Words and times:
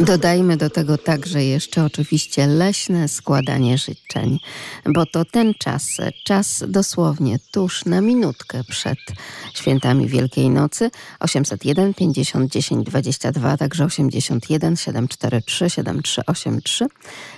Dodajmy 0.00 0.56
do 0.56 0.70
tego 0.70 0.98
także 0.98 1.44
jeszcze 1.44 1.84
oczywiście 1.84 2.46
leśne 2.46 3.08
składanie 3.08 3.78
życzeń, 3.78 4.38
bo 4.94 5.06
to 5.06 5.24
ten 5.24 5.54
czas, 5.54 5.88
czas 6.24 6.64
dosłownie 6.68 7.38
tuż 7.50 7.84
na 7.84 8.00
minutkę 8.00 8.64
przed 8.64 8.98
świętami 9.54 10.08
Wielkiej 10.08 10.50
Nocy. 10.50 10.90
801 11.20 11.94
50 11.94 12.52
10 12.52 12.86
22, 12.86 13.56
także 13.56 13.84
81 13.84 14.76
743 14.76 15.70
7383, 15.70 16.86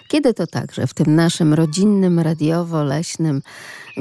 kiedy 0.09 0.34
to 0.34 0.46
także 0.46 0.87
w 0.87 0.95
tym 0.95 1.15
naszym 1.15 1.54
rodzinnym, 1.54 2.20
radiowo-leśnym 2.20 3.43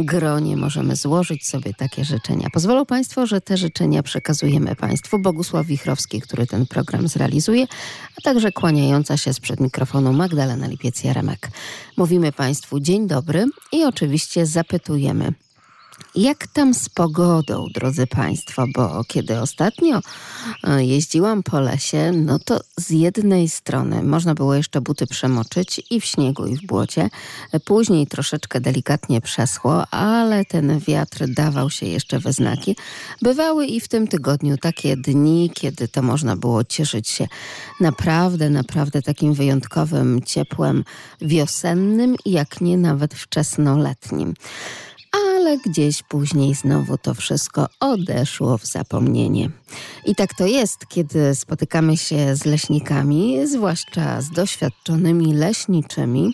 gronie 0.06 0.58
możemy 0.58 0.96
złożyć 0.96 1.48
sobie 1.48 1.74
takie 1.74 2.06
życzenia. 2.06 2.48
Pozwolą 2.54 2.86
Państwo, 2.86 3.26
że 3.26 3.42
te 3.42 3.58
życzenia 3.58 4.04
przekazujemy 4.04 4.76
Państwu. 4.76 5.20
Bogusław 5.20 5.66
Wichrowski, 5.66 6.22
który 6.22 6.48
ten 6.48 6.66
program 6.66 7.08
zrealizuje, 7.08 7.68
a 8.18 8.22
także 8.22 8.52
kłaniająca 8.52 9.18
się 9.18 9.34
sprzed 9.34 9.60
mikrofonu 9.60 10.14
Magdalena 10.14 10.68
Lipiec-Jaremek. 10.68 11.50
Mówimy 11.98 12.32
Państwu 12.32 12.80
dzień 12.80 13.08
dobry 13.08 13.46
i 13.72 13.84
oczywiście 13.84 14.46
zapytujemy, 14.46 15.34
jak 16.18 16.48
tam 16.48 16.74
z 16.74 16.90
pogodą, 16.90 17.66
drodzy 17.74 18.08
Państwo? 18.08 18.66
Bo 18.76 19.04
kiedy 19.08 19.40
ostatnio 19.40 20.02
e, 20.64 20.86
jeździłam 20.86 21.44
po 21.44 21.60
lesie, 21.60 22.12
no 22.12 22.40
to 22.40 22.60
z 22.78 22.90
jednej 22.90 23.50
strony 23.50 24.04
można 24.04 24.36
było 24.36 24.56
jeszcze 24.56 24.82
buty 24.82 25.08
przemoczyć 25.08 25.82
i 25.90 26.02
w 26.02 26.06
śniegu, 26.06 26.46
i 26.46 26.56
w 26.56 26.66
błocie. 26.66 27.10
Później 27.66 28.08
troszeczkę 28.08 28.62
delikatnie 28.62 29.22
przeschło, 29.22 29.88
ale 29.88 30.46
ten 30.46 30.80
wiatr 30.80 31.28
dawał 31.28 31.70
się 31.70 31.86
jeszcze 31.86 32.20
we 32.20 32.34
znaki. 32.34 32.76
Bywały 33.22 33.66
i 33.66 33.82
w 33.82 33.88
tym 33.88 34.08
tygodniu 34.08 34.58
takie 34.58 34.98
dni, 34.98 35.52
kiedy 35.54 35.88
to 35.88 36.02
można 36.02 36.36
było 36.36 36.64
cieszyć 36.64 37.10
się 37.10 37.28
naprawdę, 37.80 38.50
naprawdę 38.50 39.02
takim 39.02 39.34
wyjątkowym 39.34 40.22
ciepłem 40.26 40.84
wiosennym, 41.22 42.16
jak 42.26 42.62
nie 42.62 42.78
nawet 42.78 43.14
wczesnoletnim 43.14 44.34
ale 45.38 45.58
gdzieś 45.58 46.04
później 46.04 46.56
znowu 46.56 46.98
to 46.98 47.14
wszystko 47.14 47.68
odeszło 47.80 48.58
w 48.58 48.66
zapomnienie. 48.66 49.50
I 50.06 50.16
tak 50.16 50.34
to 50.34 50.46
jest, 50.46 50.88
kiedy 50.88 51.36
spotykamy 51.36 51.98
się 51.98 52.36
z 52.36 52.46
leśnikami, 52.46 53.48
zwłaszcza 53.48 54.22
z 54.22 54.30
doświadczonymi 54.30 55.34
leśniczymi. 55.34 56.34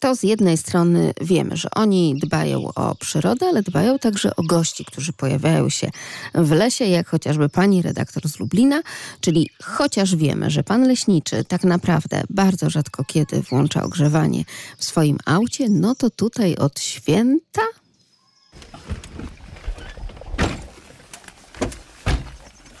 To 0.00 0.16
z 0.16 0.22
jednej 0.22 0.56
strony 0.56 1.12
wiemy, 1.20 1.56
że 1.56 1.68
oni 1.70 2.20
dbają 2.22 2.68
o 2.74 2.94
przyrodę, 2.94 3.46
ale 3.46 3.62
dbają 3.62 3.98
także 3.98 4.36
o 4.36 4.42
gości, 4.42 4.84
którzy 4.84 5.12
pojawiają 5.12 5.68
się 5.68 5.90
w 6.34 6.50
lesie, 6.50 6.84
jak 6.84 7.08
chociażby 7.08 7.48
pani 7.48 7.82
redaktor 7.82 8.28
z 8.28 8.40
Lublina, 8.40 8.82
czyli 9.20 9.50
chociaż 9.62 10.16
wiemy, 10.16 10.50
że 10.50 10.62
pan 10.62 10.88
leśniczy 10.88 11.44
tak 11.44 11.64
naprawdę 11.64 12.22
bardzo 12.30 12.70
rzadko 12.70 13.04
kiedy 13.04 13.42
włącza 13.42 13.82
ogrzewanie 13.82 14.44
w 14.78 14.84
swoim 14.84 15.18
aucie, 15.26 15.68
no 15.68 15.94
to 15.94 16.10
tutaj 16.10 16.56
od 16.56 16.80
święta 16.80 17.62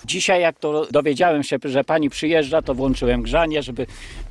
Dzisiaj 0.04 0.42
jak 0.42 0.58
to 0.58 0.86
dowiedziałem 0.90 1.42
się, 1.42 1.56
że 1.64 1.84
pani 1.84 2.10
przyjeżdża, 2.10 2.62
to 2.62 2.74
włączyłem 2.74 3.22
grzanie, 3.22 3.62
żeby 3.62 3.86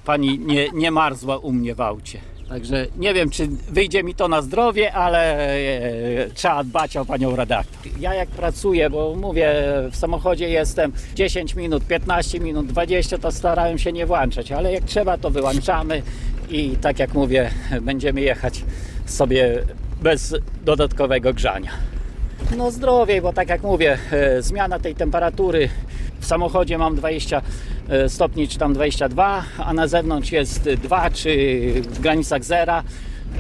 pani 0.06 0.40
nie, 0.40 0.70
nie 0.70 0.92
marzła 0.92 1.38
u 1.38 1.52
mnie 1.52 1.76
w 1.76 1.82
aucie. 1.82 2.20
Także 2.50 2.86
nie 2.98 3.14
wiem, 3.14 3.30
czy 3.30 3.48
wyjdzie 3.48 4.04
mi 4.04 4.16
to 4.16 4.28
na 4.28 4.42
zdrowie, 4.42 4.94
ale 4.94 5.38
e, 5.40 6.30
trzeba 6.30 6.64
dbać 6.64 6.98
o 6.98 7.06
panią 7.06 7.36
redaktor. 7.36 7.92
Ja 8.00 8.14
jak 8.14 8.30
pracuję, 8.30 8.90
bo 8.90 9.16
mówię, 9.16 9.54
w 9.92 9.96
samochodzie 9.96 10.50
jestem 10.50 10.92
10 11.16 11.56
minut, 11.56 11.84
15 11.88 12.40
minut, 12.40 12.68
20, 12.68 13.18
to 13.18 13.32
starałem 13.32 13.78
się 13.78 13.92
nie 13.92 14.06
włączać, 14.06 14.52
ale 14.52 14.74
jak 14.74 14.84
trzeba, 14.84 15.18
to 15.18 15.30
wyłączamy 15.30 16.02
i 16.50 16.70
tak 16.82 17.00
jak 17.00 17.14
mówię, 17.14 17.52
będziemy 17.82 18.22
jechać 18.22 18.64
sobie 19.06 19.64
bez 20.02 20.36
dodatkowego 20.66 21.34
grzania. 21.34 21.72
No 22.58 22.72
zdrowiej, 22.72 23.22
bo 23.22 23.34
tak 23.34 23.50
jak 23.50 23.64
mówię, 23.64 23.98
e, 24.12 24.42
zmiana 24.42 24.80
tej 24.80 24.96
temperatury 24.96 25.70
w 26.20 26.26
samochodzie 26.26 26.78
mam 26.78 26.96
20 26.96 27.42
e, 27.90 28.10
stopni 28.10 28.48
czy 28.48 28.58
tam 28.58 28.74
22, 28.74 29.44
a 29.58 29.74
na 29.74 29.88
zewnątrz 29.88 30.32
jest 30.32 30.70
2 30.70 31.10
czy 31.10 31.32
w 31.82 32.00
granicach 32.00 32.44
zera 32.44 32.84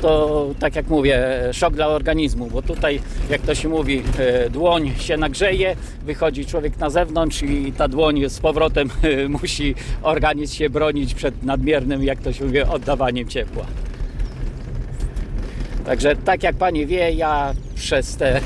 to 0.01 0.49
tak 0.59 0.75
jak 0.75 0.87
mówię, 0.87 1.19
szok 1.51 1.73
dla 1.73 1.87
organizmu, 1.87 2.47
bo 2.47 2.61
tutaj, 2.61 2.99
jak 3.29 3.41
to 3.41 3.55
się 3.55 3.69
mówi, 3.69 4.03
e, 4.19 4.49
dłoń 4.49 4.91
się 4.99 5.17
nagrzeje, 5.17 5.75
wychodzi 6.03 6.45
człowiek 6.45 6.77
na 6.77 6.89
zewnątrz 6.89 7.43
i 7.43 7.73
ta 7.77 7.87
dłoń 7.87 8.29
z 8.29 8.39
powrotem 8.39 8.89
musi 9.41 9.75
organizm 10.01 10.55
się 10.55 10.69
bronić 10.69 11.13
przed 11.13 11.43
nadmiernym, 11.43 12.03
jak 12.03 12.21
to 12.21 12.33
się 12.33 12.45
mówi, 12.45 12.61
oddawaniem 12.61 13.27
ciepła. 13.27 13.65
Także 15.87 16.15
tak 16.15 16.43
jak 16.43 16.55
pani 16.55 16.85
wie, 16.85 17.11
ja 17.11 17.53
przez 17.75 18.15
te 18.15 18.41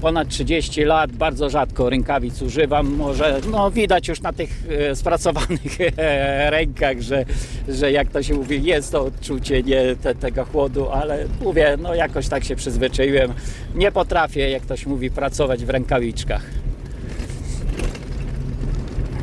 ponad 0.00 0.28
30 0.28 0.84
lat 0.84 1.12
bardzo 1.12 1.50
rzadko 1.50 1.90
rękawic 1.90 2.42
używam. 2.42 2.86
Może 2.86 3.40
no, 3.50 3.70
widać 3.70 4.08
już 4.08 4.20
na 4.20 4.32
tych 4.32 4.50
e, 4.90 4.96
spracowanych 4.96 5.80
e, 5.96 6.50
rękach, 6.50 7.00
że, 7.00 7.24
że 7.68 7.92
jak 7.92 8.08
to 8.08 8.22
się 8.22 8.34
mówi, 8.34 8.64
jest 8.64 8.92
to 8.92 9.04
odczucie 9.04 9.62
nie 9.62 9.96
te, 10.02 10.14
tego 10.14 10.44
chłodu, 10.44 10.88
ale 10.90 11.24
mówię, 11.42 11.76
no 11.82 11.94
jakoś 11.94 12.28
tak 12.28 12.44
się 12.44 12.56
przyzwyczaiłem. 12.56 13.32
Nie 13.74 13.92
potrafię, 13.92 14.50
jak 14.50 14.66
to 14.66 14.76
się 14.76 14.88
mówi, 14.88 15.10
pracować 15.10 15.64
w 15.64 15.70
rękawiczkach. 15.70 16.42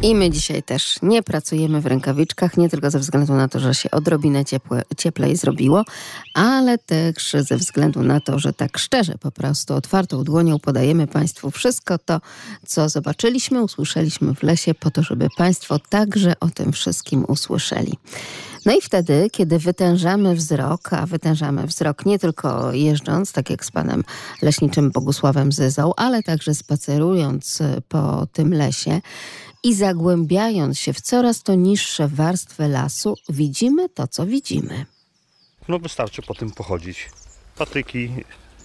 I 0.04 0.16
my 0.16 0.30
dzisiaj 0.30 0.64
też 0.64 0.96
nie 1.02 1.24
pracujemy 1.24 1.82
w 1.82 1.86
rękawiczkach, 1.86 2.58
nie 2.58 2.70
tylko 2.70 2.92
ze 2.92 3.00
względu 3.00 3.34
na 3.34 3.48
to, 3.48 3.60
że 3.60 3.74
się 3.74 3.92
odrobinę 3.92 4.46
ciepłe, 4.46 4.82
cieplej 4.98 5.36
zrobiło, 5.36 5.84
ale 6.34 6.78
też 6.78 7.36
ze 7.40 7.58
względu 7.58 8.04
na 8.04 8.20
to, 8.20 8.40
że 8.40 8.54
tak 8.54 8.78
szczerze, 8.78 9.18
po 9.18 9.32
prostu 9.32 9.74
otwartą 9.74 10.24
dłonią 10.24 10.60
podajemy 10.60 11.08
Państwu 11.08 11.52
wszystko 11.52 11.98
to, 11.98 12.22
co 12.66 12.90
zobaczyliśmy, 12.90 13.64
usłyszeliśmy 13.64 14.36
w 14.36 14.44
lesie, 14.44 14.74
po 14.74 14.92
to, 14.92 15.04
żeby 15.04 15.28
Państwo 15.38 15.80
także 15.90 16.34
o 16.40 16.50
tym 16.50 16.72
wszystkim 16.72 17.26
usłyszeli. 17.28 17.98
No 18.66 18.74
i 18.74 18.82
wtedy, 18.82 19.28
kiedy 19.32 19.60
wytężamy 19.60 20.36
wzrok, 20.36 20.94
a 20.94 21.06
wytężamy 21.06 21.68
wzrok 21.68 22.06
nie 22.06 22.20
tylko 22.20 22.74
jeżdżąc, 22.74 23.32
tak 23.32 23.50
jak 23.50 23.66
z 23.66 23.72
panem 23.72 24.04
leśniczym 24.42 24.92
Bogusławem 24.92 25.52
Zyzą, 25.52 25.92
ale 25.98 26.24
także 26.24 26.56
spacerując 26.56 27.60
po 27.88 28.28
tym 28.34 28.54
lesie, 28.54 29.02
i 29.64 29.74
zagłębiając 29.74 30.80
się 30.80 30.94
w 30.94 31.02
coraz 31.02 31.44
to 31.44 31.56
niższe 31.56 32.08
warstwy 32.08 32.68
lasu, 32.68 33.16
widzimy 33.30 33.90
to, 33.90 34.08
co 34.08 34.26
widzimy. 34.26 34.86
No 35.68 35.80
wystarczy 35.80 36.22
po 36.22 36.34
tym 36.34 36.52
pochodzić. 36.52 37.10
Patyki, 37.58 38.12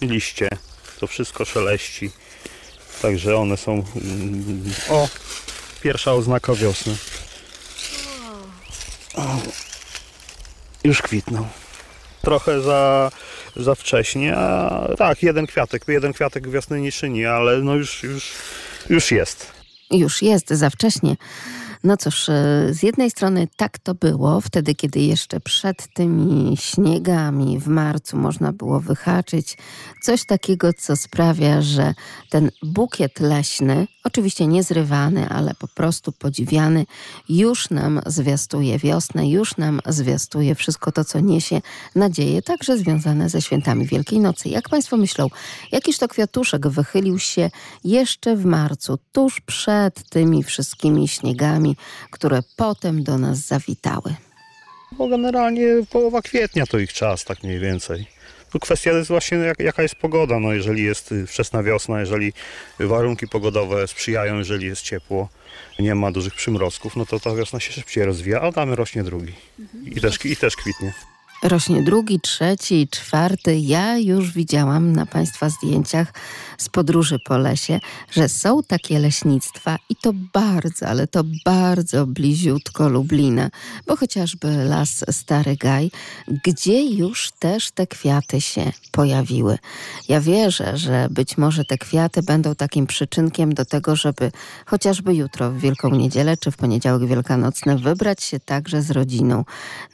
liście, 0.00 0.48
to 1.00 1.06
wszystko 1.06 1.44
szeleści. 1.44 2.10
Także 3.02 3.36
one 3.36 3.56
są... 3.56 3.72
Mm, 3.72 4.64
o, 4.90 5.08
pierwsza 5.82 6.12
oznaka 6.12 6.54
wiosny. 6.54 6.96
O, 9.14 9.36
już 10.84 11.02
kwitną. 11.02 11.48
Trochę 12.22 12.60
za, 12.60 13.10
za 13.56 13.74
wcześnie, 13.74 14.36
a 14.36 14.88
tak, 14.98 15.22
jeden 15.22 15.46
kwiatek, 15.46 15.84
jeden 15.88 16.12
kwiatek 16.12 16.50
wiosny 16.50 16.80
nie 16.80 16.92
czyni, 16.92 17.26
ale 17.26 17.58
no 17.58 17.74
już, 17.74 18.02
już, 18.02 18.32
już 18.90 19.10
jest 19.10 19.57
już 19.90 20.22
jest 20.22 20.50
za 20.50 20.70
wcześnie. 20.70 21.16
No 21.84 21.96
cóż, 21.96 22.28
e, 22.28 22.34
z 22.70 22.82
jednej 22.82 23.10
strony 23.10 23.48
tak 23.56 23.78
to 23.78 23.94
było, 23.94 24.40
wtedy 24.40 24.74
kiedy 24.74 25.00
jeszcze 25.00 25.40
przed 25.40 25.94
tymi 25.94 26.56
śniegami 26.56 27.58
w 27.58 27.66
marcu 27.66 28.16
można 28.16 28.52
było 28.52 28.80
wyhaczyć 28.80 29.58
coś 30.02 30.26
takiego, 30.26 30.72
co 30.72 30.96
sprawia, 30.96 31.62
że 31.62 31.94
ten 32.30 32.50
bukiet 32.62 33.20
leśny, 33.20 33.86
oczywiście 34.04 34.46
niezrywany, 34.46 35.28
ale 35.28 35.54
po 35.54 35.68
prostu 35.68 36.12
podziwiany, 36.12 36.86
już 37.28 37.70
nam 37.70 38.00
zwiastuje 38.06 38.78
wiosnę, 38.78 39.28
już 39.28 39.56
nam 39.56 39.80
zwiastuje 39.86 40.54
wszystko 40.54 40.92
to, 40.92 41.04
co 41.04 41.20
niesie 41.20 41.60
nadzieję, 41.94 42.42
także 42.42 42.78
związane 42.78 43.28
ze 43.28 43.42
świętami 43.42 43.86
Wielkiej 43.86 44.20
Nocy. 44.20 44.48
Jak 44.48 44.68
Państwo 44.68 44.96
myślą, 44.96 45.28
jakiż 45.72 45.98
to 45.98 46.08
kwiatuszek 46.08 46.68
wychylił 46.68 47.18
się 47.18 47.50
jeszcze 47.84 48.36
w 48.36 48.44
marcu, 48.44 48.98
tuż 49.12 49.40
przed 49.40 50.08
tymi 50.08 50.42
wszystkimi 50.42 51.08
śniegami, 51.08 51.67
które 52.10 52.42
potem 52.56 53.02
do 53.04 53.18
nas 53.18 53.38
zawitały. 53.38 54.14
Bo 54.92 55.08
generalnie 55.08 55.66
połowa 55.90 56.22
kwietnia 56.22 56.66
to 56.66 56.78
ich 56.78 56.92
czas, 56.92 57.24
tak 57.24 57.42
mniej 57.42 57.58
więcej. 57.58 58.06
Tu 58.50 58.58
kwestia 58.58 58.92
jest 58.92 59.08
właśnie 59.08 59.38
jak, 59.38 59.60
jaka 59.60 59.82
jest 59.82 59.94
pogoda. 59.94 60.40
No, 60.40 60.52
jeżeli 60.52 60.82
jest 60.82 61.14
wczesna 61.26 61.62
wiosna, 61.62 62.00
jeżeli 62.00 62.32
warunki 62.80 63.28
pogodowe 63.28 63.88
sprzyjają, 63.88 64.38
jeżeli 64.38 64.66
jest 64.66 64.82
ciepło, 64.82 65.28
nie 65.78 65.94
ma 65.94 66.12
dużych 66.12 66.34
przymrozków, 66.34 66.96
no 66.96 67.06
to 67.06 67.20
ta 67.20 67.34
wiosna 67.34 67.60
się 67.60 67.72
szybciej 67.72 68.04
rozwija, 68.04 68.40
a 68.40 68.52
tam 68.52 68.72
rośnie 68.72 69.04
drugi. 69.04 69.32
I 69.84 70.00
też, 70.00 70.24
I 70.24 70.36
też 70.36 70.56
kwitnie. 70.56 70.92
Rośnie 71.42 71.82
drugi, 71.82 72.20
trzeci, 72.20 72.88
czwarty. 72.90 73.58
Ja 73.58 73.98
już 73.98 74.32
widziałam 74.32 74.92
na 74.92 75.06
Państwa 75.06 75.48
zdjęciach 75.48 76.12
z 76.58 76.68
podróży 76.68 77.18
po 77.24 77.38
lesie, 77.38 77.80
że 78.10 78.28
są 78.28 78.62
takie 78.62 78.98
leśnictwa 78.98 79.76
i 79.88 79.96
to 79.96 80.12
bardzo, 80.32 80.86
ale 80.86 81.06
to 81.06 81.24
bardzo 81.44 82.06
bliziutko 82.06 82.88
Lublina, 82.88 83.50
bo 83.86 83.96
chociażby 83.96 84.64
las 84.64 85.04
Stary 85.10 85.56
Gaj, 85.56 85.90
gdzie 86.44 86.84
już 86.84 87.30
też 87.38 87.70
te 87.70 87.86
kwiaty 87.86 88.40
się 88.40 88.72
pojawiły. 88.92 89.58
Ja 90.08 90.20
wierzę, 90.20 90.76
że 90.78 91.08
być 91.10 91.38
może 91.38 91.64
te 91.64 91.78
kwiaty 91.78 92.22
będą 92.22 92.54
takim 92.54 92.86
przyczynkiem 92.86 93.54
do 93.54 93.64
tego, 93.64 93.96
żeby 93.96 94.32
chociażby 94.66 95.14
jutro 95.14 95.50
w 95.50 95.58
Wielką 95.58 95.90
Niedzielę 95.90 96.36
czy 96.36 96.50
w 96.50 96.56
poniedziałek 96.56 97.06
wielkanocny 97.06 97.78
wybrać 97.78 98.22
się 98.22 98.40
także 98.40 98.82
z 98.82 98.90
rodziną 98.90 99.44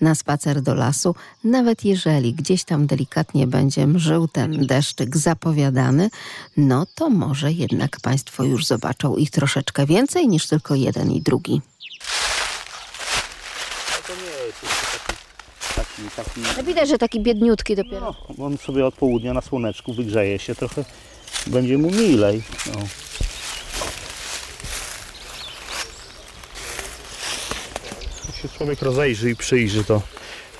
na 0.00 0.14
spacer 0.14 0.62
do 0.62 0.74
lasu, 0.74 1.14
nawet 1.44 1.84
jeżeli 1.84 2.34
gdzieś 2.34 2.64
tam 2.64 2.86
delikatnie 2.86 3.46
będzie 3.46 3.86
mżył 3.86 4.28
ten 4.28 4.66
deszczyk 4.66 5.16
zapowiadany, 5.16 6.10
no 6.56 6.86
to 6.94 7.10
może 7.10 7.52
jednak 7.52 8.00
Państwo 8.00 8.44
już 8.44 8.66
zobaczą 8.66 9.16
ich 9.16 9.30
troszeczkę 9.30 9.86
więcej 9.86 10.28
niż 10.28 10.46
tylko 10.46 10.74
jeden 10.74 11.10
i 11.10 11.22
drugi. 11.22 11.60
To 14.06 14.12
nie 14.14 14.46
jest 14.46 14.60
taki, 15.76 16.02
taki, 16.16 16.30
taki 16.30 16.56
No 16.56 16.64
widać, 16.64 16.88
że 16.88 16.98
taki 16.98 17.20
biedniutki 17.20 17.76
dopiero. 17.76 18.14
No, 18.38 18.44
on 18.44 18.58
sobie 18.58 18.86
od 18.86 18.94
południa 18.94 19.34
na 19.34 19.40
słoneczku 19.40 19.94
wygrzeje 19.94 20.38
się 20.38 20.54
trochę, 20.54 20.84
będzie 21.46 21.78
mu 21.78 21.90
milej. 21.90 22.42
No. 22.66 22.80
Jak 28.26 28.36
się 28.42 28.48
człowiek 28.48 28.82
rozejrzy 28.82 29.30
i 29.30 29.36
przyjrzy, 29.36 29.84
to, 29.84 30.02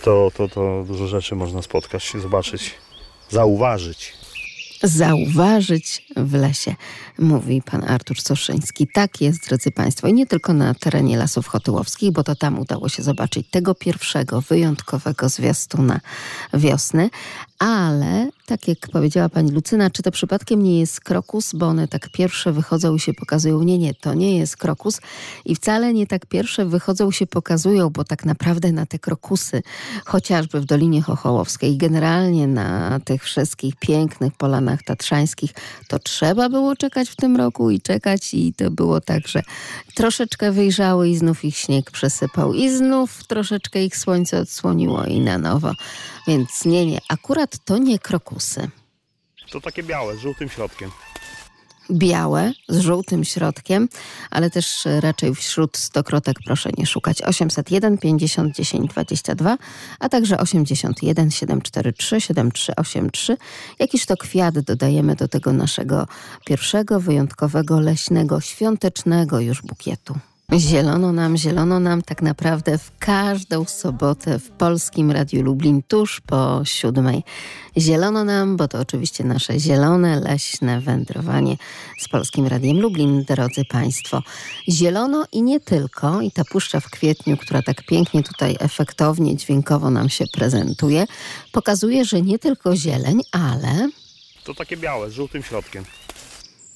to, 0.04 0.30
to, 0.34 0.48
to 0.48 0.84
dużo 0.86 1.06
rzeczy 1.06 1.34
można 1.34 1.62
spotkać, 1.62 2.12
zobaczyć, 2.22 2.74
zauważyć. 3.30 4.12
Zauważyć 4.82 6.06
w 6.16 6.34
lesie, 6.34 6.74
mówi 7.18 7.62
pan 7.62 7.84
Artur 7.84 8.20
Soszyński. 8.20 8.86
Tak 8.94 9.20
jest, 9.20 9.48
drodzy 9.48 9.70
Państwo, 9.70 10.08
i 10.08 10.14
nie 10.14 10.26
tylko 10.26 10.52
na 10.52 10.74
terenie 10.74 11.16
Lasów 11.16 11.46
Chotyłowskich, 11.46 12.12
bo 12.12 12.24
to 12.24 12.34
tam 12.36 12.58
udało 12.58 12.88
się 12.88 13.02
zobaczyć 13.02 13.46
tego 13.50 13.74
pierwszego, 13.74 14.40
wyjątkowego 14.40 15.28
zwiastuna 15.28 16.00
wiosny, 16.54 17.10
ale 17.58 18.30
tak 18.46 18.68
jak 18.68 18.78
powiedziała 18.92 19.28
pani 19.28 19.50
Lucyna, 19.50 19.90
czy 19.90 20.02
to 20.02 20.10
przypadkiem 20.10 20.62
nie 20.62 20.80
jest 20.80 21.00
krokus, 21.00 21.52
bo 21.54 21.66
one 21.66 21.88
tak 21.88 22.08
pierwsze 22.08 22.52
wychodzą 22.52 22.94
i 22.94 23.00
się 23.00 23.14
pokazują. 23.14 23.62
Nie, 23.62 23.78
nie, 23.78 23.94
to 23.94 24.14
nie 24.14 24.38
jest 24.38 24.56
krokus 24.56 25.00
i 25.44 25.54
wcale 25.54 25.94
nie 25.94 26.06
tak 26.06 26.26
pierwsze 26.26 26.66
wychodzą 26.66 27.10
się 27.10 27.26
pokazują, 27.26 27.90
bo 27.90 28.04
tak 28.04 28.24
naprawdę 28.24 28.72
na 28.72 28.86
te 28.86 28.98
krokusy, 28.98 29.62
chociażby 30.04 30.60
w 30.60 30.64
Dolinie 30.64 31.02
Chochołowskiej, 31.02 31.76
generalnie 31.76 32.46
na 32.46 33.00
tych 33.04 33.24
wszystkich 33.24 33.76
pięknych 33.76 34.32
polanach 34.34 34.82
tatrzańskich, 34.82 35.50
to 35.88 35.98
trzeba 35.98 36.48
było 36.48 36.76
czekać 36.76 37.08
w 37.08 37.16
tym 37.16 37.36
roku 37.36 37.70
i 37.70 37.80
czekać 37.80 38.34
i 38.34 38.54
to 38.54 38.70
było 38.70 39.00
tak, 39.00 39.28
że 39.28 39.42
troszeczkę 39.94 40.52
wyjrzały 40.52 41.08
i 41.08 41.16
znów 41.16 41.44
ich 41.44 41.56
śnieg 41.56 41.90
przesypał 41.90 42.54
i 42.54 42.70
znów 42.70 43.24
troszeczkę 43.26 43.84
ich 43.84 43.96
słońce 43.96 44.40
odsłoniło 44.40 45.04
i 45.04 45.20
na 45.20 45.38
nowo. 45.38 45.72
Więc 46.26 46.64
nie, 46.64 46.86
nie, 46.86 46.98
akurat 47.08 47.53
to 47.58 47.78
nie 47.78 47.98
krokusy. 47.98 48.70
To 49.50 49.60
takie 49.60 49.82
białe, 49.82 50.16
z 50.16 50.20
żółtym 50.20 50.48
środkiem. 50.48 50.90
Białe 51.90 52.52
z 52.68 52.78
żółtym 52.80 53.24
środkiem, 53.24 53.88
ale 54.30 54.50
też 54.50 54.88
raczej 55.00 55.34
wśród 55.34 55.76
stokrotek 55.76 56.36
proszę 56.46 56.70
nie 56.78 56.86
szukać. 56.86 57.22
801 57.22 57.98
50 57.98 58.56
10 58.56 58.90
22, 58.90 59.58
a 60.00 60.08
także 60.08 60.38
81 60.38 61.30
743 61.30 62.20
7383. 62.20 63.36
Jakiś 63.78 64.06
to 64.06 64.16
kwiat 64.16 64.58
dodajemy 64.58 65.16
do 65.16 65.28
tego 65.28 65.52
naszego 65.52 66.06
pierwszego, 66.46 67.00
wyjątkowego, 67.00 67.80
leśnego, 67.80 68.40
świątecznego 68.40 69.40
już 69.40 69.62
bukietu. 69.62 70.14
Zielono 70.52 71.12
nam, 71.12 71.37
zielono 71.37 71.81
nam 71.81 72.02
tak 72.02 72.23
naprawdę 72.23 72.79
w 72.79 72.99
każdą 72.99 73.64
sobotę 73.64 74.38
w 74.38 74.50
Polskim 74.50 75.11
Radiu 75.11 75.43
Lublin 75.43 75.82
tuż 75.88 76.20
po 76.20 76.61
siódmej. 76.64 77.23
Zielono 77.76 78.25
nam, 78.25 78.56
bo 78.56 78.69
to 78.69 78.79
oczywiście 78.79 79.25
nasze 79.25 79.61
zielone, 79.61 80.20
leśne 80.20 80.81
wędrowanie 80.81 81.56
z 82.00 82.08
Polskim 82.08 82.46
Radiem 82.46 82.81
Lublin, 82.81 83.25
drodzy 83.25 83.64
Państwo. 83.64 84.23
Zielono 84.69 85.25
i 85.32 85.43
nie 85.43 85.61
tylko, 85.61 86.20
i 86.20 86.31
ta 86.31 86.44
puszcza 86.44 86.81
w 86.81 86.90
kwietniu, 86.90 87.37
która 87.37 87.62
tak 87.62 87.82
pięknie 87.87 88.23
tutaj 88.23 88.56
efektownie, 88.61 89.37
dźwiękowo 89.37 89.90
nam 89.90 90.08
się 90.08 90.25
prezentuje, 90.32 91.06
pokazuje, 91.52 92.05
że 92.05 92.23
nie 92.23 92.38
tylko 92.38 92.76
zieleń, 92.76 93.20
ale 93.32 93.90
To 94.44 94.55
takie 94.55 94.76
białe, 94.76 95.11
z 95.11 95.12
żółtym 95.12 95.43
środkiem. 95.43 95.85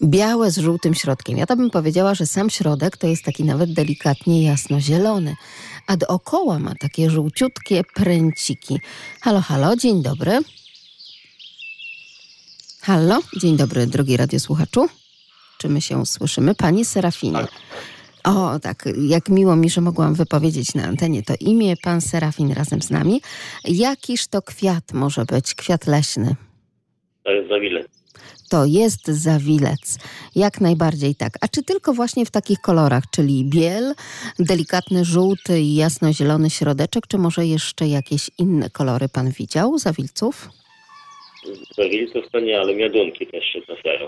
Białe 0.02 0.50
z 0.50 0.58
żółtym 0.58 0.94
środkiem. 0.94 1.38
Ja 1.38 1.46
to 1.46 1.56
bym 1.56 1.70
powiedziała, 1.70 2.14
że 2.14 2.26
sam 2.26 2.50
środek 2.50 2.96
to 2.96 3.06
jest 3.06 3.24
taki 3.24 3.44
nawet 3.44 3.72
delikatnie 3.72 4.42
jasno-zielony, 4.42 5.36
a 5.86 5.96
dookoła 5.96 6.58
ma 6.58 6.74
takie 6.80 7.10
żółciutkie 7.10 7.82
pręciki. 7.94 8.80
Halo, 9.20 9.40
halo, 9.40 9.76
dzień 9.76 10.02
dobry. 10.02 10.40
Halo, 12.80 13.20
dzień 13.36 13.56
dobry, 13.56 13.86
drogi 13.86 14.16
radiosłuchaczu. 14.16 14.88
Czy 15.58 15.68
my 15.68 15.80
się 15.80 16.06
słyszymy? 16.06 16.54
Pani 16.54 16.84
Serafinie. 16.84 17.46
O, 18.24 18.58
tak, 18.58 18.88
jak 19.08 19.28
miło 19.28 19.56
mi, 19.56 19.70
że 19.70 19.80
mogłam 19.80 20.14
wypowiedzieć 20.14 20.74
na 20.74 20.84
antenie 20.84 21.22
to 21.22 21.34
imię, 21.40 21.74
pan 21.82 22.00
Serafin 22.00 22.52
razem 22.52 22.82
z 22.82 22.90
nami. 22.90 23.20
Jakiż 23.64 24.26
to 24.26 24.42
kwiat 24.42 24.92
może 24.92 25.24
być, 25.24 25.54
kwiat 25.54 25.86
leśny? 25.86 26.36
To 27.24 27.30
jest 27.30 27.48
zawile. 27.48 27.97
To 28.50 28.64
jest 28.64 29.06
zawilec. 29.06 29.98
Jak 30.36 30.60
najbardziej 30.60 31.14
tak. 31.14 31.32
A 31.40 31.48
czy 31.48 31.62
tylko 31.62 31.92
właśnie 31.92 32.26
w 32.26 32.30
takich 32.30 32.60
kolorach, 32.60 33.04
czyli 33.10 33.44
biel, 33.44 33.94
delikatny 34.38 35.04
żółty 35.04 35.60
i 35.60 35.74
jasno-zielony 35.74 36.50
środeczek, 36.50 37.06
czy 37.06 37.18
może 37.18 37.46
jeszcze 37.46 37.88
jakieś 37.88 38.30
inne 38.38 38.70
kolory 38.70 39.08
pan 39.08 39.30
widział 39.30 39.78
zawilców? 39.78 40.48
Zawilców 41.76 42.24
to 42.32 42.40
nie, 42.40 42.60
ale 42.60 42.74
miodunki 42.74 43.26
też 43.26 43.44
się 43.44 43.62
trafiają. 43.62 44.06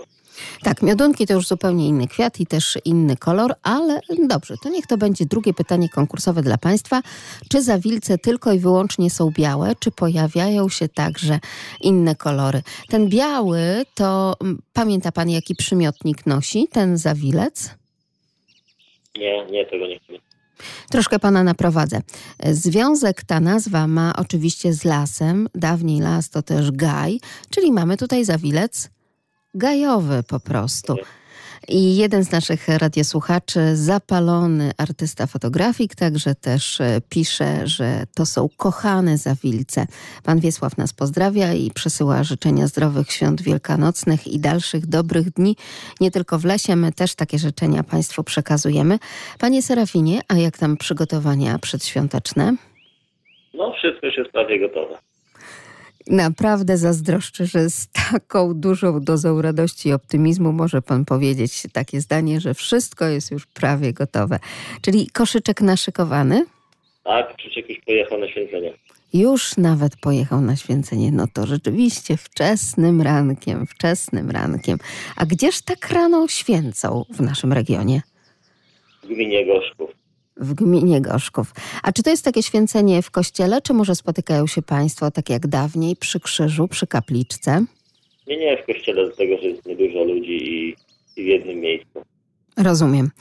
Tak, 0.63 0.81
miodunki 0.81 1.27
to 1.27 1.33
już 1.33 1.47
zupełnie 1.47 1.87
inny 1.87 2.07
kwiat 2.07 2.39
i 2.39 2.45
też 2.45 2.77
inny 2.85 3.17
kolor, 3.17 3.53
ale 3.63 3.99
dobrze, 4.27 4.55
to 4.63 4.69
niech 4.69 4.87
to 4.87 4.97
będzie 4.97 5.25
drugie 5.25 5.53
pytanie 5.53 5.89
konkursowe 5.89 6.41
dla 6.41 6.57
Państwa. 6.57 7.01
Czy 7.49 7.61
zawilce 7.61 8.17
tylko 8.17 8.53
i 8.53 8.59
wyłącznie 8.59 9.09
są 9.09 9.31
białe, 9.31 9.75
czy 9.79 9.91
pojawiają 9.91 10.69
się 10.69 10.89
także 10.89 11.39
inne 11.81 12.15
kolory? 12.15 12.61
Ten 12.89 13.09
biały 13.09 13.61
to, 13.95 14.35
mm, 14.41 14.61
pamięta 14.73 15.11
Pan 15.11 15.29
jaki 15.29 15.55
przymiotnik 15.55 16.25
nosi 16.25 16.67
ten 16.71 16.97
zawilec? 16.97 17.69
Nie, 19.17 19.45
nie, 19.45 19.65
tego 19.65 19.87
nie 19.87 19.99
chcę. 19.99 20.13
Troszkę 20.89 21.19
pana 21.19 21.43
naprowadzę. 21.43 22.01
Związek 22.43 23.23
ta 23.23 23.39
nazwa 23.39 23.87
ma 23.87 24.13
oczywiście 24.17 24.73
z 24.73 24.83
lasem. 24.83 25.47
Dawniej 25.55 25.99
las 25.99 26.29
to 26.29 26.41
też 26.41 26.71
gaj, 26.71 27.19
czyli 27.49 27.71
mamy 27.71 27.97
tutaj 27.97 28.25
zawilec 28.25 28.89
gajowy 29.53 30.23
po 30.29 30.39
prostu. 30.39 30.95
I 31.67 31.95
jeden 31.95 32.23
z 32.23 32.31
naszych 32.31 32.67
radiosłuchaczy, 32.67 33.75
zapalony 33.75 34.71
artysta 34.77 35.27
fotografik, 35.27 35.95
także 35.95 36.35
też 36.35 36.81
e, 36.81 37.01
pisze, 37.09 37.67
że 37.67 38.03
to 38.15 38.25
są 38.25 38.49
kochane 38.57 39.17
zawilce. 39.17 39.85
Pan 40.23 40.39
Wiesław 40.39 40.77
nas 40.77 40.93
pozdrawia 40.93 41.53
i 41.53 41.71
przesyła 41.71 42.23
życzenia 42.23 42.67
zdrowych 42.67 43.11
świąt 43.11 43.41
wielkanocnych 43.41 44.27
i 44.27 44.39
dalszych 44.39 44.85
dobrych 44.85 45.29
dni. 45.29 45.55
Nie 45.99 46.11
tylko 46.11 46.39
w 46.39 46.45
lesie, 46.45 46.75
my 46.75 46.91
też 46.91 47.15
takie 47.15 47.37
życzenia 47.39 47.83
Państwu 47.83 48.23
przekazujemy. 48.23 48.99
Panie 49.39 49.61
Serafinie, 49.61 50.19
a 50.27 50.35
jak 50.35 50.57
tam 50.57 50.77
przygotowania 50.77 51.59
przedświąteczne? 51.59 52.55
No, 53.53 53.73
wszystko 53.73 54.07
już 54.07 54.17
jest 54.17 54.31
prawie 54.31 54.59
gotowe. 54.59 55.10
Naprawdę 56.07 56.77
zazdroszczę, 56.77 57.45
że 57.45 57.69
z 57.69 57.87
taką 58.11 58.53
dużą 58.53 59.01
dozą 59.01 59.41
radości 59.41 59.89
i 59.89 59.93
optymizmu 59.93 60.51
może 60.51 60.81
pan 60.81 61.05
powiedzieć 61.05 61.63
takie 61.73 62.01
zdanie, 62.01 62.39
że 62.39 62.53
wszystko 62.53 63.05
jest 63.05 63.31
już 63.31 63.45
prawie 63.45 63.93
gotowe. 63.93 64.39
Czyli 64.81 65.09
koszyczek 65.09 65.61
naszykowany? 65.61 66.45
Tak, 67.03 67.35
Krzysiek 67.35 67.69
już 67.69 67.79
pojechał 67.85 68.19
na 68.19 68.27
święcenie. 68.27 68.73
Już 69.13 69.57
nawet 69.57 69.95
pojechał 69.95 70.41
na 70.41 70.55
święcenie. 70.55 71.11
No 71.11 71.25
to 71.33 71.45
rzeczywiście 71.45 72.17
wczesnym 72.17 73.01
rankiem, 73.01 73.67
wczesnym 73.67 74.31
rankiem. 74.31 74.77
A 75.15 75.25
gdzież 75.25 75.61
tak 75.61 75.89
rano 75.89 76.27
święcą 76.27 77.05
w 77.09 77.21
naszym 77.21 77.53
regionie? 77.53 78.01
W 79.03 79.07
gminie 79.07 79.45
Gorzków. 79.45 80.00
W 80.41 80.53
gminie 80.53 81.01
Gorzków. 81.01 81.53
A 81.83 81.91
czy 81.91 82.03
to 82.03 82.09
jest 82.09 82.25
takie 82.25 82.43
święcenie 82.43 83.01
w 83.01 83.11
kościele, 83.11 83.61
czy 83.61 83.73
może 83.73 83.95
spotykają 83.95 84.47
się 84.47 84.61
Państwo 84.61 85.11
tak 85.11 85.29
jak 85.29 85.47
dawniej 85.47 85.95
przy 85.95 86.19
krzyżu, 86.19 86.67
przy 86.67 86.87
kapliczce? 86.87 87.65
Nie, 88.27 88.37
nie 88.37 88.57
w 88.57 88.65
kościele, 88.65 89.05
dlatego 89.05 89.37
że 89.37 89.47
jest 89.47 89.65
niedużo 89.65 90.03
ludzi 90.03 90.31
i, 90.31 90.75
i 91.17 91.23
w 91.23 91.27
jednym 91.27 91.59
miejscu. 91.59 92.01
Rozumiem. 92.61 93.11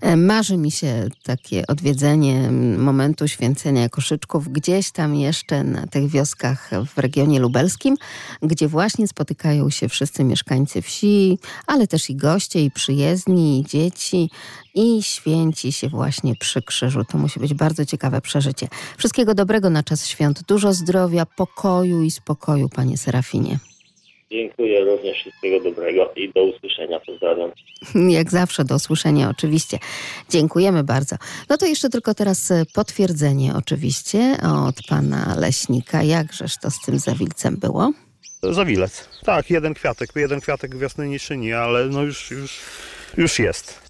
E, 0.00 0.16
Marzy 0.16 0.56
mi 0.56 0.70
się 0.70 1.08
takie 1.22 1.66
odwiedzenie 1.66 2.50
momentu 2.78 3.28
święcenia 3.28 3.88
koszyczków 3.88 4.48
gdzieś 4.48 4.90
tam 4.90 5.14
jeszcze 5.14 5.64
na 5.64 5.86
tych 5.86 6.08
wioskach 6.08 6.70
w 6.94 6.98
regionie 6.98 7.40
lubelskim, 7.40 7.96
gdzie 8.42 8.68
właśnie 8.68 9.08
spotykają 9.08 9.70
się 9.70 9.88
wszyscy 9.88 10.24
mieszkańcy 10.24 10.82
wsi, 10.82 11.38
ale 11.66 11.86
też 11.86 12.10
i 12.10 12.16
goście, 12.16 12.64
i 12.64 12.70
przyjezdni, 12.70 13.60
i 13.60 13.64
dzieci, 13.64 14.30
i 14.74 15.02
święci 15.02 15.72
się 15.72 15.88
właśnie 15.88 16.36
przy 16.36 16.62
krzyżu. 16.62 17.04
To 17.04 17.18
musi 17.18 17.40
być 17.40 17.54
bardzo 17.54 17.84
ciekawe 17.84 18.20
przeżycie. 18.20 18.68
Wszystkiego 18.98 19.34
dobrego 19.34 19.70
na 19.70 19.82
czas 19.82 20.06
świąt. 20.06 20.42
Dużo 20.48 20.72
zdrowia, 20.72 21.26
pokoju 21.26 22.02
i 22.02 22.10
spokoju, 22.10 22.68
panie 22.68 22.98
Serafinie. 22.98 23.58
Dziękuję 24.30 24.84
również 24.84 25.18
wszystkiego 25.18 25.60
dobrego 25.60 26.12
i 26.16 26.32
do 26.32 26.44
usłyszenia. 26.44 27.00
Pozdrawiam. 27.06 27.50
Jak 28.08 28.30
zawsze 28.30 28.64
do 28.64 28.74
usłyszenia 28.74 29.30
oczywiście. 29.30 29.78
Dziękujemy 30.30 30.84
bardzo. 30.84 31.16
No 31.48 31.56
to 31.56 31.66
jeszcze 31.66 31.88
tylko 31.90 32.14
teraz 32.14 32.50
e, 32.50 32.62
potwierdzenie 32.74 33.52
oczywiście 33.56 34.36
od 34.68 34.76
pana 34.88 35.36
leśnika. 35.38 36.02
Jakżeż 36.02 36.56
to 36.58 36.70
z 36.70 36.80
tym 36.80 36.98
zawilcem 36.98 37.56
było? 37.56 37.92
Zawilec. 38.42 39.08
Tak, 39.24 39.50
jeden 39.50 39.74
kwiatek, 39.74 40.10
jeden 40.16 40.40
kwiatek 40.40 40.76
wiosny 40.78 41.08
nie 41.08 41.18
czyni, 41.18 41.52
ale 41.52 41.86
no 41.86 42.02
już, 42.02 42.30
już, 42.30 42.60
już 43.16 43.38
jest. 43.38 43.86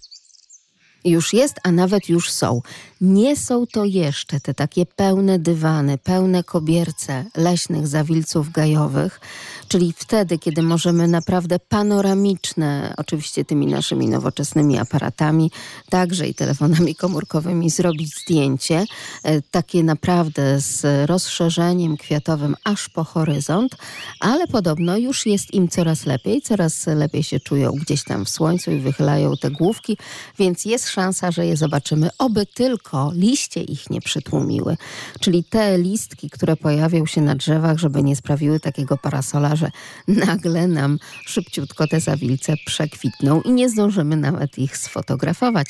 Już 1.05 1.33
jest, 1.33 1.55
a 1.63 1.71
nawet 1.71 2.09
już 2.09 2.31
są. 2.31 2.61
Nie 3.01 3.35
są 3.35 3.67
to 3.67 3.85
jeszcze 3.85 4.39
te 4.39 4.53
takie 4.53 4.85
pełne 4.85 5.39
dywany, 5.39 5.97
pełne 5.97 6.43
kobierce 6.43 7.25
leśnych 7.35 7.87
zawilców 7.87 8.51
gajowych, 8.51 9.19
czyli 9.67 9.93
wtedy, 9.97 10.39
kiedy 10.39 10.61
możemy 10.61 11.07
naprawdę 11.07 11.59
panoramiczne, 11.59 12.93
oczywiście 12.97 13.45
tymi 13.45 13.67
naszymi 13.67 14.07
nowoczesnymi 14.07 14.77
aparatami, 14.77 15.51
także 15.89 16.27
i 16.27 16.33
telefonami 16.35 16.95
komórkowymi 16.95 17.69
zrobić 17.69 18.15
zdjęcie, 18.21 18.85
e, 19.23 19.41
takie 19.41 19.83
naprawdę 19.83 20.61
z 20.61 21.09
rozszerzeniem 21.09 21.97
kwiatowym 21.97 22.55
aż 22.63 22.89
po 22.89 23.03
horyzont, 23.03 23.75
ale 24.19 24.47
podobno 24.47 24.97
już 24.97 25.25
jest 25.25 25.53
im 25.53 25.67
coraz 25.67 26.05
lepiej, 26.05 26.41
coraz 26.41 26.87
lepiej 26.87 27.23
się 27.23 27.39
czują 27.39 27.71
gdzieś 27.71 28.03
tam 28.03 28.25
w 28.25 28.29
słońcu 28.29 28.71
i 28.71 28.79
wychylają 28.79 29.33
te 29.41 29.51
główki, 29.51 29.97
więc 30.39 30.65
jest 30.65 30.89
szansa, 30.89 31.31
że 31.31 31.45
je 31.45 31.57
zobaczymy, 31.57 32.09
oby 32.17 32.45
tylko 32.45 32.86
liście 33.13 33.63
ich 33.63 33.89
nie 33.89 34.01
przytłumiły. 34.01 34.77
Czyli 35.19 35.43
te 35.43 35.77
listki, 35.77 36.29
które 36.29 36.55
pojawią 36.55 37.05
się 37.05 37.21
na 37.21 37.35
drzewach, 37.35 37.77
żeby 37.77 38.03
nie 38.03 38.15
sprawiły 38.15 38.59
takiego 38.59 38.97
parasola, 38.97 39.55
że 39.55 39.71
nagle 40.27 40.67
nam 40.67 40.99
szybciutko 41.25 41.87
te 41.87 41.99
zawilce 41.99 42.53
przekwitną 42.65 43.41
i 43.41 43.51
nie 43.51 43.69
zdążymy 43.69 44.15
nawet 44.15 44.57
ich 44.57 44.77
sfotografować. 44.77 45.67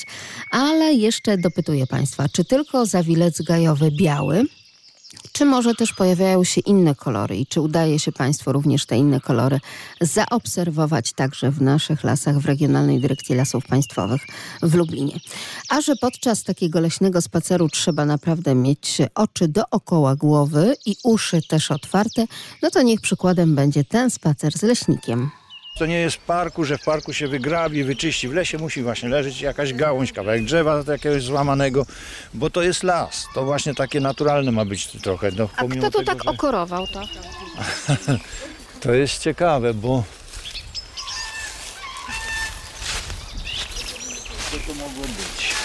Ale 0.52 0.94
jeszcze 0.94 1.38
dopytuję 1.38 1.88
Państwa, 1.88 2.30
czy 2.30 2.46
tylko 2.46 2.86
zawilec 2.86 3.42
gajowy 3.42 3.92
biały, 3.92 4.44
czy 5.32 5.46
może 5.46 5.76
też 5.76 5.94
pojawiają 5.94 6.44
się 6.44 6.62
inne 6.62 6.96
kolory 6.96 7.38
i 7.38 7.46
czy 7.46 7.62
udaje 7.62 8.00
się 8.00 8.12
Państwu 8.12 8.52
również 8.52 8.86
te 8.86 8.98
inne 8.98 9.22
kolory 9.22 9.60
zaobserwować 10.02 11.14
także 11.14 11.52
w 11.52 11.62
naszych 11.62 12.04
lasach 12.04 12.40
w 12.40 12.46
Regionalnej 12.46 13.00
Dyrekcji 13.00 13.36
Lasów 13.36 13.66
Państwowych 13.66 14.22
w 14.62 14.76
Lublinie? 14.76 15.20
A 15.70 15.82
że 15.82 15.96
podczas 15.96 16.44
takiego 16.44 16.80
leśnego 16.80 17.22
spaceru 17.22 17.70
trzeba 17.70 18.06
naprawdę 18.06 18.56
mieć 18.56 18.98
oczy 19.16 19.48
dookoła 19.48 20.16
głowy 20.16 20.76
i 20.86 20.96
uszy 21.04 21.42
też 21.48 21.72
otwarte, 21.72 22.26
no 22.64 22.70
to 22.70 22.82
niech 22.82 23.02
przykładem 23.02 23.56
będzie 23.56 23.84
ten 23.84 24.10
spacer 24.10 24.54
z 24.58 24.62
leśnikiem. 24.62 25.30
To 25.80 25.86
nie 25.86 26.00
jest 26.00 26.16
w 26.16 26.20
parku, 26.20 26.64
że 26.66 26.78
w 26.78 26.84
parku 26.84 27.14
się 27.14 27.28
wygrabi, 27.28 27.84
wyczyści. 27.84 28.28
W 28.28 28.34
lesie 28.34 28.58
musi 28.58 28.84
właśnie 28.84 29.10
leżeć 29.10 29.42
jakaś 29.42 29.74
gałąź, 29.74 30.14
kawałek 30.14 30.44
drzewa 30.44 30.84
jakiegoś 30.88 31.24
złamanego, 31.24 31.86
bo 32.34 32.50
to 32.50 32.62
jest 32.62 32.84
las. 32.84 33.28
To 33.34 33.46
właśnie 33.46 33.76
takie 33.76 34.00
naturalne 34.00 34.52
ma 34.52 34.66
być 34.66 34.88
trochę. 34.88 35.32
No, 35.38 35.50
A 35.58 35.64
kto 35.64 35.76
tu 35.76 35.82
tego, 35.82 36.04
tak 36.04 36.24
że- 36.24 36.30
okorował 36.30 36.88
to? 36.88 37.02
To 38.82 38.94
jest 38.94 39.22
ciekawe, 39.22 39.74
bo... 39.74 40.04
Co 44.52 44.58
to 44.68 44.74
mogło 44.74 45.04
być? 45.04 45.57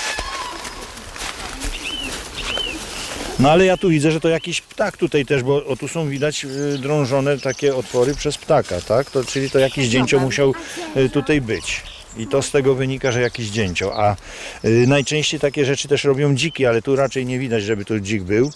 No 3.39 3.51
ale 3.51 3.65
ja 3.65 3.77
tu 3.77 3.89
widzę, 3.89 4.11
że 4.11 4.21
to 4.21 4.29
jakiś 4.29 4.61
ptak 4.61 4.97
tutaj 4.97 5.27
też, 5.27 5.43
bo 5.43 5.67
o, 5.67 5.77
tu 5.77 5.89
są 5.89 6.09
widać 6.09 6.45
y, 6.45 6.79
drążone 6.79 7.39
takie 7.39 7.77
otwory 7.77 8.15
przez 8.15 8.39
ptaka, 8.39 8.81
tak? 8.81 9.11
To, 9.11 9.25
czyli 9.25 9.51
to 9.51 9.59
jakiś 9.59 9.89
dzięcioł 9.89 10.21
musiał 10.21 10.55
y, 10.97 11.09
tutaj 11.11 11.41
być. 11.41 11.83
I 12.17 12.27
to 12.27 12.43
z 12.43 12.51
tego 12.51 12.75
wynika, 12.75 13.13
że 13.13 13.21
jakiś 13.21 13.49
dzięcioł. 13.49 13.91
A 13.95 14.17
y, 14.65 14.87
najczęściej 14.87 15.41
takie 15.41 15.65
rzeczy 15.65 15.89
też 15.89 16.05
robią 16.05 16.35
dziki, 16.35 16.67
ale 16.67 16.83
tu 16.83 16.97
raczej 16.97 17.27
nie 17.27 17.39
widać, 17.39 17.63
żeby 17.63 17.85
tu 17.85 18.01
dzik 18.01 18.23
był. 18.23 18.51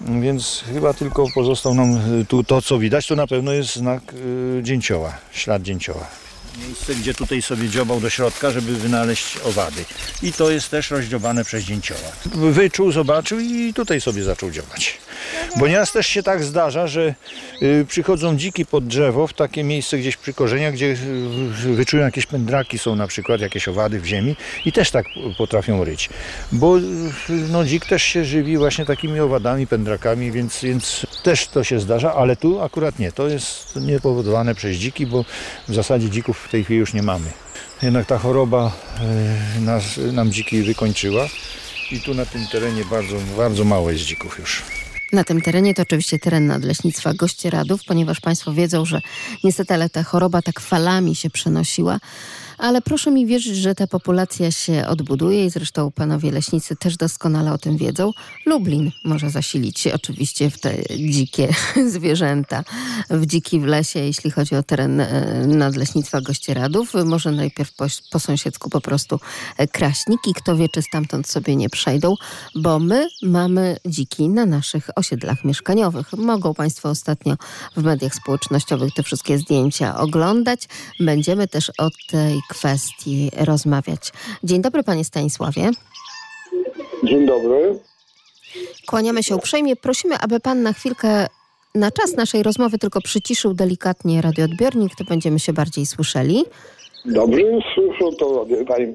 Więc 0.00 0.64
chyba 0.72 0.94
tylko 0.94 1.26
pozostał 1.34 1.74
nam 1.74 2.20
y, 2.20 2.24
tu 2.24 2.44
to, 2.44 2.62
co 2.62 2.78
widać, 2.78 3.06
to 3.06 3.16
na 3.16 3.26
pewno 3.26 3.52
jest 3.52 3.76
znak 3.76 4.02
y, 4.12 4.60
dzięcioła, 4.62 5.18
ślad 5.32 5.62
dzięcioła. 5.62 6.06
Miejsce, 6.66 6.94
gdzie 6.94 7.14
tutaj 7.14 7.42
sobie 7.42 7.68
dziobał 7.68 8.00
do 8.00 8.10
środka, 8.10 8.50
żeby 8.50 8.72
wynaleźć 8.72 9.38
owady. 9.44 9.84
I 10.22 10.32
to 10.32 10.50
jest 10.50 10.70
też 10.70 10.90
rozdziobane 10.90 11.44
przez 11.44 11.64
dzięcioła. 11.64 12.12
Wyczuł, 12.34 12.92
zobaczył 12.92 13.38
i 13.40 13.74
tutaj 13.74 14.00
sobie 14.00 14.22
zaczął 14.22 14.50
dziobać. 14.50 14.98
Bo 15.56 15.68
nieraz 15.68 15.92
też 15.92 16.06
się 16.06 16.22
tak 16.22 16.44
zdarza, 16.44 16.86
że 16.86 17.14
y, 17.62 17.86
przychodzą 17.88 18.36
dziki 18.36 18.66
pod 18.66 18.86
drzewo, 18.86 19.26
w 19.26 19.32
takie 19.32 19.64
miejsce 19.64 19.98
gdzieś 19.98 20.16
przy 20.16 20.32
korzeniach, 20.32 20.74
gdzie 20.74 20.86
y, 20.86 21.74
wyczują 21.74 22.04
jakieś 22.04 22.26
pędraki, 22.26 22.78
są 22.78 22.96
na 22.96 23.06
przykład 23.06 23.40
jakieś 23.40 23.68
owady 23.68 24.00
w 24.00 24.06
ziemi 24.06 24.36
i 24.64 24.72
też 24.72 24.90
tak 24.90 25.06
potrafią 25.38 25.84
ryć. 25.84 26.08
Bo 26.52 26.78
y, 26.78 26.82
no, 27.28 27.64
dzik 27.64 27.86
też 27.86 28.02
się 28.02 28.24
żywi 28.24 28.58
właśnie 28.58 28.86
takimi 28.86 29.20
owadami, 29.20 29.66
pędrakami, 29.66 30.32
więc, 30.32 30.60
więc 30.62 31.06
też 31.22 31.46
to 31.46 31.64
się 31.64 31.80
zdarza, 31.80 32.14
ale 32.14 32.36
tu 32.36 32.62
akurat 32.62 32.98
nie. 32.98 33.12
To 33.12 33.28
jest 33.28 33.76
niepowodowane 33.76 34.54
przez 34.54 34.76
dziki, 34.76 35.06
bo 35.06 35.24
w 35.68 35.74
zasadzie 35.74 36.10
dzików 36.10 36.48
w 36.50 36.52
tej 36.52 36.64
chwili 36.64 36.80
już 36.80 36.94
nie 36.94 37.02
mamy. 37.02 37.32
Jednak 37.82 38.06
ta 38.06 38.18
choroba 38.18 38.72
y, 39.56 39.60
nas, 39.60 39.84
nam 40.12 40.32
dziki 40.32 40.62
wykończyła 40.62 41.26
i 41.90 42.00
tu 42.00 42.14
na 42.14 42.26
tym 42.26 42.46
terenie 42.46 42.84
bardzo, 42.84 43.16
bardzo 43.36 43.64
mało 43.64 43.90
jest 43.90 44.04
dzików 44.04 44.38
już. 44.38 44.62
Na 45.12 45.24
tym 45.24 45.40
terenie 45.40 45.74
to 45.74 45.82
oczywiście 45.82 46.18
teren 46.18 46.46
Nadleśnictwa 46.46 47.14
Gościeradów, 47.14 47.80
ponieważ 47.86 48.20
Państwo 48.20 48.52
wiedzą, 48.52 48.84
że 48.84 49.00
niestety 49.44 49.74
ale 49.74 49.90
ta 49.90 50.02
choroba 50.02 50.42
tak 50.42 50.60
falami 50.60 51.14
się 51.14 51.30
przenosiła. 51.30 51.98
Ale 52.60 52.82
proszę 52.82 53.10
mi 53.10 53.26
wierzyć, 53.26 53.56
że 53.56 53.74
ta 53.74 53.86
populacja 53.86 54.50
się 54.50 54.86
odbuduje 54.86 55.46
i 55.46 55.50
zresztą 55.50 55.90
panowie 55.90 56.32
leśnicy 56.32 56.76
też 56.76 56.96
doskonale 56.96 57.52
o 57.52 57.58
tym 57.58 57.76
wiedzą. 57.76 58.12
Lublin 58.46 58.90
może 59.04 59.30
zasilić 59.30 59.80
się 59.80 59.94
oczywiście 59.94 60.50
w 60.50 60.60
te 60.60 60.74
dzikie 60.96 61.48
zwierzęta, 61.94 62.64
w 63.10 63.26
dziki 63.26 63.60
w 63.60 63.64
lesie, 63.64 63.98
jeśli 64.00 64.30
chodzi 64.30 64.56
o 64.56 64.62
teren 64.62 65.00
e, 65.00 65.46
Nadleśnictwa 65.46 66.20
Gościeradów. 66.20 66.92
Może 67.04 67.32
najpierw 67.32 67.74
po, 67.74 67.86
po 68.10 68.20
sąsiedzku 68.20 68.70
po 68.70 68.80
prostu 68.80 69.20
e, 69.56 69.68
kraśniki, 69.68 70.34
kto 70.34 70.56
wie, 70.56 70.68
czy 70.68 70.82
stamtąd 70.82 71.28
sobie 71.28 71.56
nie 71.56 71.70
przejdą, 71.70 72.14
bo 72.54 72.78
my 72.78 73.08
mamy 73.22 73.76
dziki 73.86 74.28
na 74.28 74.46
naszych 74.46 74.90
osiedlach 74.96 75.44
mieszkaniowych. 75.44 76.12
Mogą 76.12 76.54
Państwo 76.54 76.88
ostatnio 76.88 77.36
w 77.76 77.82
mediach 77.82 78.14
społecznościowych 78.14 78.94
te 78.94 79.02
wszystkie 79.02 79.38
zdjęcia 79.38 79.98
oglądać. 79.98 80.68
Będziemy 81.00 81.48
też 81.48 81.72
o 81.78 81.88
tej 82.10 82.40
kwestii 82.54 83.30
rozmawiać. 83.46 84.12
Dzień 84.44 84.62
dobry, 84.62 84.82
panie 84.82 85.04
Stanisławie. 85.04 85.70
Dzień 87.04 87.26
dobry. 87.26 87.78
Kłaniamy 88.86 89.22
się 89.22 89.36
uprzejmie. 89.36 89.76
Prosimy, 89.76 90.14
aby 90.18 90.40
pan 90.40 90.62
na 90.62 90.72
chwilkę, 90.72 91.26
na 91.74 91.90
czas 91.90 92.16
naszej 92.16 92.42
rozmowy 92.42 92.78
tylko 92.78 93.00
przyciszył 93.00 93.54
delikatnie 93.54 94.22
radioodbiornik, 94.22 94.94
to 94.98 95.04
będziemy 95.04 95.38
się 95.38 95.52
bardziej 95.52 95.86
słyszeli. 95.86 96.44
Dobrze, 97.04 97.42
słyszę 97.74 98.16
to. 98.18 98.46
Panie, 98.68 98.94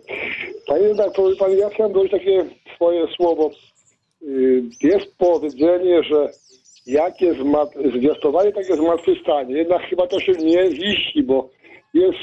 panie 0.67 0.87
redaktorze, 0.87 1.35
panie, 1.35 1.55
ja 1.55 1.69
chciałem 1.69 1.93
dodać 1.93 2.11
takie 2.11 2.45
swoje 2.75 3.07
słowo. 3.15 3.51
Y, 4.23 4.63
Jest 4.81 5.05
powiedzenie, 5.17 6.03
że 6.03 6.29
jakie 6.85 7.35
zwiastowanie, 7.95 8.51
takie 8.51 8.75
zmartwychwstanie. 8.75 9.57
Jednak 9.57 9.81
chyba 9.81 10.07
to 10.07 10.19
się 10.19 10.31
nie 10.31 10.71
ziści, 10.71 11.23
bo 11.23 11.49
jest, 11.95 12.19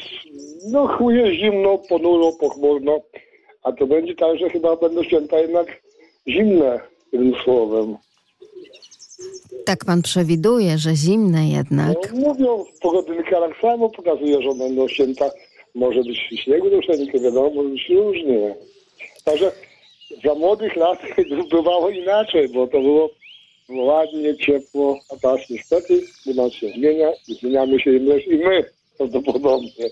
no 0.70 0.88
chuje 0.88 1.36
zimno, 1.36 1.78
ponuro, 1.78 2.32
pochmurno, 2.32 3.00
a 3.62 3.72
to 3.72 3.86
będzie 3.86 4.14
tak, 4.14 4.38
że 4.38 4.50
chyba 4.50 4.76
będą 4.76 5.04
święta 5.04 5.38
jednak 5.38 5.82
zimne, 6.28 6.80
jednym 7.12 7.34
słowem. 7.44 7.96
Tak 9.64 9.84
pan 9.84 10.02
przewiduje, 10.02 10.78
że 10.78 10.94
zimne 10.96 11.48
jednak. 11.48 12.12
No, 12.14 12.28
mówią, 12.28 12.64
w 12.64 12.78
pogodynkarach 12.80 13.60
samo 13.60 13.90
pokazuje, 13.90 14.42
że 14.42 14.54
będą 14.54 14.88
święta. 14.88 15.30
Może 15.74 16.00
być 16.00 16.18
śniegu 16.18 16.70
troszeczkę, 16.70 17.20
wiadomo, 17.20 17.50
może 17.50 17.68
być 17.68 17.88
różnie. 17.88 18.54
Także 19.24 19.52
za 20.24 20.34
młodych 20.34 20.76
lat 20.76 20.98
bywało 21.52 21.90
inaczej, 21.90 22.48
bo 22.48 22.66
to 22.66 22.80
było 22.80 23.10
ładnie, 23.68 24.36
ciepło, 24.36 24.98
a 25.10 25.16
teraz 25.16 25.50
niestety 25.50 26.02
klimat 26.22 26.52
się 26.52 26.68
zmienia 26.68 27.12
i 27.28 27.34
zmieniamy 27.34 27.80
się 27.80 27.96
i 27.96 28.00
my 28.36 28.64
prawdopodobnie. 28.98 29.90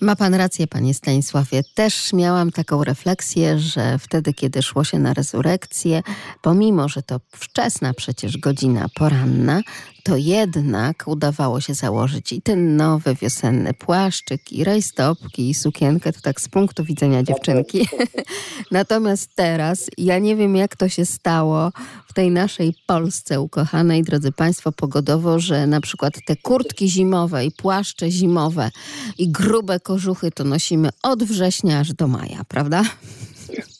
Ma 0.00 0.16
pan 0.16 0.34
rację, 0.34 0.66
panie 0.66 0.94
Stanisławie. 0.94 1.62
Też 1.74 2.12
miałam 2.12 2.50
taką 2.50 2.84
refleksję, 2.84 3.58
że 3.58 3.98
wtedy, 3.98 4.32
kiedy 4.34 4.62
szło 4.62 4.84
się 4.84 4.98
na 4.98 5.14
rezurekcję, 5.14 6.02
pomimo, 6.42 6.88
że 6.88 7.02
to 7.02 7.20
wczesna 7.30 7.94
przecież 7.94 8.38
godzina 8.38 8.86
poranna, 8.94 9.60
to 10.06 10.16
jednak 10.16 11.04
udawało 11.06 11.60
się 11.60 11.74
założyć 11.74 12.32
i 12.32 12.42
ten 12.42 12.76
nowy 12.76 13.14
wiosenny 13.14 13.74
płaszczyk, 13.74 14.52
i 14.52 14.64
rajstopki, 14.64 15.50
i 15.50 15.54
sukienkę, 15.54 16.12
to 16.12 16.20
tak 16.20 16.40
z 16.40 16.48
punktu 16.48 16.84
widzenia 16.84 17.22
dziewczynki. 17.22 17.88
Natomiast 18.70 19.30
teraz, 19.34 19.90
ja 19.98 20.18
nie 20.18 20.36
wiem 20.36 20.56
jak 20.56 20.76
to 20.76 20.88
się 20.88 21.06
stało 21.06 21.72
w 22.06 22.12
tej 22.12 22.30
naszej 22.30 22.74
Polsce 22.86 23.40
ukochanej, 23.40 24.02
drodzy 24.02 24.32
Państwo, 24.32 24.72
pogodowo, 24.72 25.38
że 25.38 25.66
na 25.66 25.80
przykład 25.80 26.14
te 26.26 26.36
kurtki 26.36 26.88
zimowe 26.88 27.44
i 27.44 27.50
płaszcze 27.50 28.10
zimowe 28.10 28.70
i 29.18 29.28
grube 29.28 29.80
kożuchy 29.80 30.30
to 30.30 30.44
nosimy 30.44 30.88
od 31.02 31.24
września 31.24 31.80
aż 31.80 31.92
do 31.92 32.06
maja, 32.08 32.44
prawda? 32.48 32.82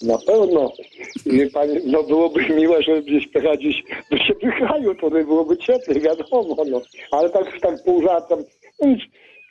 Na 0.03 0.19
pewno. 0.19 0.73
I 1.27 1.51
pani, 1.51 1.73
no 1.87 2.03
byłoby 2.03 2.49
miłe, 2.49 2.83
żeby 2.83 3.03
gdzieś 3.03 3.29
pojechać 3.29 3.59
gdzieś 3.61 3.83
do 4.11 4.19
ciepłych 4.19 4.55
krajów, 4.55 4.97
to 5.01 5.11
byłoby 5.11 5.57
cieplej, 5.57 6.01
wiadomo, 6.01 6.57
no. 6.71 6.81
Ale 7.11 7.31
tak, 7.31 7.61
tak 7.61 7.85
pół 7.85 8.03
żartem. 8.03 8.39
No 8.81 8.89
nic. 8.89 9.01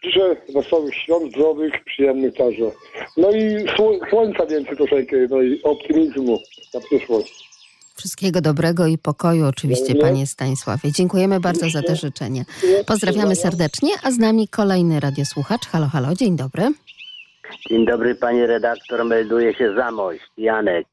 Życzę 0.04 0.36
wesołych 0.54 0.96
świąt, 0.96 1.32
zdrowych, 1.32 1.74
przyjemnych 1.86 2.34
także. 2.34 2.72
No 3.18 3.32
i 3.32 3.66
sło- 3.78 4.10
słońca 4.10 4.46
więcej 4.46 4.78
troszeczkę, 4.78 5.16
no 5.30 5.42
i 5.42 5.64
optymizmu 5.64 6.40
na 6.74 6.80
przyszłość. 6.80 7.34
Wszystkiego 7.96 8.42
dobrego 8.42 8.88
i 8.88 8.98
pokoju 8.98 9.46
oczywiście, 9.46 9.86
Dziękuję. 9.88 10.12
panie 10.12 10.28
Stanisławie. 10.28 10.92
Dziękujemy 10.92 11.40
bardzo 11.40 11.70
za 11.70 11.82
te 11.82 11.96
życzenia. 11.96 12.44
Pozdrawiamy 12.88 13.36
serdecznie, 13.36 13.90
a 14.04 14.12
z 14.12 14.18
nami 14.18 14.48
kolejny 14.48 15.00
radiosłuchacz. 15.00 15.66
Halo, 15.68 15.88
halo, 15.88 16.16
dzień 16.16 16.36
dobry. 16.36 16.64
Dzień 17.70 17.86
dobry, 17.86 18.16
pani 18.16 18.46
redaktor, 18.46 19.06
melduje 19.06 19.54
się 19.54 19.74
Zamość, 19.76 20.22
Janek. 20.38 20.88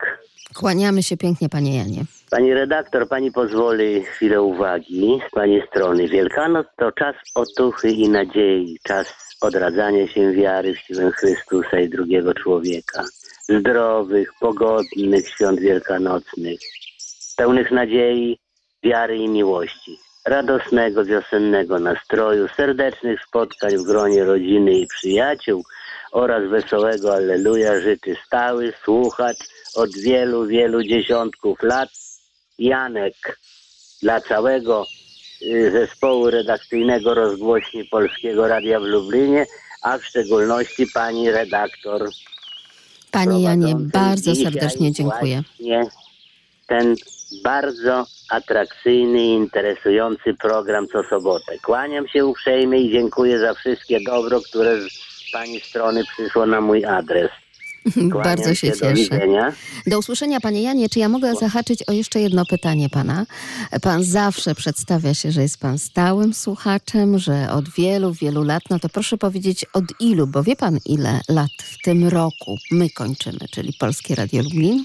Kłaniamy 0.55 1.03
się 1.03 1.17
pięknie, 1.17 1.49
panie 1.49 1.77
Janie. 1.77 2.05
Pani 2.31 2.55
redaktor, 2.55 3.09
pani 3.09 3.33
pozwoli 3.33 4.03
chwilę 4.03 4.43
uwagi 4.43 5.21
z 5.29 5.31
pani 5.31 5.63
strony. 5.69 6.09
Wielkanoc 6.09 6.67
to 6.77 6.93
czas 6.93 7.17
otuchy 7.35 7.91
i 7.91 8.09
nadziei, 8.09 8.79
czas 8.83 9.15
odradzania 9.41 10.09
się 10.09 10.33
wiary 10.33 10.75
w 10.75 10.79
siłę 10.79 11.11
Chrystusa 11.11 11.81
i 11.81 11.89
drugiego 11.89 12.35
człowieka. 12.35 13.05
Zdrowych, 13.49 14.33
pogodnych 14.41 15.29
świąt 15.29 15.61
wielkanocnych, 15.61 16.61
pełnych 17.37 17.71
nadziei, 17.71 18.39
wiary 18.83 19.17
i 19.17 19.29
miłości. 19.29 19.99
Radosnego 20.27 21.05
wiosennego 21.05 21.79
nastroju, 21.79 22.49
serdecznych 22.57 23.21
spotkań 23.29 23.77
w 23.77 23.83
gronie 23.83 24.25
rodziny 24.25 24.73
i 24.73 24.87
przyjaciół 24.87 25.63
oraz 26.13 26.51
wesołego 26.51 27.15
Alleluja 27.15 27.81
życzy 27.81 28.17
stały 28.27 28.73
słuchacz 28.85 29.39
od 29.75 29.97
wielu, 29.97 30.47
wielu 30.47 30.83
dziesiątków 30.83 31.63
lat 31.63 31.89
Janek 32.59 33.15
dla 34.03 34.21
całego 34.21 34.87
y, 35.43 35.71
zespołu 35.71 36.31
redakcyjnego 36.31 37.15
rozgłośni 37.15 37.85
Polskiego 37.85 38.49
Radia 38.49 38.81
w 38.81 38.83
Lublinie, 38.83 39.47
a 39.83 39.99
w 39.99 40.05
szczególności 40.05 40.87
pani 40.95 41.31
redaktor. 41.31 42.09
Panie 43.11 43.43
Janie, 43.43 43.75
bardzo 43.79 44.35
serdecznie 44.35 44.93
dziękuję. 44.93 45.43
Ten 46.67 46.95
bardzo 47.45 48.07
atrakcyjny 48.31 49.19
i 49.19 49.29
interesujący 49.29 50.35
program 50.35 50.87
co 50.89 51.03
sobotę. 51.03 51.59
Kłaniam 51.63 52.09
się 52.09 52.27
uprzejmie 52.27 52.79
i 52.79 52.93
dziękuję 52.93 53.39
za 53.39 53.55
wszystkie 53.55 54.01
dobro, 54.01 54.41
które 54.41 54.77
pani 55.33 55.61
strony 55.61 56.05
przyszło 56.05 56.47
na 56.47 56.61
mój 56.61 56.85
adres. 56.85 57.31
Kłaniam 57.95 58.23
Bardzo 58.23 58.55
się 58.55 58.69
Do 58.69 58.75
cieszę. 58.75 58.95
widzenia. 58.95 59.53
Do 59.87 59.99
usłyszenia, 59.99 60.41
panie 60.41 60.63
Janie. 60.63 60.89
Czy 60.89 60.99
ja 60.99 61.09
mogę 61.09 61.35
zahaczyć 61.35 61.83
o 61.89 61.93
jeszcze 61.93 62.21
jedno 62.21 62.47
pytanie 62.47 62.89
pana? 62.89 63.27
Pan 63.83 64.05
zawsze 64.05 64.55
przedstawia 64.55 65.15
się, 65.15 65.33
że 65.33 65.43
jest 65.43 65.61
pan 65.61 65.79
stałym 65.79 66.35
słuchaczem, 66.35 67.19
że 67.19 67.49
od 67.53 67.69
wielu, 67.69 68.13
wielu 68.13 68.43
lat. 68.43 68.63
No 68.71 68.79
to 68.79 68.89
proszę 68.89 69.19
powiedzieć 69.19 69.67
od 69.73 69.85
ilu, 70.01 70.27
bo 70.27 70.43
wie 70.43 70.57
pan 70.57 70.79
ile 70.87 71.21
lat 71.29 71.51
w 71.63 71.83
tym 71.85 72.09
roku 72.09 72.57
my 72.71 72.91
kończymy, 72.91 73.39
czyli 73.51 73.73
Polskie 73.73 74.15
Radio 74.15 74.43
Lublin? 74.43 74.85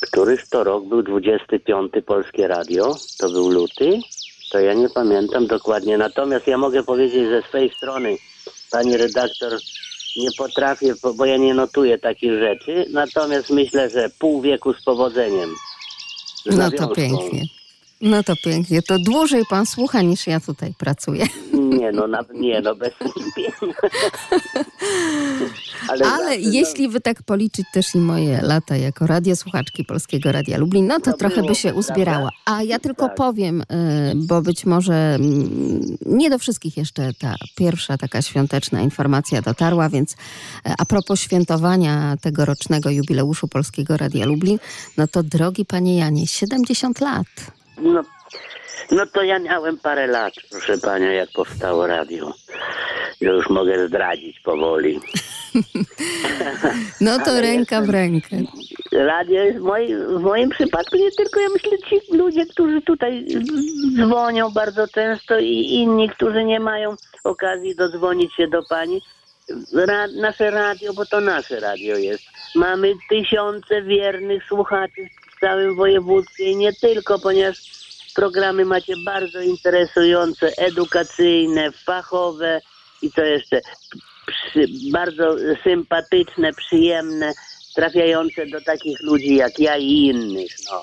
Któryż 0.00 0.48
to 0.48 0.64
rok 0.64 0.84
był 0.88 1.02
25 1.02 1.92
Polskie 2.06 2.48
Radio? 2.48 2.96
To 3.18 3.30
był 3.30 3.50
luty? 3.50 4.00
To 4.52 4.60
ja 4.60 4.74
nie 4.74 4.88
pamiętam 4.88 5.46
dokładnie. 5.46 5.98
Natomiast 5.98 6.46
ja 6.46 6.58
mogę 6.58 6.82
powiedzieć 6.82 7.28
ze 7.28 7.42
swojej 7.48 7.70
strony, 7.70 8.16
pani 8.72 8.96
redaktor, 8.96 9.58
nie 10.16 10.28
potrafię, 10.38 10.94
bo- 11.02 11.24
ja 11.24 11.36
nie 11.36 11.54
notuję 11.54 11.98
takich 11.98 12.32
rzeczy. 12.38 12.86
Natomiast 12.90 13.50
myślę, 13.50 13.90
że 13.90 14.10
pół 14.18 14.40
wieku 14.40 14.74
z 14.74 14.84
powodzeniem. 14.84 15.50
Z 16.46 16.56
No 16.56 16.70
to 16.70 16.88
pięknie. 16.88 17.44
No 18.02 18.22
to 18.22 18.36
pięknie. 18.44 18.82
To 18.82 18.98
dłużej 18.98 19.42
pan 19.50 19.66
słucha 19.66 20.02
niż 20.02 20.26
ja 20.26 20.40
tutaj 20.40 20.74
pracuję. 20.78 21.26
Nie 21.52 21.92
no, 21.92 22.06
na, 22.06 22.24
nie 22.34 22.60
no, 22.60 22.74
bez 22.74 22.92
wątpienia. 23.00 23.72
Ale, 25.88 26.04
no, 26.04 26.32
jeśli 26.38 26.88
wy 26.88 27.00
tak 27.00 27.22
policzyć 27.22 27.66
też 27.72 27.94
i 27.94 27.98
moje 27.98 28.40
lata 28.42 28.76
jako 28.76 29.06
radiosłuchaczki 29.06 29.84
Polskiego 29.84 30.32
Radia 30.32 30.58
Lublin, 30.58 30.86
no 30.86 31.00
to 31.00 31.12
To 31.12 31.18
trochę 31.18 31.42
by 31.42 31.54
się 31.54 31.72
prawda? 31.72 31.80
uzbierało. 31.80 32.28
A 32.44 32.62
ja 32.62 32.78
tylko 32.78 33.06
Tak. 33.06 33.16
powiem, 33.16 33.60
y, 33.60 33.64
bo 34.16 34.42
być 34.42 34.66
może 34.66 34.94
mm, 35.14 35.96
nie 36.06 36.30
do 36.30 36.38
wszystkich 36.38 36.76
jeszcze 36.76 37.12
ta 37.18 37.34
pierwsza 37.56 37.98
taka 37.98 38.22
świąteczna 38.22 38.80
informacja 38.80 39.42
dotarła, 39.42 39.88
więc 39.88 40.12
e, 40.66 40.74
a 40.78 40.84
propos 40.84 41.20
świętowania 41.20 42.16
tegorocznego 42.22 42.90
jubileuszu 42.90 43.48
Polskiego 43.48 43.96
Radia 43.96 44.26
Lublin, 44.26 44.58
no 44.96 45.06
to 45.08 45.22
drogi 45.22 45.64
panie 45.64 45.96
Janie, 45.96 46.26
70 46.26 47.00
lat. 47.00 47.26
No, 47.78 48.02
no 48.90 49.06
to 49.06 49.22
ja 49.22 49.38
miałem 49.38 49.78
parę 49.78 50.06
lat, 50.06 50.32
proszę 50.50 50.78
pania, 50.78 51.12
jak 51.12 51.28
powstało 51.30 51.86
radio. 51.86 52.34
Ja 53.20 53.30
już 53.30 53.50
mogę 53.50 53.88
zdradzić 53.88 54.40
powoli. 54.40 55.00
No 57.00 57.18
to 57.18 57.30
Ale 57.30 57.40
ręka 57.40 57.80
w 57.80 57.84
jestem- 57.84 57.94
rękę. 58.00 58.36
Radio 58.92 59.42
jest 59.44 59.58
w, 59.58 59.62
moi, 59.62 59.94
w 59.96 60.20
moim 60.20 60.50
przypadku 60.50 60.96
nie 60.96 61.10
tylko, 61.10 61.40
ja 61.40 61.48
myślę, 61.52 61.78
ci 61.88 62.16
ludzie, 62.16 62.46
którzy 62.46 62.82
tutaj 62.82 63.26
dzwonią 63.96 64.50
bardzo 64.50 64.88
często 64.88 65.38
i 65.38 65.52
inni, 65.74 66.08
którzy 66.08 66.44
nie 66.44 66.60
mają 66.60 66.94
okazji 67.24 67.74
dodzwonić 67.76 68.34
się 68.34 68.48
do 68.48 68.62
pani. 68.68 69.02
Ra, 69.74 70.06
nasze 70.20 70.50
radio, 70.50 70.92
bo 70.94 71.06
to 71.06 71.20
nasze 71.20 71.60
radio 71.60 71.96
jest. 71.96 72.24
Mamy 72.54 72.92
tysiące 73.08 73.82
wiernych 73.82 74.44
słuchaczy 74.44 75.08
w 75.21 75.21
całym 75.42 75.76
województwie 75.76 76.50
i 76.50 76.56
nie 76.56 76.72
tylko, 76.72 77.18
ponieważ 77.18 77.58
programy 78.14 78.64
macie 78.64 78.94
bardzo 79.04 79.40
interesujące, 79.40 80.52
edukacyjne, 80.56 81.72
fachowe 81.72 82.60
i 83.02 83.10
co 83.10 83.24
jeszcze, 83.24 83.60
przy, 84.26 84.66
bardzo 84.92 85.36
sympatyczne, 85.64 86.52
przyjemne, 86.52 87.32
trafiające 87.74 88.46
do 88.46 88.60
takich 88.60 89.02
ludzi 89.02 89.34
jak 89.34 89.58
ja 89.58 89.76
i 89.76 89.86
innych. 89.86 90.50
No, 90.70 90.80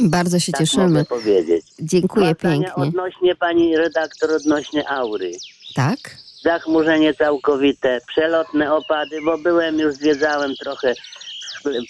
Bardzo 0.00 0.40
się 0.40 0.52
tak 0.52 0.60
cieszymy. 0.60 0.88
mogę 0.88 1.04
powiedzieć. 1.04 1.66
Dziękuję 1.80 2.26
Dwa 2.26 2.34
zdania 2.34 2.64
pięknie. 2.64 2.82
Odnośnie 2.82 3.34
pani 3.34 3.76
redaktor, 3.76 4.30
odnośnie 4.32 4.88
aury. 4.88 5.32
Tak? 5.74 5.98
Zachmurzenie 6.42 7.14
całkowite, 7.14 8.00
przelotne 8.06 8.74
opady, 8.74 9.20
bo 9.24 9.38
byłem 9.38 9.78
już, 9.78 9.94
zwiedzałem 9.94 10.54
trochę 10.56 10.94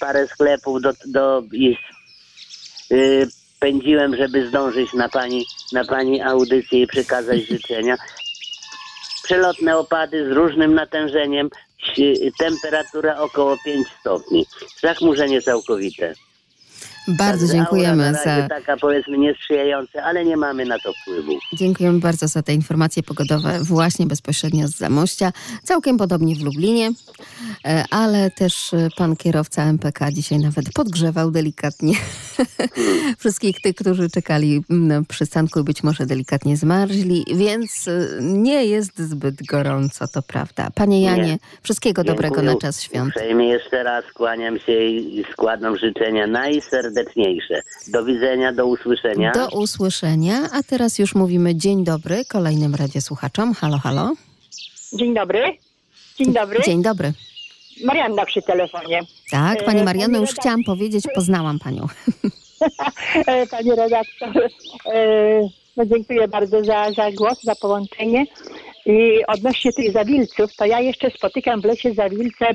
parę 0.01 0.29
sklepów 0.29 0.83
do, 0.83 0.93
do 1.07 1.43
i 1.53 1.77
yy, 2.91 3.29
pędziłem, 3.61 4.17
żeby 4.17 4.49
zdążyć 4.49 4.93
na 4.93 5.09
pani, 5.09 5.45
na 5.73 5.85
pani 5.85 6.23
audycję 6.23 6.83
i 6.83 6.87
przekazać 6.87 7.41
życzenia. 7.49 7.97
Przelotne 9.25 9.77
opady 9.79 10.29
z 10.29 10.33
różnym 10.33 10.75
natężeniem, 10.75 11.49
si- 11.95 12.33
temperatura 12.39 13.19
około 13.19 13.57
5 13.65 13.87
stopni. 14.01 14.47
Zachmurzenie 14.83 15.43
całkowite. 15.43 16.15
Bardzo 17.09 17.47
dziękujemy 17.53 18.13
na 18.13 18.23
za, 18.23 18.49
taka 18.49 18.77
powiedzmy 18.77 19.19
niesprzyjająca, 19.19 20.03
ale 20.03 20.25
nie 20.25 20.37
mamy 20.37 20.65
na 20.65 20.79
to 20.79 20.93
wpływu. 20.93 21.39
dziękujemy 21.53 21.99
bardzo 21.99 22.29
za 22.29 22.43
te 22.43 22.55
informacje 22.55 23.03
pogodowe 23.03 23.59
właśnie 23.63 24.07
bezpośrednio 24.07 24.69
z 24.69 24.77
Zamościa. 24.77 25.33
Całkiem 25.63 25.97
podobnie 25.97 26.37
w 26.37 26.43
Lublinie, 26.43 26.91
e, 27.65 27.85
ale 27.91 28.31
też 28.31 28.75
e, 28.75 28.89
pan 28.97 29.17
kierowca 29.17 29.63
MPK 29.63 30.13
dzisiaj 30.13 30.39
nawet 30.39 30.73
podgrzewał 30.75 31.31
delikatnie 31.31 31.95
wszystkich 33.19 33.61
tych, 33.61 33.75
którzy 33.75 34.11
czekali 34.11 34.65
na 34.69 35.03
przystanku 35.03 35.61
i 35.61 35.65
być 35.65 35.83
może 35.83 36.07
delikatnie 36.07 36.57
zmarzli, 36.57 37.25
więc 37.35 37.89
e, 37.89 38.23
nie 38.23 38.67
jest 38.67 38.99
zbyt 38.99 39.47
gorąco, 39.47 40.09
to 40.09 40.23
prawda. 40.23 40.69
Panie 40.75 41.03
Janie, 41.03 41.23
Nie. 41.23 41.39
wszystkiego 41.63 42.05
dobrego 42.05 42.37
Dziękuję 42.37 42.55
na 42.55 42.61
czas 42.61 42.83
świąt. 42.83 43.09
Uprzejmie 43.09 43.49
jeszcze 43.49 43.83
raz 43.83 44.05
kłaniam 44.15 44.59
się 44.59 44.85
i 44.85 45.25
składam 45.33 45.79
życzenia 45.79 46.27
najserdeczniejsze. 46.27 46.94
Do 47.89 48.05
widzenia, 48.05 48.53
do 48.53 48.67
usłyszenia. 48.67 49.33
Do 49.33 49.49
usłyszenia, 49.49 50.37
a 50.53 50.63
teraz 50.63 50.99
już 50.99 51.15
mówimy 51.15 51.55
dzień 51.55 51.85
dobry 51.85 52.25
kolejnym 52.25 52.75
radiosłuchaczom. 52.75 53.55
Halo, 53.55 53.79
halo. 53.79 54.13
Dzień 54.93 55.15
dobry. 55.15 55.43
Dzień 56.19 56.33
dobry. 56.33 56.61
Dzień 56.65 56.83
dobry. 56.83 57.13
Marianna 57.85 58.25
przy 58.27 58.43
telefonie. 58.43 59.01
Tak, 59.31 59.65
Pani 59.65 59.81
E, 59.81 59.85
Marianno, 59.85 60.13
pani 60.15 60.21
już 60.21 60.31
redaktor- 60.31 60.41
chciałam 60.41 60.65
powiedzieć, 60.65 61.05
poznałam 61.15 61.59
Panią. 61.59 61.87
E, 63.27 63.47
Pani 63.47 63.71
redaktor, 63.71 64.43
e, 64.95 65.41
no 65.77 65.85
dziękuję 65.87 66.29
bardzo 66.29 66.65
za, 66.65 66.93
za 66.93 67.13
głos, 67.13 67.43
za 67.43 67.55
połączenie. 67.55 68.27
I 68.87 69.27
odnośnie 69.27 69.73
tych 69.73 69.93
zawilców, 69.93 70.57
to 70.57 70.65
ja 70.65 70.81
jeszcze 70.81 71.11
spotykam 71.11 71.61
w 71.61 71.65
lesie 71.65 71.95
zawilce 71.95 72.47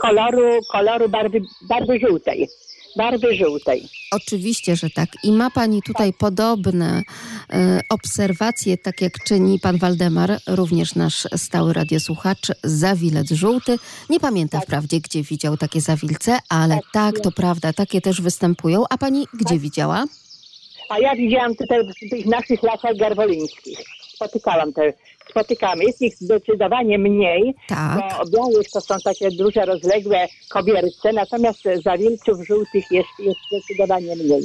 koloru, 0.00 0.60
koloru 0.72 1.08
barwy, 1.08 1.40
barwy 1.68 1.98
żółtej. 2.08 2.48
Barwy 2.96 3.34
żółtej. 3.34 3.88
Oczywiście, 4.12 4.76
że 4.76 4.90
tak. 4.90 5.08
I 5.24 5.32
ma 5.32 5.50
Pani 5.50 5.82
tutaj 5.82 6.12
podobne 6.12 7.02
e, 7.52 7.80
obserwacje, 7.88 8.78
tak 8.78 9.00
jak 9.00 9.24
czyni 9.24 9.58
Pan 9.60 9.78
Waldemar, 9.78 10.38
również 10.46 10.94
nasz 10.94 11.28
stały 11.36 11.72
radiosłuchacz, 11.72 12.46
zawilec 12.64 13.30
żółty. 13.30 13.78
Nie 14.10 14.20
pamięta 14.20 14.60
wprawdzie, 14.60 15.00
gdzie 15.00 15.22
widział 15.22 15.56
takie 15.56 15.80
zawilce, 15.80 16.38
ale 16.48 16.78
tak, 16.92 17.20
to 17.20 17.32
prawda, 17.32 17.72
takie 17.72 18.00
też 18.00 18.20
występują. 18.20 18.84
A 18.90 18.98
Pani 18.98 19.26
gdzie 19.34 19.58
widziała? 19.58 20.04
A 20.88 20.98
ja 20.98 21.16
widziałam 21.16 21.54
tutaj 21.56 21.78
w 21.84 22.10
tych 22.10 22.26
naszych 22.26 22.62
lasach 22.62 22.96
garwolińskich. 22.96 23.78
Spotykałam 24.14 24.72
te, 24.72 24.92
spotykamy. 25.36 25.84
Jest 25.84 26.02
ich 26.02 26.14
zdecydowanie 26.16 26.98
mniej, 26.98 27.54
Tak. 27.68 27.98
bo 28.24 28.30
białych 28.30 28.70
to 28.70 28.80
są 28.80 28.94
takie 29.04 29.30
duże, 29.30 29.64
rozległe 29.64 30.28
kobierce, 30.50 31.12
natomiast 31.12 31.60
zawilców 31.84 32.46
żółtych 32.46 32.84
jest, 32.90 33.08
jest 33.18 33.38
zdecydowanie 33.52 34.16
mniej. 34.16 34.42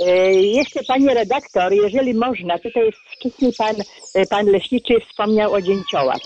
E, 0.00 0.32
Jeszcze 0.34 0.80
panie 0.84 1.14
redaktor, 1.14 1.72
jeżeli 1.72 2.14
można, 2.14 2.58
tutaj 2.58 2.90
wcześniej 3.18 3.52
pan, 3.58 3.76
e, 4.14 4.26
pan 4.26 4.46
leśniczy 4.46 4.94
wspomniał 5.08 5.52
o 5.52 5.62
dzięciołach. 5.62 6.20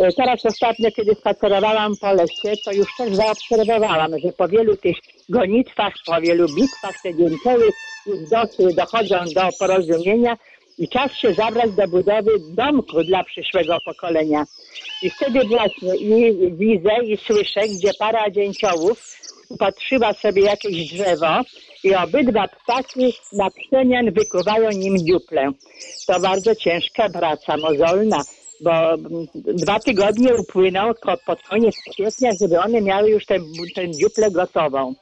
E, 0.00 0.12
Teraz 0.12 0.46
ostatnio, 0.46 0.90
kiedy 0.96 1.14
spacerowałam 1.14 1.96
po 1.96 2.12
lesie, 2.12 2.52
to 2.64 2.72
już 2.72 2.86
też 2.98 3.14
zaobserwowałam, 3.16 4.18
że 4.18 4.32
po 4.32 4.48
wielu 4.48 4.76
tych 4.76 4.96
gonitwach, 5.28 5.94
po 6.06 6.20
wielu 6.20 6.46
bitwach 6.54 6.94
te 7.02 7.14
dzięcioły 7.14 7.64
już 8.06 8.18
doszły, 8.30 8.74
dochodzą 8.74 9.16
do 9.34 9.42
porozumienia 9.58 10.36
i 10.82 10.88
czas 10.88 11.12
się 11.12 11.34
zabrać 11.34 11.70
do 11.72 11.88
budowy 11.88 12.30
domku 12.48 13.04
dla 13.04 13.24
przyszłego 13.24 13.78
pokolenia. 13.84 14.44
I 15.02 15.10
wtedy 15.10 15.44
właśnie 15.44 15.96
i 15.96 16.50
widzę 16.56 16.94
i 17.04 17.16
słyszę, 17.16 17.60
gdzie 17.60 17.90
para 17.98 18.30
dzięciołów 18.30 19.18
upatrzyła 19.48 20.12
sobie 20.12 20.42
jakieś 20.42 20.92
drzewo 20.92 21.40
i 21.84 21.94
obydwa 21.94 22.48
ptaki 22.48 23.14
na 23.32 23.48
przemian 23.50 24.10
wykuwają 24.10 24.70
nim 24.70 24.98
dziuplę. 24.98 25.50
To 26.06 26.20
bardzo 26.20 26.54
ciężka 26.54 27.08
praca, 27.08 27.56
mozolna, 27.56 28.22
bo 28.60 28.94
mm, 28.94 29.26
dwa 29.34 29.80
tygodnie 29.80 30.34
upłyną 30.34 30.92
pod 31.26 31.42
koniec 31.42 31.74
kwietnia, 31.92 32.30
żeby 32.40 32.60
one 32.60 32.80
miały 32.80 33.10
już 33.10 33.26
tę 33.26 33.38
dziuplę 34.00 34.30
gotową. 34.30 34.94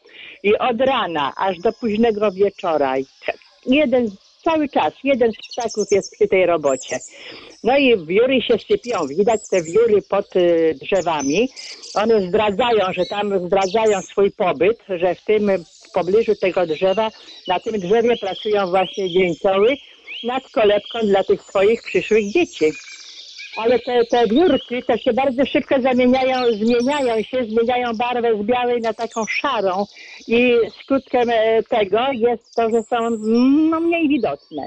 I 0.43 0.59
od 0.59 0.81
rana 0.81 1.33
aż 1.37 1.59
do 1.59 1.73
późnego 1.73 2.33
wieczora 2.33 2.95
jeden 3.67 4.11
cały 4.43 4.69
czas, 4.69 4.95
jeden 5.05 5.33
z 5.33 5.53
ptaków 5.53 5.87
jest 5.91 6.13
przy 6.13 6.29
tej 6.29 6.47
robocie. 6.47 6.99
No 7.65 7.79
i 7.79 8.07
wióry 8.07 8.43
się 8.43 8.59
sypią, 8.59 9.07
widać 9.07 9.41
te 9.51 9.63
wióry 9.63 10.03
pod 10.03 10.37
y, 10.37 10.75
drzewami. 10.83 11.49
One 11.95 12.29
zdradzają, 12.29 12.93
że 12.93 13.07
tam 13.07 13.47
zdradzają 13.47 14.03
swój 14.03 14.31
pobyt, 14.31 14.79
że 14.89 15.15
w 15.15 15.25
tym 15.25 15.51
w 15.65 15.93
pobliżu 15.93 16.37
tego 16.37 16.67
drzewa, 16.67 17.11
na 17.49 17.61
tym 17.61 17.81
drzewie 17.81 18.17
pracują 18.17 18.67
właśnie 18.71 19.11
dzięcioły 19.11 19.77
nad 20.25 20.51
kolebką 20.51 20.99
dla 21.03 21.25
tych 21.25 21.43
swoich 21.43 21.83
przyszłych 21.83 22.33
dzieci. 22.33 22.73
Ale 23.57 23.79
te, 23.79 24.05
te 24.05 24.27
wiórki 24.27 24.83
to 24.83 24.97
się 24.97 25.13
bardzo 25.13 25.47
szybko 25.47 25.81
zamieniają, 25.81 26.53
zmieniają 26.53 27.23
się, 27.23 27.45
zmieniają 27.45 27.93
barwę 27.97 28.43
z 28.43 28.47
białej 28.47 28.81
na 28.81 28.95
taką 28.95 29.27
szarą 29.27 29.87
i 30.29 30.57
skutkiem 30.83 31.31
e, 31.31 31.63
tego 31.63 31.99
jest 32.13 32.55
to, 32.55 32.71
że 32.71 32.83
są 32.83 33.11
no, 33.71 33.81
mniej 33.81 34.09
widoczne. 34.09 34.67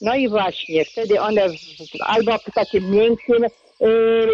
No 0.00 0.14
i 0.14 0.28
właśnie, 0.28 0.84
wtedy 0.84 1.20
one 1.20 1.48
w, 1.48 1.54
albo 2.00 2.38
w 2.38 2.54
takim 2.54 2.90
miękkim, 2.90 3.44
y, 3.44 3.48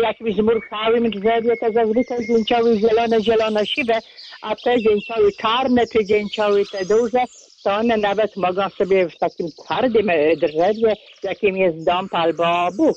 jakimś 0.03 0.37
zmurchałym 0.37 1.11
drzewie, 1.11 1.57
to 1.61 1.73
zazwyczaj 1.73 2.27
dzięcioły 2.27 2.79
zielone, 2.79 3.23
zielono-siwe, 3.23 3.99
a 4.43 4.57
te 4.57 4.83
dzięcioły 4.83 5.33
czarne 5.33 5.87
czy 5.87 6.05
dzięcioły 6.05 6.65
te 6.73 6.85
duże, 6.85 7.25
to 7.65 7.75
one 7.75 7.97
nawet 7.97 8.37
mogą 8.37 8.69
sobie 8.69 9.09
w 9.09 9.19
takim 9.19 9.47
twardym 9.65 10.11
e, 10.11 10.37
drzewie, 10.37 10.97
jakim 11.23 11.57
jest 11.57 11.85
dąb 11.85 12.15
albo 12.15 12.69
bóg. 12.77 12.97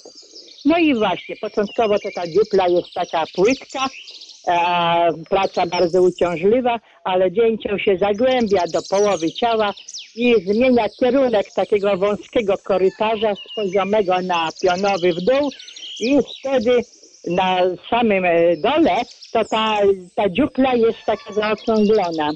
No 0.66 0.78
i 0.78 0.96
właśnie, 0.96 1.36
początkowo 1.36 2.00
to 2.00 2.10
ta 2.16 2.28
dziupla 2.28 2.68
jest 2.68 2.94
taka 2.94 3.24
płytka, 3.36 3.86
e, 4.48 4.54
praca 5.30 5.66
bardzo 5.66 6.02
uciążliwa, 6.02 6.80
ale 7.04 7.32
dzięcioł 7.32 7.80
się 7.80 7.98
zagłębia 7.98 8.64
do 8.68 8.80
połowy 8.90 9.32
ciała 9.32 9.74
i 10.16 10.36
zmienia 10.46 10.90
kierunek 11.00 11.46
takiego 11.56 11.98
wąskiego 11.98 12.54
korytarza 12.58 13.36
z 13.36 13.56
poziomego 13.56 14.22
na 14.22 14.50
pionowy 14.62 15.14
w 15.14 15.22
dół 15.22 15.52
i 16.00 16.18
wtedy 16.40 16.82
na 17.28 17.62
samym 17.90 18.26
e, 18.26 18.58
dole 18.58 18.96
to 19.32 19.46
ta, 19.46 19.78
ta 20.16 20.30
dziupla 20.30 20.76
jest 20.76 21.06
taka 21.06 21.34
zaokrąglona. 21.34 22.32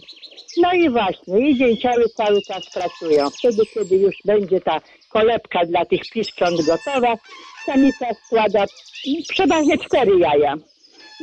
No 0.57 0.73
i 0.73 0.89
właśnie, 0.89 1.49
i 1.49 1.57
dzięcioły 1.57 2.09
cały 2.09 2.41
czas 2.41 2.69
pracują. 2.73 3.29
Wtedy, 3.29 3.63
kiedy 3.73 3.95
już 3.95 4.15
będzie 4.25 4.61
ta 4.61 4.79
kolebka 5.09 5.65
dla 5.65 5.85
tych 5.85 6.01
pisząt 6.13 6.61
gotowa, 6.65 7.15
samica 7.67 8.05
składa 8.25 8.59
mm, 8.59 9.23
przeważnie 9.29 9.77
cztery 9.77 10.19
jaja. 10.19 10.55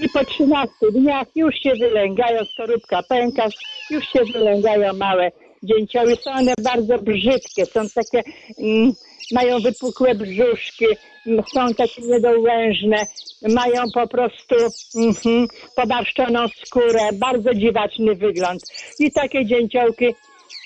I 0.03 0.09
po 0.09 0.25
13 0.25 0.75
dniach 0.93 1.27
już 1.35 1.55
się 1.55 1.71
wylęgają, 1.81 2.45
skorupka 2.45 3.03
pęka, 3.03 3.47
już 3.91 4.05
się 4.05 4.21
wylęgają 4.33 4.93
małe 4.93 5.31
dzięcioły. 5.63 6.17
Są 6.17 6.31
one 6.31 6.55
bardzo 6.63 6.99
brzydkie, 6.99 7.67
są 7.67 7.81
takie, 7.95 8.23
mm, 8.59 8.93
mają 9.33 9.59
wypukłe 9.61 10.15
brzuszki, 10.15 10.87
mm, 11.27 11.43
są 11.55 11.75
takie 11.75 12.03
niedołężne, 12.03 13.07
mają 13.43 13.83
po 13.95 14.09
prostu 14.09 14.55
mhm, 14.97 15.49
pobarszczoną 15.77 16.47
skórę, 16.65 17.13
bardzo 17.13 17.55
dziwaczny 17.55 18.15
wygląd. 18.15 18.63
I 18.99 19.13
takie 19.13 19.47
dzięciołki 19.47 20.15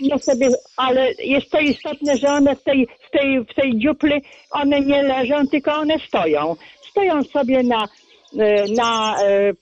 no 0.00 0.18
sobie, 0.18 0.48
ale 0.76 1.12
jest 1.12 1.50
to 1.50 1.60
istotne, 1.60 2.16
że 2.16 2.28
one 2.28 2.56
w 2.56 2.62
tej, 2.62 2.88
w 3.08 3.10
tej, 3.10 3.44
w 3.44 3.54
tej 3.54 3.78
dziupli, 3.78 4.22
one 4.50 4.80
nie 4.80 5.02
leżą, 5.02 5.46
tylko 5.46 5.72
one 5.72 5.98
stoją. 6.08 6.56
Stoją 6.90 7.24
sobie 7.24 7.62
na, 7.62 7.88
e, 8.38 8.64
na, 8.76 9.16
e, 9.22 9.52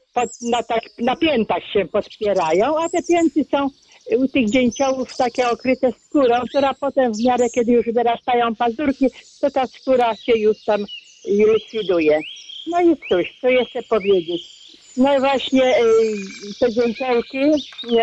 na, 0.50 0.62
tak, 0.62 0.80
na 0.98 1.16
piętach 1.16 1.62
się 1.72 1.84
podpierają, 1.84 2.78
a 2.78 2.88
te 2.88 3.02
pięty 3.02 3.44
są 3.44 3.68
u 4.16 4.28
tych 4.28 4.50
dzięciołów 4.50 5.16
takie 5.16 5.50
okryte 5.50 5.92
skórą, 5.92 6.40
która 6.48 6.74
potem 6.74 7.12
w 7.12 7.24
miarę, 7.24 7.50
kiedy 7.54 7.72
już 7.72 7.86
wyrastają 7.86 8.54
pazurki, 8.54 9.06
to 9.40 9.50
ta 9.50 9.66
skóra 9.66 10.16
się 10.16 10.38
już 10.38 10.64
tam 10.64 10.84
likwiduje. 11.24 12.20
No 12.66 12.80
i 12.80 12.96
cóż, 13.08 13.38
co 13.40 13.48
jeszcze 13.48 13.82
powiedzieć? 13.82 14.55
No 14.96 15.20
właśnie 15.20 15.78
y, 15.78 16.54
te 16.60 16.72
dzięciołki, 16.72 17.38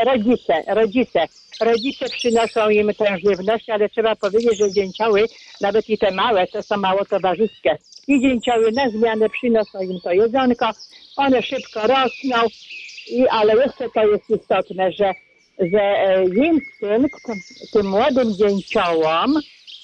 rodzice, 0.06 0.53
rodzice, 0.67 1.27
rodzice 1.62 2.06
przynoszą 2.06 2.69
im 2.69 2.93
tę 2.93 3.17
żywność, 3.25 3.69
ale 3.69 3.89
trzeba 3.89 4.15
powiedzieć, 4.15 4.58
że 4.58 4.71
dzięcioły, 4.71 5.25
nawet 5.62 5.89
i 5.89 5.97
te 5.97 6.12
małe, 6.12 6.47
to 6.47 6.63
są 6.63 6.77
mało 6.77 7.06
towarzyskie. 7.06 7.77
I 8.08 8.21
dzięcioły 8.21 8.71
na 8.71 8.89
zmianę 8.89 9.29
przynoszą 9.29 9.82
im 9.82 9.99
to 10.03 10.12
jedzonko, 10.12 10.69
one 11.17 11.41
szybko 11.41 11.88
rosną, 11.88 12.38
i, 13.08 13.27
ale 13.27 13.56
jeszcze 13.56 13.89
to 13.89 14.08
jest 14.08 14.29
istotne, 14.29 14.91
że, 14.91 15.12
że 15.60 15.82
e, 15.82 16.23
instynkt 16.23 17.21
tym 17.73 17.88
młodym 17.88 18.34
dzięciołom 18.34 19.38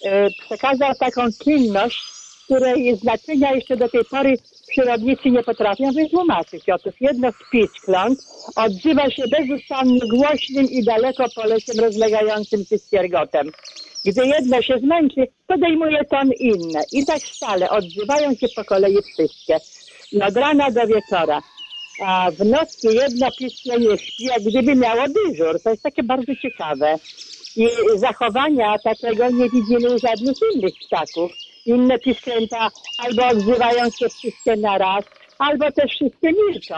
e, 0.06 0.28
przekazał 0.30 0.96
taką 1.00 1.22
czynność, 1.44 2.04
której 2.46 2.96
znaczenia 2.96 3.54
jeszcze 3.54 3.78
do 3.78 3.90
tej 3.90 4.06
pory 4.06 4.38
przyrodnicy 4.70 5.30
nie 5.32 5.44
potrafią 5.44 5.92
wytłumaczyć. 5.92 6.70
Otóż 6.70 6.94
jedno 7.02 7.32
z 7.32 7.52
piskląt 7.52 8.20
odzywa 8.56 9.10
się 9.10 9.24
bezustannie 9.28 10.00
głośnym 10.00 10.66
i 10.66 10.84
daleko 10.84 11.26
polecem 11.36 11.80
rozlegającym 11.80 12.66
się 12.66 12.78
ściergotem. 12.78 13.52
Gdy 14.06 14.28
jedno 14.28 14.62
się 14.62 14.80
zmęczy, 14.80 15.28
podejmuje 15.48 16.06
ton 16.06 16.32
inne. 16.40 16.82
I 16.92 17.06
tak 17.06 17.22
stale 17.22 17.70
odzywają 17.70 18.36
się 18.36 18.48
po 18.56 18.66
kolei 18.66 18.98
wszystkie. 19.14 19.58
Od 20.28 20.36
rana 20.36 20.72
do 20.72 20.88
wieczora. 20.88 21.40
A 22.06 22.32
w 22.32 22.46
nocy 22.46 22.88
jedno 22.94 23.28
pismo 23.40 23.78
nie 23.78 23.98
śpi, 23.98 24.24
jak 24.24 24.44
gdyby 24.44 24.76
miało 24.76 25.04
dyżur. 25.08 25.62
To 25.64 25.70
jest 25.70 25.84
takie 25.84 26.04
bardzo 26.04 26.36
ciekawe. 26.36 26.96
I 27.56 27.68
zachowania 27.96 28.76
takiego 28.84 29.30
nie 29.30 29.50
widzimy 29.50 29.96
u 29.96 30.00
żadnych 30.00 30.36
innych 30.56 30.74
ptaków. 30.86 31.32
Inne 31.70 32.00
pisklęta 32.00 32.72
albo 32.98 33.28
odzywają 33.28 33.90
się 33.92 34.10
wszystkie 34.10 34.56
na 34.56 34.78
raz, 34.78 35.04
albo 35.40 35.72
też 35.72 35.92
wszystkie 35.92 36.32
milczą. 36.32 36.76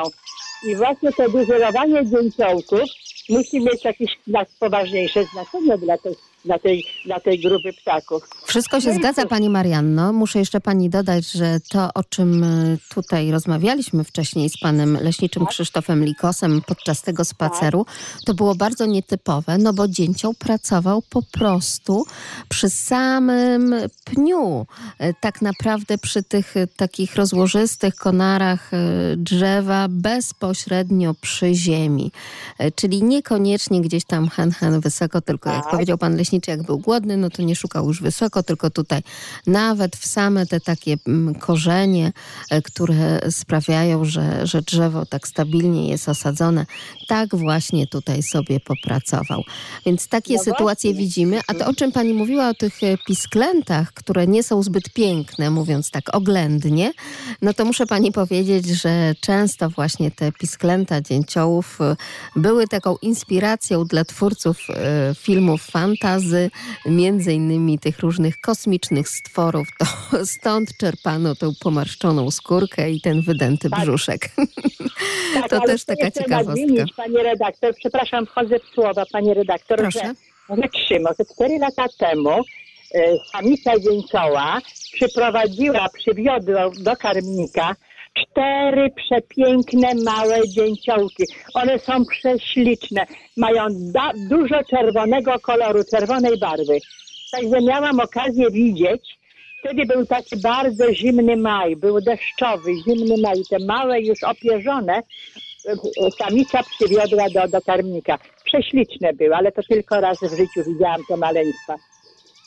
I 0.64 0.76
właśnie 0.76 1.12
to 1.14 1.30
dyżurowanie 1.30 2.02
dzięciołków 2.06 2.82
musi 3.30 3.60
mieć 3.60 3.86
jakieś 3.86 4.12
poważniejsze 4.60 5.26
znaczenie 5.26 5.78
dla 5.78 5.98
tej, 5.98 6.16
dla 6.46 6.60
tej, 6.60 6.86
dla 7.06 7.20
tej 7.20 7.40
grupy 7.40 7.74
ptaków. 7.74 8.24
Wszystko 8.46 8.82
się 8.82 8.90
No 8.90 8.96
zgadza, 8.96 9.22
cóż. 9.22 9.30
Pani 9.30 9.50
Marianno. 9.50 10.14
Muszę 10.14 10.40
jeszcze 10.40 10.62
Pani 10.62 10.90
dodać, 10.90 11.32
że 11.32 11.60
to, 11.70 11.90
o 11.94 12.04
czym 12.04 12.44
y, 12.44 12.78
tutaj 12.96 13.32
rozmawialiśmy 13.32 14.04
wcześniej 14.04 14.50
z 14.50 14.58
Panem 14.60 14.98
Leśniczym 15.02 15.46
Krzysztofem 15.46 16.06
Likosem 16.06 16.62
podczas 16.68 17.02
tego 17.02 17.26
spaceru, 17.26 17.86
to 18.26 18.34
było 18.34 18.56
bardzo 18.56 18.86
nietypowe, 18.86 19.58
no 19.58 19.74
bo 19.74 19.88
dzięcioł 19.88 20.34
pracował 20.34 21.02
po 21.10 21.22
prostu 21.22 22.06
przy 22.50 22.70
samym 22.70 23.76
pniu. 24.06 24.66
Y, 25.02 25.14
Tak 25.22 25.42
naprawdę 25.42 25.98
przy 25.98 26.24
tych 26.24 26.58
y, 26.58 26.68
takich 26.78 27.16
rozłożystych 27.16 27.96
konarach 27.96 28.72
drzewa 29.18 29.88
bezpośrednio 29.90 31.14
przy 31.22 31.54
ziemi. 31.54 32.12
Czyli 32.76 33.04
niekoniecznie 33.04 33.82
gdzieś 33.82 34.06
tam 34.06 34.30
hen, 34.30 34.52
hen 34.52 34.80
wysoko, 34.80 35.22
tylko 35.22 35.50
jak 35.50 35.64
Tak. 35.64 35.72
powiedział 35.72 35.98
pan 35.98 36.16
leśniczy, 36.16 36.31
jak 36.48 36.64
był 36.64 36.80
głodny, 36.80 37.18
no 37.18 37.30
to 37.30 37.42
nie 37.42 37.56
szukał 37.56 37.88
już 37.88 38.02
wysoko, 38.02 38.44
tylko 38.44 38.70
tutaj 38.70 39.02
nawet 39.48 39.96
w 39.96 40.08
same 40.08 40.46
te 40.46 40.60
takie 40.60 40.98
mm, 41.08 41.36
korzenie, 41.36 42.12
e, 42.50 42.62
które 42.62 43.32
sprawiają, 43.32 44.06
że, 44.06 44.48
że 44.48 44.62
drzewo 44.62 45.06
tak 45.06 45.28
stabilnie 45.28 45.90
jest 45.90 46.10
osadzone, 46.10 46.66
tak 47.08 47.36
właśnie 47.36 47.88
tutaj 47.88 48.24
sobie 48.24 48.60
popracował. 48.60 49.42
Więc 49.86 50.08
takie 50.08 50.34
No 50.34 50.44
sytuacje 50.44 50.92
właśnie. 50.92 51.06
widzimy. 51.06 51.40
A 51.48 51.54
to 51.54 51.66
o 51.66 51.74
czym 51.74 51.92
pani 51.92 52.14
mówiła, 52.14 52.50
o 52.50 52.54
tych 52.54 52.84
e, 52.84 52.98
pisklętach, 53.08 53.94
które 53.94 54.28
nie 54.28 54.44
są 54.44 54.64
zbyt 54.64 54.90
piękne, 54.90 55.50
mówiąc 55.50 55.92
tak 55.92 56.16
oględnie, 56.16 56.92
no 57.42 57.54
to 57.54 57.66
muszę 57.66 57.86
pani 57.86 58.12
powiedzieć, 58.12 58.68
że 58.68 59.14
często 59.20 59.70
właśnie 59.70 60.12
te 60.12 60.32
pisklęta 60.32 61.02
dzięciołów 61.02 61.82
e, 61.82 61.96
były 62.36 62.68
taką 62.68 62.96
inspiracją 63.02 63.86
dla 63.86 64.06
twórców 64.06 64.58
filmów 65.18 65.62
fantazy, 66.22 66.52
między 66.86 67.34
innymi 67.34 67.80
tych 67.80 68.00
różnych 68.00 68.42
kosmicznych 68.42 69.10
stworów. 69.10 69.68
To 69.80 69.86
stąd 70.26 70.78
czerpano 70.78 71.36
tą 71.36 71.52
pomarszczoną 71.64 72.32
skórkę 72.32 72.92
i 72.92 73.02
ten 73.02 73.22
wydęty 73.22 73.70
Tak. 73.70 73.80
brzuszek. 73.82 74.30
Tak, 75.34 75.50
To 75.50 75.62
też 75.62 75.86
taka 75.86 76.12
ciekawostka. 76.12 76.62
nadmienić, 76.62 76.94
Pani 76.94 77.18
redaktor, 77.18 77.74
przepraszam, 77.76 78.26
wchodzę 78.26 78.60
w 78.60 78.74
słowa, 78.76 79.04
Pani 79.12 79.34
redaktor, 79.34 79.78
Proszę. 79.78 80.00
że 80.00 80.56
Rekszymo, 80.62 81.10
że 81.20 81.26
cztery 81.26 81.58
lata 81.60 81.86
temu 82.00 82.30
e, 82.96 83.18
samica 83.32 83.72
dzięcioła 83.80 84.60
przyprowadziła, 84.94 85.88
przywiodła 86.00 86.70
do 86.80 86.96
karmnika 86.96 87.76
cztery 88.14 88.90
przepiękne 88.96 89.90
małe 90.06 90.48
dzięciołki. 90.48 91.24
One 91.54 91.80
są 91.80 92.06
prześliczne, 92.06 93.06
mają 93.38 93.68
dużo 94.30 94.64
czerwonego 94.70 95.40
koloru, 95.40 95.84
czerwonej 95.84 96.40
barwy. 96.40 96.78
Także 97.32 97.62
miałam 97.62 98.00
okazję 98.00 98.52
widzieć, 98.52 99.22
Wtedy 99.62 99.86
był 99.86 100.06
taki 100.06 100.38
bardzo 100.38 100.94
zimny 100.94 101.38
maj, 101.38 101.76
był 101.76 102.02
deszczowy, 102.02 102.72
zimny 102.88 103.16
maj. 103.22 103.42
Te 103.50 103.66
małe, 103.66 104.02
już 104.02 104.24
opierzone, 104.24 104.94
e, 105.66 105.76
samica 106.24 106.64
przywiodła 106.64 107.30
do, 107.30 107.48
do 107.48 107.62
karmnika. 107.62 108.18
Prześliczne 108.44 109.14
były, 109.14 109.36
ale 109.36 109.52
to 109.52 109.62
tylko 109.64 110.02
raz 110.02 110.20
w 110.20 110.38
życiu 110.38 110.72
widziałam 110.72 111.02
to 111.08 111.18
maleństwa. 111.18 111.76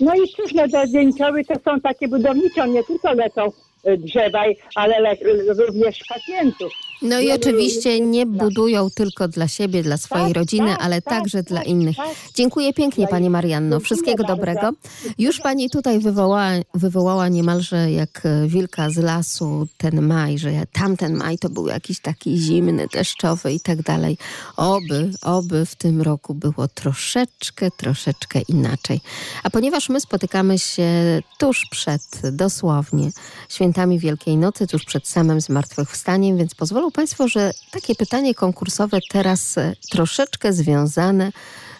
No 0.00 0.14
i 0.14 0.28
cóż, 0.28 0.52
no 0.54 0.68
to 0.68 0.86
dzięcioły 0.86 1.44
to 1.44 1.54
są 1.54 1.80
takie 1.80 2.08
budownicze, 2.08 2.68
nie 2.68 2.84
tylko 2.84 3.12
lecą 3.12 3.52
e, 3.84 3.96
drzewa, 3.96 4.44
ale 4.74 5.00
le, 5.00 5.16
również 5.58 5.98
pacjentów. 6.08 6.72
No 7.04 7.20
i 7.20 7.32
oczywiście 7.32 8.00
nie 8.00 8.26
budują 8.26 8.90
tylko 8.90 9.28
dla 9.28 9.48
siebie, 9.48 9.82
dla 9.82 9.96
swojej 9.96 10.26
Tak, 10.26 10.36
rodziny, 10.36 10.68
tak, 10.68 10.82
ale 10.82 11.02
tak, 11.02 11.14
także 11.14 11.38
tak, 11.38 11.48
dla 11.48 11.62
innych. 11.62 11.96
Dziękuję 12.34 12.72
pięknie 12.72 13.08
Pani 13.08 13.30
Marianno. 13.30 13.80
Wszystkiego 13.80 14.24
dobrego. 14.24 14.70
Już 15.18 15.40
Pani 15.40 15.70
tutaj 15.70 15.98
wywołała, 16.00 16.50
wywołała 16.74 17.28
niemalże 17.28 17.90
jak 17.90 18.26
e, 18.26 18.48
wilka 18.48 18.90
z 18.90 18.96
lasu 18.96 19.68
ten 19.76 20.02
maj, 20.02 20.38
że 20.38 20.50
tamten 20.72 21.14
maj 21.14 21.38
to 21.38 21.48
był 21.48 21.66
jakiś 21.66 22.00
taki 22.00 22.36
zimny, 22.36 22.86
deszczowy 22.92 23.52
i 23.52 23.60
tak 23.60 23.82
dalej. 23.82 24.18
Oby, 24.56 25.10
oby 25.22 25.66
w 25.66 25.74
tym 25.74 26.02
roku 26.02 26.34
było 26.34 26.68
troszeczkę, 26.68 27.70
troszeczkę 27.70 28.40
inaczej. 28.48 29.00
A 29.42 29.50
ponieważ 29.50 29.88
my 29.88 30.00
spotykamy 30.00 30.58
się 30.58 31.22
tuż 31.38 31.66
przed, 31.70 32.02
dosłownie, 32.32 33.10
świętami 33.48 33.98
Wielkiej 33.98 34.36
Nocy, 34.36 34.66
tuż 34.66 34.84
przed 34.84 35.08
samym 35.08 35.40
zmartwychwstaniem, 35.40 36.38
więc 36.38 36.54
pozwolą 36.54 36.90
Państwo, 36.94 37.28
że 37.28 37.50
takie 37.70 37.94
pytanie 37.94 38.34
konkursowe 38.34 38.98
teraz 39.10 39.58
e, 39.58 39.76
troszeczkę 39.90 40.52
związane, 40.52 41.32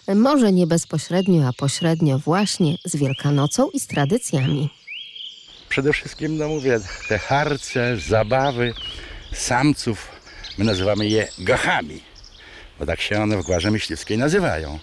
e, 0.07 0.15
może 0.15 0.51
nie 0.51 0.67
bezpośrednio, 0.67 1.47
a 1.47 1.53
pośrednio 1.53 2.19
właśnie 2.19 2.77
z 2.85 2.95
Wielkanocą 2.95 3.69
i 3.69 3.79
z 3.79 3.87
tradycjami. 3.87 4.69
Przede 5.69 5.93
wszystkim, 5.93 6.37
no 6.37 6.47
mówię, 6.47 6.79
te 7.07 7.19
harce, 7.19 7.97
zabawy 7.97 8.73
samców, 9.33 10.07
my 10.57 10.65
nazywamy 10.65 11.07
je 11.07 11.27
gachami, 11.39 12.01
bo 12.79 12.85
tak 12.85 13.01
się 13.01 13.21
one 13.21 13.37
w 13.37 13.45
Gwarze 13.45 13.71
Myśliwskiej 13.71 14.17
nazywają. 14.17 14.79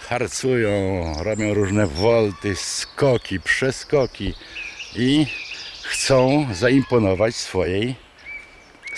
Harcują, 0.00 0.70
robią 1.22 1.54
różne 1.54 1.86
wolty, 1.86 2.56
skoki, 2.56 3.40
przeskoki 3.40 4.34
i 4.96 5.26
chcą 5.82 6.46
zaimponować 6.54 7.36
swojej 7.36 8.05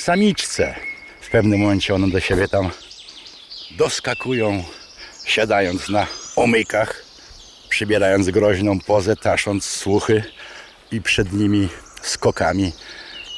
samiczce. 0.00 0.74
W 1.20 1.30
pewnym 1.30 1.61
momencie 1.61 1.94
one 1.94 2.11
do 2.11 2.20
siebie 2.20 2.48
tam 2.48 2.70
doskakują, 3.70 4.64
siadając 5.24 5.88
na 5.88 6.06
omykach, 6.37 7.04
przybierając 7.68 8.30
groźną 8.30 8.80
pozę, 8.80 9.16
tasząc 9.16 9.64
słuchy 9.64 10.24
i 10.92 11.02
przed 11.02 11.32
nimi 11.32 11.68
skokami 12.02 12.72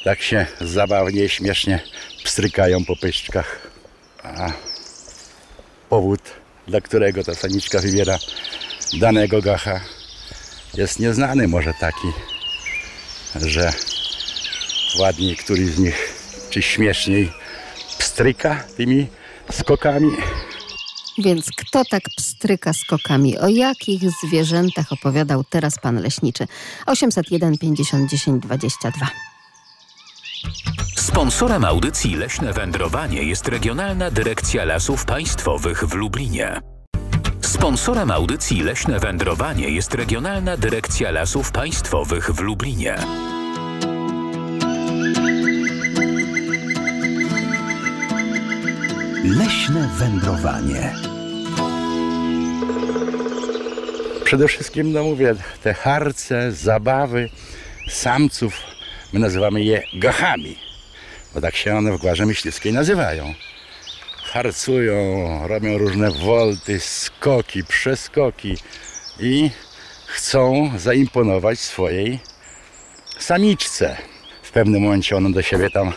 tak 0.03 0.21
się 0.21 0.45
zabawnie, 0.61 1.29
śmiesznie 1.29 1.79
pstrykają 2.23 2.85
po 2.85 2.95
pyszczkach. 2.95 3.67
A 4.23 4.51
powód, 5.89 6.21
dla 6.67 6.81
którego 6.81 7.23
ta 7.23 7.35
samiczka 7.35 7.79
wybiera 7.79 8.17
danego 8.99 9.41
gacha 9.41 9.81
jest 10.73 10.99
nieznany. 10.99 11.47
Może 11.47 11.73
taki, 11.79 12.07
że 13.35 13.73
ładniej 14.99 15.37
któryś 15.37 15.69
z 15.69 15.79
nich, 15.79 16.20
czy 16.51 16.61
śmieszniej 16.61 17.31
pstryka 17.99 18.63
tymi 18.77 19.07
skokami. 19.51 20.11
Więc 21.17 21.45
kto 21.57 21.85
tak 21.85 22.03
pstryka 22.17 22.73
skokami? 22.73 23.37
O 23.39 23.47
jakich 23.47 24.01
zwierzętach 24.23 24.91
opowiadał 24.91 25.43
teraz 25.43 25.79
pan 25.79 26.01
leśniczy? 26.01 26.47
801 26.85 27.57
50 27.57 28.09
10 28.09 28.43
22. 28.43 29.07
Sponsorem 30.95 31.65
audycji 31.65 32.15
Leśne 32.15 32.53
Wędrowanie 32.53 33.23
jest 33.23 33.47
Regionalna 33.47 34.11
Dyrekcja 34.11 34.65
Lasów 34.65 35.05
Państwowych 35.05 35.83
w 35.83 35.93
Lublinie. 35.93 36.61
Sponsorem 37.41 38.11
audycji 38.11 38.63
Leśne 38.63 38.99
Wędrowanie 38.99 39.69
jest 39.69 39.93
Regionalna 39.93 40.57
Dyrekcja 40.57 41.11
Lasów 41.11 41.51
Państwowych 41.51 42.31
w 42.31 42.39
Lublinie. 42.39 42.95
Leśne 49.23 49.89
wędrowanie. 49.97 50.95
Przede 54.23 54.47
wszystkim, 54.47 54.91
no 54.91 55.03
mówię, 55.03 55.35
te 55.63 55.73
harce, 55.73 56.51
zabawy 56.51 57.29
samców, 57.89 58.53
my 59.13 59.19
nazywamy 59.19 59.63
je 59.63 59.83
gachami, 59.93 60.57
bo 61.33 61.41
tak 61.41 61.55
się 61.55 61.75
one 61.75 61.91
w 61.91 61.99
Gwarze 61.99 62.25
Myśliwskiej 62.25 62.73
nazywają. 62.73 63.33
Harcują, 64.23 64.97
robią 65.47 65.77
różne 65.77 66.11
wolty, 66.11 66.79
skoki, 66.79 67.63
przeskoki 67.63 68.57
i 69.19 69.49
chcą 70.07 70.71
zaimponować 70.77 71.59
swojej 71.59 72.19
samiczce. 73.19 73.97
W 74.43 74.51
pewnym 74.51 74.81
momencie 74.81 75.17
one 75.17 75.31
do 75.31 75.41
siebie 75.41 75.69
tam 75.69 75.93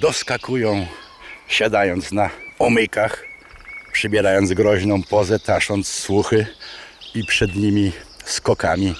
doskakują, 0.00 0.86
siadając 1.52 2.12
na 2.12 2.30
omykach, 2.58 3.24
przybierając 3.92 4.52
groźną 4.52 5.02
pozę, 5.02 5.38
tasząc 5.38 5.88
słuchy 5.88 6.46
i 7.14 7.24
przed 7.24 7.56
nimi 7.56 7.92
skokami 8.24 8.94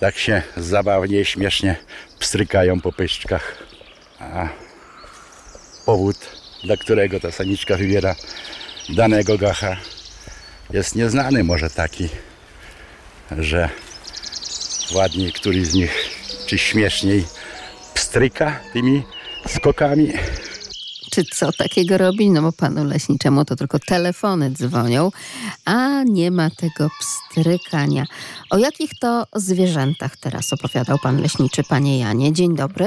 tak 0.00 0.18
się 0.18 0.42
zabawnie 0.56 1.20
i 1.20 1.24
śmiesznie 1.24 1.76
pstrykają 2.18 2.80
po 2.80 2.92
pyszczkach. 2.92 3.62
A 4.20 4.48
powód, 5.86 6.16
dla 6.64 6.76
którego 6.76 7.20
ta 7.20 7.32
samiczka 7.32 7.76
wybiera 7.76 8.14
danego 8.88 9.38
gacha 9.38 9.76
jest 10.70 10.94
nieznany. 10.94 11.44
Może 11.44 11.70
taki, 11.70 12.08
że 13.38 13.68
ładniej 14.94 15.32
któryś 15.32 15.66
z 15.66 15.74
nich, 15.74 16.10
czy 16.46 16.58
śmieszniej 16.58 17.24
pstryka 17.94 18.60
tymi 18.72 19.02
skokami. 19.46 20.12
Czy 21.18 21.24
co 21.24 21.52
takiego 21.52 21.98
robi? 21.98 22.30
No 22.30 22.42
bo 22.42 22.52
panu 22.52 22.84
leśniczemu 22.84 23.44
to 23.44 23.56
tylko 23.56 23.78
telefony 23.78 24.50
dzwonią, 24.50 25.10
a 25.64 26.02
nie 26.02 26.30
ma 26.30 26.50
tego 26.50 26.88
pstrykania. 27.00 28.04
O 28.50 28.58
jakich 28.58 28.90
to 29.00 29.24
zwierzętach 29.34 30.16
teraz 30.16 30.52
opowiadał 30.52 30.98
pan 31.02 31.20
leśniczy, 31.22 31.62
panie 31.68 31.98
Janie? 31.98 32.32
Dzień 32.32 32.56
dobry. 32.56 32.84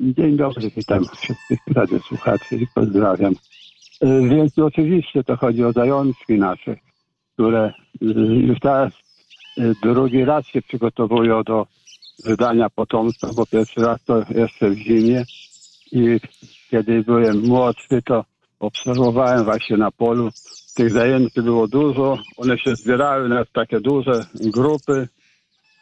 Dzień 0.00 0.36
dobry, 0.36 0.70
witam 0.76 1.04
wszystkich 1.04 1.58
radiosłuchaczy 1.74 2.56
i 2.56 2.66
pozdrawiam. 2.74 3.32
Y, 3.32 4.28
Więc 4.28 4.58
oczywiście 4.58 5.24
to 5.24 5.36
chodzi 5.36 5.64
o 5.64 5.72
zajączki 5.72 6.32
nasze, 6.32 6.76
które 7.34 7.72
y, 8.02 8.06
już 8.46 8.60
teraz 8.60 8.92
y, 9.58 9.74
drugi 9.82 10.24
raz 10.24 10.46
się 10.46 10.62
przygotowują 10.62 11.42
do 11.42 11.66
wydania 12.24 12.70
potomstwa, 12.70 13.28
bo 13.36 13.46
pierwszy 13.46 13.80
raz 13.80 14.04
to 14.04 14.24
jeszcze 14.34 14.70
w 14.70 14.78
zimie 14.78 15.24
i 15.92 16.20
kiedy 16.72 17.02
byłem 17.02 17.40
młodszy, 17.40 18.02
to 18.04 18.24
obserwowałem 18.60 19.44
właśnie 19.44 19.76
na 19.76 19.90
polu. 19.90 20.30
Tych 20.74 20.90
zajęczy 20.90 21.42
było 21.42 21.68
dużo, 21.68 22.18
one 22.36 22.58
się 22.58 22.76
zbierały 22.76 23.28
na 23.28 23.44
takie 23.44 23.80
duże 23.80 24.26
grupy 24.34 25.08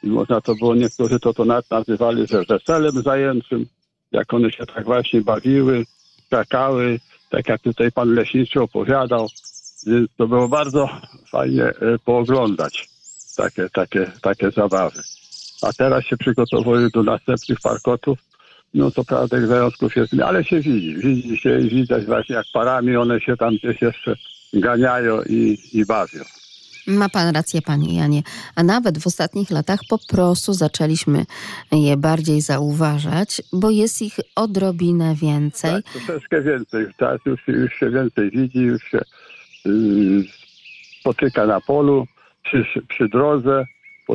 i 0.02 0.08
można 0.08 0.40
to 0.40 0.54
było, 0.54 0.74
niektórzy 0.74 1.20
to, 1.20 1.34
to 1.34 1.44
nazywali, 1.70 2.26
że 2.26 2.42
weselem 2.48 3.02
zajęczym, 3.02 3.66
jak 4.12 4.34
one 4.34 4.50
się 4.52 4.66
tak 4.66 4.84
właśnie 4.84 5.20
bawiły, 5.20 5.84
skakały, 6.26 7.00
tak 7.30 7.48
jak 7.48 7.60
tutaj 7.60 7.92
pan 7.92 8.14
leśniczy 8.14 8.60
opowiadał. 8.60 9.26
Więc 9.86 10.10
to 10.16 10.26
było 10.28 10.48
bardzo 10.48 10.88
fajnie 11.30 11.64
e, 11.64 11.74
pooglądać 12.04 12.88
takie, 13.36 13.68
takie, 13.72 14.12
takie 14.22 14.50
zabawy. 14.50 15.00
A 15.62 15.72
teraz 15.72 16.04
się 16.04 16.16
przygotowują 16.16 16.88
do 16.88 17.02
następnych 17.02 17.60
parkotów. 17.60 18.29
No 18.74 18.90
to 18.90 19.04
prawda, 19.04 19.36
tych 19.36 19.46
związków 19.46 19.96
jest, 19.96 20.12
ale 20.24 20.44
się 20.44 20.60
widzi. 20.60 20.96
Widzi 20.96 21.36
się 21.36 21.60
i 21.60 21.68
widać 21.68 22.04
właśnie 22.04 22.34
jak 22.34 22.46
parami 22.52 22.96
one 22.96 23.20
się 23.20 23.36
tam 23.36 23.56
gdzieś 23.56 23.82
jeszcze 23.82 24.16
ganiają 24.52 25.22
i, 25.22 25.58
i 25.72 25.86
bawią. 25.86 26.20
Ma 26.86 27.08
pan 27.08 27.34
rację, 27.34 27.62
panie 27.62 27.96
Janie. 27.96 28.22
A 28.54 28.62
nawet 28.62 28.98
w 28.98 29.06
ostatnich 29.06 29.50
latach 29.50 29.80
po 29.88 29.98
prostu 30.08 30.52
zaczęliśmy 30.52 31.24
je 31.72 31.96
bardziej 31.96 32.40
zauważać, 32.40 33.42
bo 33.52 33.70
jest 33.70 34.02
ich 34.02 34.16
odrobinę 34.36 35.14
więcej. 35.14 35.82
Tak, 35.82 35.92
troszeczkę 35.92 36.42
więcej. 36.42 36.86
Teraz 36.96 37.20
już, 37.26 37.48
już 37.48 37.72
się 37.74 37.90
więcej 37.90 38.30
widzi, 38.30 38.58
już 38.58 38.82
się 38.82 39.00
yy, 39.64 40.24
spotyka 41.00 41.46
na 41.46 41.60
polu, 41.60 42.06
przy, 42.44 42.64
przy 42.88 43.08
drodze. 43.08 43.64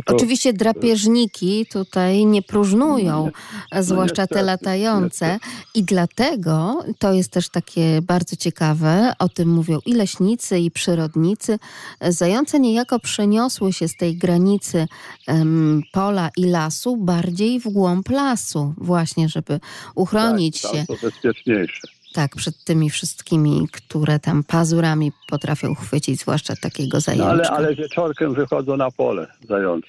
To- 0.02 0.16
Oczywiście 0.16 0.54
drapieżniki 0.54 1.66
tutaj 1.72 2.26
nie 2.26 2.42
próżnują, 2.42 3.32
zwłaszcza 3.80 4.28
te 4.28 4.42
latające. 4.44 5.40
I 5.74 5.84
dlatego 5.84 6.84
to 7.00 7.14
jest 7.14 7.32
też 7.32 7.50
takie 7.50 8.02
bardzo 8.02 8.36
ciekawe, 8.36 9.14
o 9.20 9.30
tym 9.30 9.50
mówią 9.50 9.80
i 9.86 9.94
leśnicy, 9.94 10.60
i 10.60 10.72
przyrodnicy. 10.72 11.60
Zające 12.02 12.60
niejako 12.60 13.00
przeniosły 13.00 13.74
się 13.74 13.88
z 13.88 13.96
tej 13.98 14.16
granicy 14.18 14.88
em, 15.28 15.82
pola 15.92 16.30
i 16.38 16.46
lasu 16.46 16.98
bardziej 16.98 17.60
w 17.60 17.64
głąb 17.70 18.10
lasu, 18.10 18.74
właśnie, 18.78 19.30
żeby 19.30 19.60
uchronić 19.96 20.62
tak, 20.62 20.72
się 20.72 20.86
to 20.88 20.96
bezpieczniejsze. 21.02 21.88
Tak 22.16 22.36
przed 22.36 22.64
tymi 22.64 22.90
wszystkimi, 22.90 23.68
które 23.72 24.20
tam 24.20 24.44
pazurami 24.44 25.12
potrafią 25.30 25.76
chwycić, 25.76 26.20
zwłaszcza 26.22 26.56
takiego 26.56 26.98
No, 26.98 27.02
zajączka. 27.02 27.30
ale, 27.30 27.50
ale 27.50 27.76
wieczorkiem 27.76 28.34
wychodzą 28.34 28.78
na 28.78 28.92
pole 28.92 29.28
zające. 29.50 29.88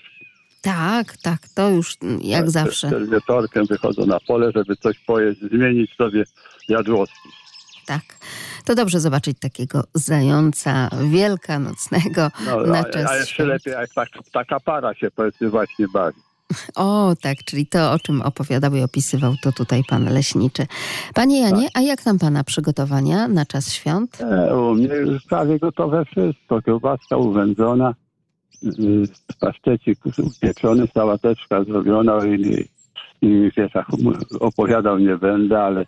Tak, 0.62 1.16
tak, 1.16 1.48
to 1.54 1.70
już 1.70 1.96
jak 2.20 2.40
Tak, 2.42 2.50
zawsze. 2.50 2.90
Też 2.90 3.08
wieczorkiem 3.10 3.66
wychodzą 3.66 4.06
na 4.06 4.20
pole, 4.20 4.50
żeby 4.54 4.76
coś 4.76 4.98
pojeść, 4.98 5.40
zmienić 5.40 5.94
sobie 5.96 6.24
jadłospis. 6.68 7.32
Tak. 7.86 8.02
To 8.64 8.74
dobrze 8.74 9.00
zobaczyć 9.00 9.38
takiego 9.40 9.84
zająca 9.94 10.88
wielkanocnego 11.10 12.30
No, 12.46 12.60
na 12.60 12.78
a, 12.78 12.84
czas 12.84 13.10
a 13.10 13.16
jeszcze 13.16 13.34
świąt. 13.34 13.48
lepiej, 13.48 13.72
jak 13.72 13.90
tak, 13.94 14.08
taka 14.32 14.60
para 14.60 14.94
się 14.94 15.10
powiedzmy 15.10 15.50
właśnie 15.50 15.88
bawi. 15.88 16.18
O, 16.74 17.14
tak, 17.22 17.36
czyli 17.44 17.66
to, 17.66 17.92
o 17.92 17.98
czym 17.98 18.22
opowiadał 18.22 18.74
i 18.74 18.82
opisywał, 18.82 19.34
to 19.42 19.52
tutaj 19.52 19.82
pan 19.88 20.04
leśniczy. 20.04 20.66
Panie 21.14 21.40
Janie, 21.40 21.62
Tak. 21.62 21.70
a 21.74 21.80
jak 21.80 22.02
tam 22.02 22.18
pana 22.18 22.44
przygotowania 22.44 23.28
na 23.28 23.46
czas 23.46 23.72
świąt? 23.72 24.20
E, 24.20 24.56
u 24.56 24.74
mnie 24.74 24.94
już 24.94 25.24
prawie 25.24 25.58
gotowe 25.58 26.04
wszystko. 26.04 26.62
Kiełbaska 26.62 27.16
uwędzona, 27.16 27.94
y, 28.64 28.68
pasztecik 29.40 29.98
upieczony, 30.18 30.88
sałateczka 30.94 31.64
zrobiona 31.64 32.26
i, 32.26 32.68
i 33.22 33.50
wiesz, 33.56 33.76
ach, 33.76 33.86
opowiadał 34.40 34.98
nie 34.98 35.16
będę, 35.16 35.62
ale, 35.62 35.86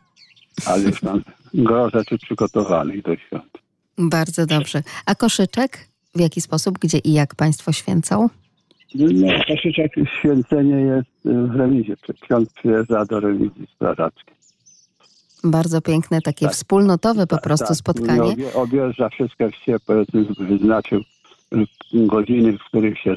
ale 0.66 0.82
już 0.82 1.02
mam 1.02 1.22
gro 1.54 1.90
rzeczy 1.90 2.18
przygotowanych 2.18 3.02
do 3.02 3.16
świąt. 3.16 3.58
Bardzo 3.98 4.46
dobrze. 4.46 4.82
A 5.06 5.14
koszyczek? 5.14 5.88
W 6.14 6.20
jaki 6.20 6.40
sposób, 6.40 6.78
gdzie 6.78 6.98
i 6.98 7.12
jak 7.12 7.34
państwo 7.34 7.72
święcą? 7.72 8.28
No, 8.94 9.30
koszyczek 9.48 9.92
święcenie 10.18 10.76
jest 10.76 11.26
y, 11.26 11.48
w 11.48 11.56
remizie. 11.56 11.96
Ksiądz 12.20 12.52
przyjeżdża 12.52 13.04
do 13.04 13.20
remizji 13.20 13.66
strażaczki. 13.74 14.32
Bardzo 15.44 15.80
piękne, 15.80 16.20
takie 16.20 16.48
wspólnotowe 16.48 17.26
po 17.26 17.38
prostu 17.38 17.68
Tak, 17.68 17.76
spotkanie. 17.76 18.22
Obie, 18.22 18.54
objeżdża 18.54 19.08
wszystkie 19.08 19.50
wsie, 19.50 19.76
powiedzmy, 19.86 20.26
wyznaczył 20.38 21.00
y, 21.00 21.66
godziny, 21.92 22.58
w 22.58 22.64
których 22.64 22.98
się 22.98 23.12
y, 23.12 23.16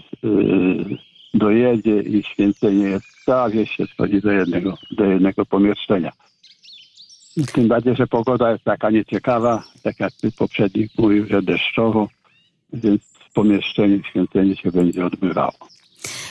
dojedzie 1.34 2.02
i 2.02 2.24
święcenie 2.24 2.84
jest. 2.84 3.06
Cała 3.26 3.50
wieś 3.50 3.72
się 3.72 3.86
schodzi 3.86 4.22
do 4.22 4.32
jednego, 4.32 4.78
do 4.92 5.06
jednego 5.06 5.46
pomieszczenia. 5.46 6.12
Tym 7.54 7.68
bardziej, 7.68 7.96
że 7.96 8.08
pogoda 8.08 8.52
jest 8.52 8.64
taka 8.64 8.90
nieciekawa, 8.90 9.64
tak 9.84 10.00
jak 10.00 10.14
ty 10.14 10.32
poprzednik 10.32 10.92
mówił, 10.98 11.26
że 11.28 11.42
deszczowo, 11.42 12.08
więc 12.74 13.11
w 13.32 13.34
pomieszczeniu 13.34 14.04
święcenie 14.04 14.56
się 14.56 14.72
będzie 14.72 15.06
odbywało. 15.06 15.54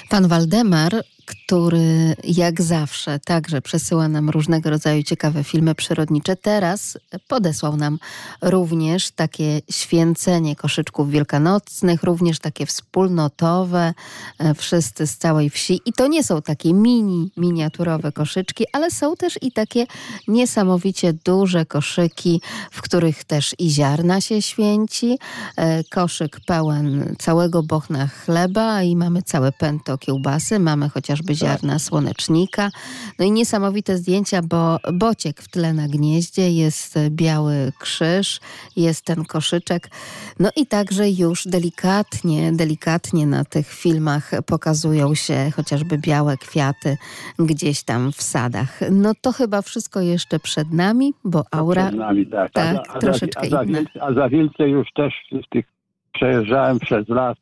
Pan 0.08 0.28
Waldemar, 0.28 0.92
który 1.30 2.16
jak 2.24 2.62
zawsze 2.62 3.18
także 3.18 3.62
przesyła 3.62 4.08
nam 4.08 4.30
różnego 4.30 4.70
rodzaju 4.70 5.02
ciekawe 5.02 5.44
filmy 5.44 5.74
przyrodnicze, 5.74 6.36
teraz 6.36 6.98
podesłał 7.28 7.76
nam 7.76 7.98
również 8.42 9.10
takie 9.10 9.60
święcenie 9.70 10.56
koszyczków 10.56 11.10
wielkanocnych, 11.10 12.02
również 12.02 12.38
takie 12.38 12.66
wspólnotowe, 12.66 13.94
e, 14.38 14.54
wszyscy 14.54 15.06
z 15.06 15.18
całej 15.18 15.50
wsi. 15.50 15.80
I 15.86 15.92
to 15.92 16.06
nie 16.06 16.24
są 16.24 16.42
takie 16.42 16.74
mini, 16.74 17.32
miniaturowe 17.36 18.12
koszyczki, 18.12 18.64
ale 18.72 18.90
są 18.90 19.16
też 19.16 19.38
i 19.42 19.52
takie 19.52 19.86
niesamowicie 20.28 21.12
duże 21.12 21.66
koszyki, 21.66 22.40
w 22.70 22.82
których 22.82 23.24
też 23.24 23.54
i 23.58 23.70
ziarna 23.70 24.20
się 24.20 24.42
święci, 24.42 25.18
e, 25.56 25.84
koszyk 25.84 26.40
pełen 26.46 27.16
całego 27.18 27.62
bochna 27.62 28.06
chleba 28.06 28.82
i 28.82 28.96
mamy 28.96 29.22
całe 29.22 29.52
pęto 29.52 29.98
kiełbasy, 29.98 30.58
mamy 30.58 30.90
chociażby 31.20 31.34
ziarna 31.34 31.78
słonecznika. 31.78 32.70
No 33.18 33.24
i 33.24 33.30
niesamowite 33.32 33.96
zdjęcia, 33.96 34.42
bo 34.42 34.78
bociek 34.92 35.42
w 35.42 35.48
tle 35.48 35.72
na 35.72 35.88
gnieździe, 35.88 36.50
jest 36.50 36.98
biały 37.10 37.72
krzyż, 37.80 38.40
jest 38.76 39.04
ten 39.04 39.24
koszyczek. 39.24 39.90
No 40.38 40.50
i 40.56 40.66
także 40.66 41.10
już 41.10 41.46
delikatnie, 41.46 42.52
delikatnie 42.52 43.26
na 43.26 43.44
tych 43.44 43.68
filmach 43.68 44.30
pokazują 44.46 45.14
się 45.14 45.50
chociażby 45.56 45.98
białe 45.98 46.36
kwiaty 46.36 46.96
gdzieś 47.38 47.82
tam 47.82 48.12
w 48.12 48.22
sadach. 48.22 48.80
No 48.90 49.12
to 49.20 49.32
chyba 49.32 49.62
wszystko 49.62 50.00
jeszcze 50.00 50.38
przed 50.38 50.72
nami, 50.72 51.14
bo 51.24 51.44
aura 51.50 51.86
Przed 51.86 51.98
nami, 51.98 52.26
tak. 52.26 52.52
tak, 52.52 52.76
a, 52.76 52.92
a, 52.92 52.98
troszeczkę 52.98 53.40
a, 53.46 53.48
za, 53.50 53.64
inna. 53.64 53.78
Wielce- 53.78 54.00
a 54.00 54.12
za 54.14 54.28
Wilce 54.28 54.68
już 54.68 54.88
też 54.94 55.14
z 55.46 55.48
tych 55.48 55.66
przejeżdżałem 56.12 56.78
przez 56.78 57.08
las, 57.08 57.36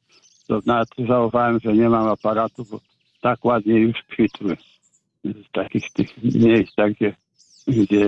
to 0.47 0.61
nawet 0.67 0.89
żałowałem, 0.99 1.61
że 1.65 1.73
nie 1.73 1.89
mam 1.89 2.09
aparatu, 2.09 2.67
bo 2.71 2.81
tak 3.21 3.45
ładnie 3.45 3.75
już 3.81 3.97
kwitły. 4.09 4.57
Z 5.25 5.53
takich 5.53 5.93
tych 5.93 6.09
miejsc, 6.25 6.75
tak, 6.75 6.93
gdzie, 6.93 7.15
gdzie 7.69 8.07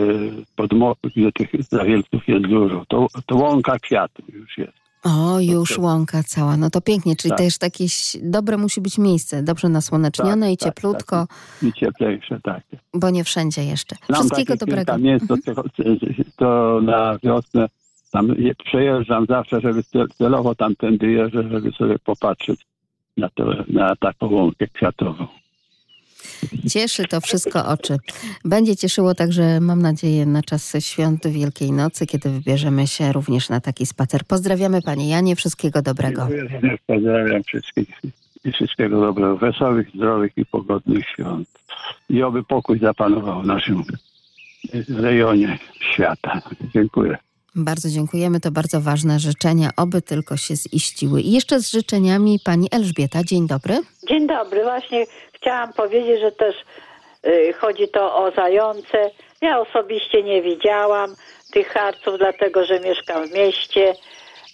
podmokły, 0.56 1.10
gdzie 1.10 1.32
tych 1.32 1.50
zawielców 1.64 2.28
jest 2.28 2.46
dużo. 2.46 2.84
To, 2.88 3.06
to 3.26 3.36
łąka 3.36 3.78
kwiatów 3.78 4.34
już 4.34 4.58
jest. 4.58 4.72
O, 5.04 5.40
już 5.40 5.78
łąka 5.78 6.22
cała. 6.22 6.56
No 6.56 6.70
to 6.70 6.80
pięknie, 6.80 7.16
czyli 7.16 7.30
Tak. 7.30 7.38
też 7.38 7.58
takie 7.58 7.84
dobre 8.22 8.56
musi 8.56 8.80
być 8.80 8.98
miejsce, 8.98 9.42
dobrze 9.42 9.68
nasłonecznione 9.68 10.46
Tak, 10.46 10.54
i 10.54 10.56
tak, 10.56 10.68
cieplutko, 10.74 11.26
I 11.62 11.72
cieplejsze 11.72 12.40
takie. 12.42 12.78
bo 12.94 13.10
nie 13.10 13.24
wszędzie 13.24 13.64
jeszcze. 13.64 13.96
Znam 14.08 14.20
Wszystkiego 14.20 14.56
dobrego. 14.56 14.92
kilka 14.92 14.98
miejsc, 14.98 15.26
to, 15.26 15.36
to 16.36 16.80
na 16.82 17.18
wiosnę 17.22 17.66
tam 18.12 18.28
je- 18.38 18.54
przejeżdżam 18.54 19.26
zawsze, 19.26 19.60
żeby 19.60 19.82
cel- 19.82 20.08
celowo 20.18 20.54
tamtędy 20.54 21.10
jeżdżę, 21.10 21.48
żeby 21.50 21.72
sobie 21.72 21.98
popatrzeć 21.98 22.66
na, 23.20 23.28
to, 23.28 23.54
na 23.68 23.96
taką 23.96 24.26
łąkę 24.26 24.66
kwiatową. 24.66 25.26
Cieszy 26.68 27.04
to 27.04 27.20
wszystko 27.20 27.66
oczy. 27.66 27.96
Będzie 28.44 28.76
cieszyło 28.76 29.14
także, 29.14 29.60
mam 29.60 29.82
nadzieję, 29.82 30.26
na 30.26 30.42
czas 30.42 30.76
świąt 30.80 31.26
Wielkiej 31.26 31.72
Nocy, 31.72 32.06
kiedy 32.06 32.30
wybierzemy 32.30 32.86
się 32.86 33.12
również 33.12 33.48
na 33.48 33.60
taki 33.60 33.86
spacer. 33.86 34.24
Pozdrawiamy 34.24 34.82
Panie 34.82 35.08
Janie, 35.08 35.36
wszystkiego 35.36 35.82
dobrego. 35.82 36.28
Dziękuję, 36.30 36.78
Pozdrawiam 36.86 37.42
wszystkich 37.42 38.00
i 38.44 38.52
wszystkiego 38.52 39.00
dobrego, 39.00 39.36
wesołych, 39.36 39.88
zdrowych 39.94 40.32
i 40.36 40.46
pogodnych 40.46 41.08
świąt. 41.08 41.48
I 42.10 42.22
oby 42.22 42.44
pokój 42.44 42.78
zapanował 42.78 43.42
w 43.42 43.46
naszym 43.46 43.84
rejonie 44.88 45.58
świata. 45.80 46.42
Dziękuję. 46.74 47.18
Bardzo 47.54 47.88
dziękujemy, 47.88 48.40
to 48.40 48.50
bardzo 48.50 48.80
ważne 48.80 49.18
życzenia, 49.18 49.70
oby 49.76 50.02
tylko 50.02 50.36
się 50.36 50.54
ziściły. 50.56 51.20
I 51.20 51.32
jeszcze 51.32 51.60
z 51.60 51.70
życzeniami 51.70 52.38
Pani 52.44 52.68
Elżbieta. 52.72 53.18
Dzień 53.24 53.46
dobry. 53.46 53.78
Dzień 54.08 54.26
dobry. 54.26 54.62
Właśnie 54.62 55.06
chciałam 55.32 55.72
powiedzieć, 55.72 56.20
że 56.20 56.32
też 56.32 56.54
y, 57.26 57.52
chodzi 57.52 57.88
to 57.88 58.16
o 58.16 58.30
zające. 58.30 59.10
Ja 59.40 59.60
osobiście 59.60 60.22
nie 60.22 60.42
widziałam 60.42 61.14
tych 61.52 61.68
harców, 61.68 62.18
dlatego 62.18 62.64
że 62.64 62.80
mieszkam 62.80 63.28
w 63.28 63.32
mieście, 63.32 63.94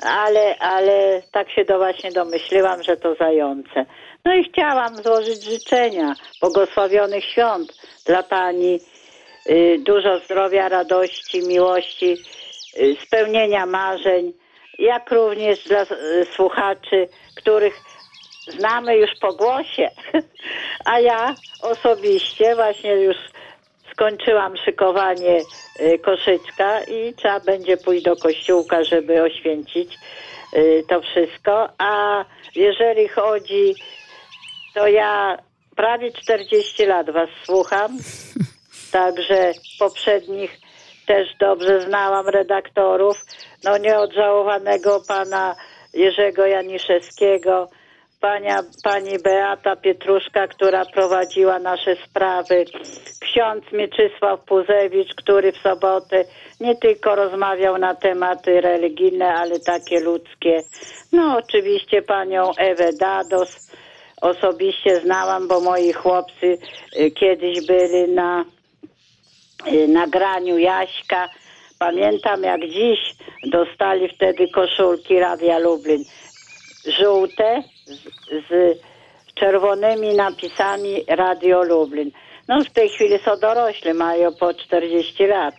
ale, 0.02 0.58
ale 0.58 1.22
tak 1.32 1.50
się 1.50 1.64
do 1.64 1.78
właśnie 1.78 2.12
domyśliłam, 2.12 2.82
że 2.82 2.96
to 2.96 3.14
zające. 3.14 3.86
No 4.24 4.34
i 4.34 4.44
chciałam 4.44 4.96
złożyć 4.96 5.44
życzenia 5.44 6.14
błogosławionych 6.40 7.24
świąt 7.24 7.72
dla 8.06 8.22
Pani. 8.22 8.80
Y, 9.50 9.78
dużo 9.86 10.18
zdrowia, 10.18 10.68
radości, 10.68 11.42
miłości, 11.48 12.16
spełnienia 13.06 13.66
marzeń, 13.66 14.32
jak 14.78 15.10
również 15.10 15.64
dla 15.64 15.82
y, 15.82 15.86
słuchaczy, 16.34 17.08
których 17.36 17.74
znamy 18.48 18.96
już 18.96 19.10
po 19.20 19.34
głosie, 19.34 19.90
a 20.84 21.00
ja 21.00 21.34
osobiście 21.62 22.54
właśnie 22.54 22.90
już 22.90 23.16
skończyłam 23.92 24.56
szykowanie 24.56 25.40
y, 25.80 25.98
koszyczka 25.98 26.80
i 26.84 27.14
trzeba 27.14 27.40
będzie 27.40 27.76
pójść 27.76 28.04
do 28.04 28.16
kościółka, 28.16 28.84
żeby 28.84 29.22
oświęcić 29.22 29.94
y, 30.56 30.84
to 30.88 31.00
wszystko. 31.00 31.68
A 31.78 32.24
jeżeli 32.54 33.08
chodzi, 33.08 33.74
to 34.74 34.86
ja 34.86 35.38
prawie 35.76 36.12
40 36.12 36.86
lat 36.86 37.10
was 37.10 37.28
słucham, 37.44 37.98
także 38.92 39.52
poprzednich 39.78 40.65
też 41.06 41.28
dobrze 41.40 41.80
znałam 41.80 42.28
redaktorów, 42.28 43.16
no 43.64 43.78
nieodżałowanego 43.78 45.00
pana 45.08 45.56
Jerzego 45.94 46.46
Janiszewskiego, 46.46 47.68
pania, 48.20 48.62
pani 48.84 49.18
Beata 49.24 49.76
Pietruszka, 49.76 50.48
która 50.48 50.84
prowadziła 50.84 51.58
nasze 51.58 51.96
sprawy, 52.06 52.64
ksiądz 53.20 53.72
Mieczysław 53.72 54.40
Puzewicz, 54.44 55.14
który 55.14 55.52
w 55.52 55.56
sobotę 55.56 56.24
nie 56.60 56.76
tylko 56.76 57.14
rozmawiał 57.14 57.78
na 57.78 57.94
tematy 57.94 58.60
religijne, 58.60 59.34
ale 59.34 59.60
takie 59.60 60.00
ludzkie. 60.00 60.62
No 61.12 61.38
oczywiście 61.38 62.02
panią 62.02 62.50
Ewę 62.58 62.92
Dados. 63.00 63.70
Osobiście 64.22 65.00
znałam, 65.00 65.48
bo 65.48 65.60
moi 65.60 65.92
chłopcy 65.92 66.58
y, 67.00 67.10
kiedyś 67.10 67.66
byli 67.66 68.14
na 68.14 68.44
nagraniu 69.88 70.58
Jaśka. 70.58 71.28
Pamiętam 71.78 72.42
jak 72.42 72.60
dziś 72.60 72.98
dostali 73.44 74.08
wtedy 74.08 74.48
koszulki 74.48 75.20
Radia 75.20 75.58
Lublin. 75.58 76.04
Żółte 76.98 77.62
z, 77.86 78.00
z 78.48 78.78
czerwonymi 79.34 80.14
napisami 80.14 81.04
Radio 81.08 81.62
Lublin. 81.62 82.10
No 82.48 82.64
w 82.64 82.70
tej 82.70 82.88
chwili 82.88 83.18
są 83.18 83.36
dorośli, 83.40 83.94
mają 83.94 84.34
po 84.34 84.54
40 84.54 85.26
lat. 85.26 85.54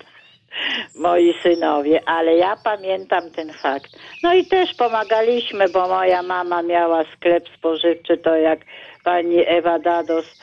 Moi 1.04 1.34
synowie, 1.44 2.02
ale 2.06 2.36
ja 2.36 2.56
pamiętam 2.64 3.32
ten 3.32 3.54
fakt. 3.54 3.92
No 4.24 4.34
i 4.34 4.46
też 4.46 4.74
pomagaliśmy, 4.74 5.70
bo 5.70 5.88
moja 5.88 6.22
mama 6.24 6.62
miała 6.62 7.04
sklep 7.04 7.50
spożywczy, 7.58 8.18
to 8.18 8.36
jak 8.36 8.60
pani 9.04 9.44
Ewa 9.48 9.80
Dados 9.80 10.26
y, 10.26 10.38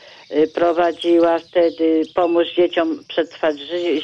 prowadziła 0.55 1.39
wtedy 1.39 2.03
pomóż 2.14 2.47
dzieciom 2.57 3.05
przetrwać 3.09 3.57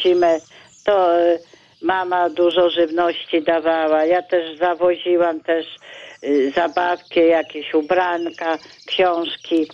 zimę, 0.03 0.39
to 0.85 1.20
y, 1.20 1.39
mama 1.83 2.31
dużo 2.31 2.70
żywności 2.70 3.43
dawała. 3.43 4.05
Ja 4.05 4.22
też 4.22 4.59
zawoziłam 4.59 5.41
też 5.41 5.66
y, 6.24 6.53
zabawki, 6.57 7.20
jakieś 7.20 7.74
ubranka, 7.74 8.59
książki. 8.87 9.66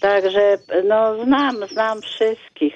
Także 0.00 0.58
no 0.84 1.24
znam, 1.24 1.56
znam 1.72 2.00
wszystkich. 2.02 2.74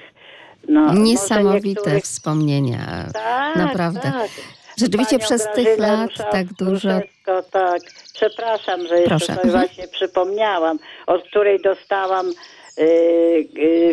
No, 0.67 0.93
Niesamowite 0.93 1.67
niektórych- 1.67 2.03
wspomnienia. 2.03 3.05
Tak, 3.13 3.55
Naprawdę. 3.55 3.99
tak. 4.01 4.29
Rzeczywiście 4.77 5.17
Panią 5.19 5.25
przez 5.27 5.47
tych 5.55 5.79
lat 5.79 6.09
tak 6.31 6.45
dużo. 6.53 6.71
Ruszewską, 6.89 7.31
tak. 7.51 7.81
Przepraszam, 8.13 8.87
że 8.87 8.95
jeszcze 8.99 9.09
Proszę. 9.09 9.25
sobie 9.25 9.41
Mhm. 9.43 9.51
właśnie 9.67 9.87
przypomniałam, 9.87 10.79
od 11.07 11.23
której 11.23 11.61
dostałam 11.61 12.29
y, 12.29 12.31
y, 12.31 12.62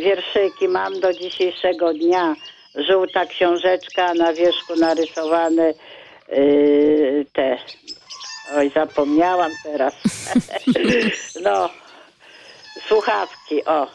wierszyki. 0.01 0.69
Mam 0.69 1.01
do 1.01 1.13
dzisiejszego 1.13 1.95
dnia 1.95 2.35
żółta 2.75 3.27
książeczka, 3.27 4.15
na 4.15 4.33
wierzchu 4.33 4.77
narysowane 4.77 5.75
y, 6.33 7.27
te. 7.33 7.59
Oj, 8.57 8.71
zapomniałam 8.75 9.53
teraz. 9.63 9.95
no, 11.45 11.71
słuchawki, 12.89 13.65
o. 13.65 13.87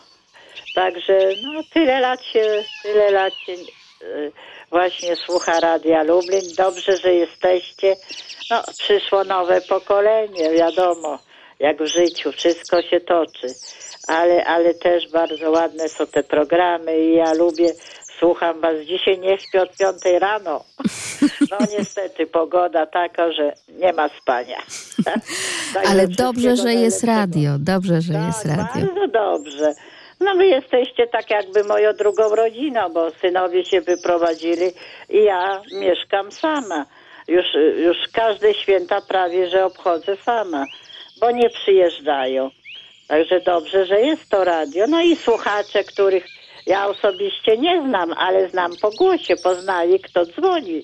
Także 0.75 1.19
no, 1.43 1.61
tyle 1.73 1.99
lat 1.99 2.23
się, 2.23 2.63
tyle 2.83 3.11
lat 3.11 3.33
się 3.33 3.53
y, 4.01 4.31
właśnie 4.69 5.15
słucha 5.15 5.59
Radia 5.59 6.03
Lublin. 6.03 6.55
Dobrze, 6.57 6.97
że 6.97 7.13
jesteście. 7.13 7.95
No, 8.51 8.63
przyszło 8.79 9.23
nowe 9.23 9.61
pokolenie, 9.61 10.51
wiadomo, 10.51 11.19
jak 11.59 11.83
w 11.83 11.87
życiu, 11.87 12.31
wszystko 12.31 12.81
się 12.81 12.99
toczy. 12.99 13.47
Ale, 14.07 14.45
ale 14.45 14.73
też 14.73 15.11
bardzo 15.11 15.51
ładne 15.51 15.89
są 15.89 16.07
te 16.07 16.23
programy 16.23 16.99
i 16.99 17.15
ja 17.15 17.33
lubię, 17.33 17.69
słucham 18.19 18.61
was. 18.61 18.75
Dzisiaj 18.85 19.19
nie 19.19 19.37
śpię 19.39 19.61
od 19.61 19.77
piątej 19.77 20.19
rano. 20.19 20.63
No 21.51 21.57
niestety, 21.77 22.27
pogoda 22.27 22.85
taka, 22.85 23.31
że 23.31 23.53
nie 23.69 23.93
ma 23.93 24.09
spania. 24.21 24.57
Także 25.73 25.89
Ale 25.91 26.07
dobrze, 26.07 26.55
że 26.55 26.73
jest 26.73 27.03
radio. 27.03 27.51
Dobrze, 27.59 28.01
że 28.01 28.13
jest 28.13 28.43
Tak, 28.43 28.57
radio. 28.57 28.87
Bardzo 28.87 29.07
dobrze. 29.07 29.73
No 30.19 30.35
wy 30.35 30.45
jesteście 30.45 31.07
tak 31.07 31.29
jakby 31.29 31.63
moją 31.63 31.93
drugą 31.93 32.35
rodziną, 32.35 32.89
bo 32.93 33.11
synowie 33.11 33.65
się 33.65 33.81
wyprowadzili 33.81 34.65
i 35.09 35.23
ja 35.23 35.61
mieszkam 35.79 36.31
sama. 36.31 36.85
Już, 37.27 37.45
już 37.77 37.97
każde 38.13 38.53
święta 38.53 39.01
prawie, 39.01 39.49
że 39.49 39.65
obchodzę 39.65 40.17
sama, 40.17 40.65
bo 41.21 41.31
nie 41.31 41.49
przyjeżdżają. 41.49 42.49
Także 43.07 43.41
dobrze, 43.41 43.85
że 43.85 44.01
jest 44.01 44.29
to 44.29 44.43
radio. 44.43 44.87
No 44.87 45.01
i 45.01 45.15
słuchacze, 45.15 45.83
których 45.83 46.25
ja 46.65 46.87
osobiście 46.87 47.57
nie 47.57 47.83
znam, 47.87 48.13
ale 48.13 48.49
znam 48.49 48.71
po 48.81 48.91
głosie, 48.91 49.35
poznaję 49.35 49.99
kto 49.99 50.25
dzwoni, 50.25 50.83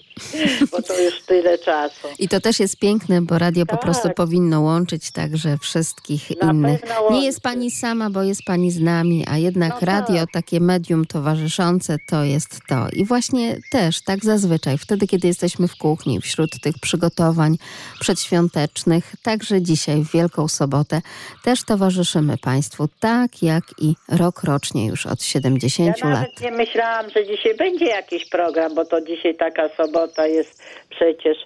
bo 0.71 0.81
to 0.81 0.99
już 1.01 1.21
tyle 1.21 1.57
czasu. 1.57 2.07
I 2.19 2.27
to 2.29 2.41
też 2.41 2.59
jest 2.59 2.79
piękne, 2.79 3.21
bo 3.21 3.37
radio 3.37 3.65
po 3.65 3.71
Tak. 3.71 3.81
prostu 3.81 4.09
powinno 4.09 4.61
łączyć 4.61 5.11
także 5.11 5.57
wszystkich 5.57 6.41
Na 6.41 6.51
innych. 6.51 6.81
Nie 7.11 7.25
jest 7.25 7.41
pani 7.41 7.71
sama, 7.71 8.09
bo 8.09 8.23
jest 8.23 8.43
pani 8.45 8.71
z 8.71 8.79
nami, 8.81 9.25
a 9.27 9.37
jednak 9.37 9.71
No 9.81 9.87
radio, 9.87 10.19
tak. 10.19 10.31
takie 10.31 10.59
medium 10.59 11.05
towarzyszące, 11.05 11.97
to 12.09 12.23
jest 12.23 12.59
to. 12.69 12.89
I 12.93 13.05
właśnie 13.05 13.57
też 13.71 14.01
tak 14.03 14.25
zazwyczaj, 14.25 14.77
wtedy, 14.77 15.07
kiedy 15.07 15.27
jesteśmy 15.27 15.67
w 15.67 15.75
kuchni, 15.75 16.21
wśród 16.21 16.51
tych 16.61 16.75
przygotowań 16.81 17.57
przedświątecznych, 17.99 19.13
także 19.23 19.61
dzisiaj, 19.61 20.03
w 20.05 20.11
Wielką 20.11 20.47
Sobotę, 20.47 21.01
też 21.43 21.63
towarzyszymy 21.63 22.37
Państwu, 22.37 22.87
tak 22.99 23.43
jak 23.43 23.63
i 23.77 23.95
rok 24.09 24.43
rocznie 24.43 24.85
już 24.87 25.05
od 25.05 25.23
70 25.23 25.70
Ja 25.79 25.85
lat. 25.85 25.99
nawet 26.03 26.41
nie 26.41 26.51
myślałam, 26.51 27.09
że 27.09 27.25
dzisiaj 27.27 27.55
będzie 27.57 27.85
jakiś 27.85 28.29
program, 28.29 28.75
bo 28.75 28.85
to 28.85 29.01
dzisiaj 29.01 29.35
taka 29.35 29.69
sobota 29.77 30.27
jest 30.27 30.63
przecież. 30.89 31.37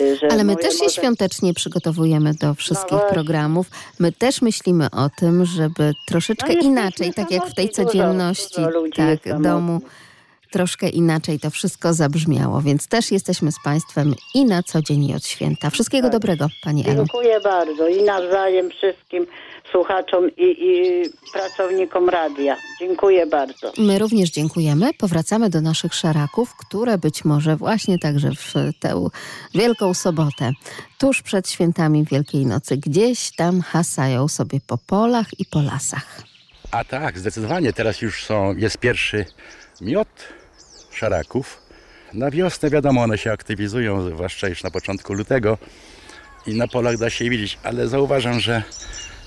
y, 0.00 0.18
Ale 0.30 0.44
my 0.44 0.52
mówię, 0.52 0.64
też 0.64 0.74
się 0.78 0.84
może- 0.84 0.94
świątecznie 1.00 1.54
przygotowujemy 1.54 2.34
do 2.40 2.54
wszystkich 2.54 2.92
No 2.92 3.12
programów. 3.12 3.66
My 3.98 4.12
też 4.12 4.42
myślimy 4.42 4.86
o 4.90 5.10
tym, 5.18 5.44
żeby 5.44 5.92
troszeczkę 6.08 6.54
No 6.54 6.60
inaczej, 6.60 7.14
tak 7.14 7.30
jak 7.30 7.46
w 7.46 7.54
tej 7.54 7.66
dużo- 7.68 7.84
codzienności 7.84 8.56
dużo 8.56 8.70
ludzi 8.70 8.92
tak, 9.24 9.42
domu, 9.42 9.80
troszkę 10.50 10.88
inaczej 10.88 11.38
to 11.40 11.50
wszystko 11.50 11.92
zabrzmiało, 11.94 12.60
więc 12.60 12.88
też 12.88 13.10
jesteśmy 13.12 13.52
z 13.52 13.56
Państwem 13.64 14.14
i 14.34 14.44
na 14.44 14.62
co 14.62 14.82
dzień 14.82 15.04
i 15.04 15.14
od 15.14 15.26
święta. 15.26 15.70
Wszystkiego 15.70 16.10
dobrego, 16.10 16.46
Pani 16.64 16.84
Elu. 16.88 16.96
Dziękuję 16.96 17.40
bardzo 17.40 17.88
i 17.88 18.02
nawzajem 18.02 18.70
wszystkim 18.70 19.26
słuchaczom 19.74 20.30
i, 20.36 20.56
i 20.60 21.02
pracownikom 21.32 22.08
radia. 22.08 22.56
Dziękuję 22.80 23.26
bardzo. 23.26 23.72
My 23.78 23.98
również 23.98 24.30
dziękujemy. 24.30 24.94
Powracamy 24.98 25.50
do 25.50 25.60
naszych 25.60 25.94
szaraków, 25.94 26.54
które 26.56 26.98
być 26.98 27.24
może 27.24 27.56
właśnie 27.56 27.98
także 27.98 28.30
w 28.30 28.54
tę 28.80 29.08
Wielką 29.54 29.94
Sobotę, 29.94 30.52
tuż 30.98 31.22
przed 31.22 31.48
świętami 31.48 32.04
Wielkiej 32.04 32.46
Nocy, 32.46 32.76
gdzieś 32.76 33.36
tam 33.36 33.60
hasają 33.60 34.28
sobie 34.28 34.58
po 34.66 34.78
polach 34.78 35.26
i 35.38 35.44
po 35.44 35.62
lasach. 35.62 36.22
A 36.70 36.84
tak, 36.84 37.18
zdecydowanie. 37.18 37.72
Teraz 37.72 38.02
już 38.02 38.24
są, 38.24 38.56
jest 38.56 38.78
pierwszy 38.78 39.24
miot 39.80 40.08
szaraków. 40.92 41.58
Na 42.12 42.30
wiosnę 42.30 42.70
wiadomo, 42.70 43.02
one 43.02 43.18
się 43.18 43.32
aktywizują, 43.32 44.10
zwłaszcza 44.10 44.48
już 44.48 44.62
na 44.62 44.70
początku 44.70 45.14
lutego 45.14 45.58
i 46.46 46.56
na 46.56 46.68
polach 46.68 46.98
da 46.98 47.10
się 47.10 47.24
je 47.24 47.30
widzieć, 47.30 47.58
ale 47.62 47.88
zauważam, 47.88 48.40
że 48.40 48.62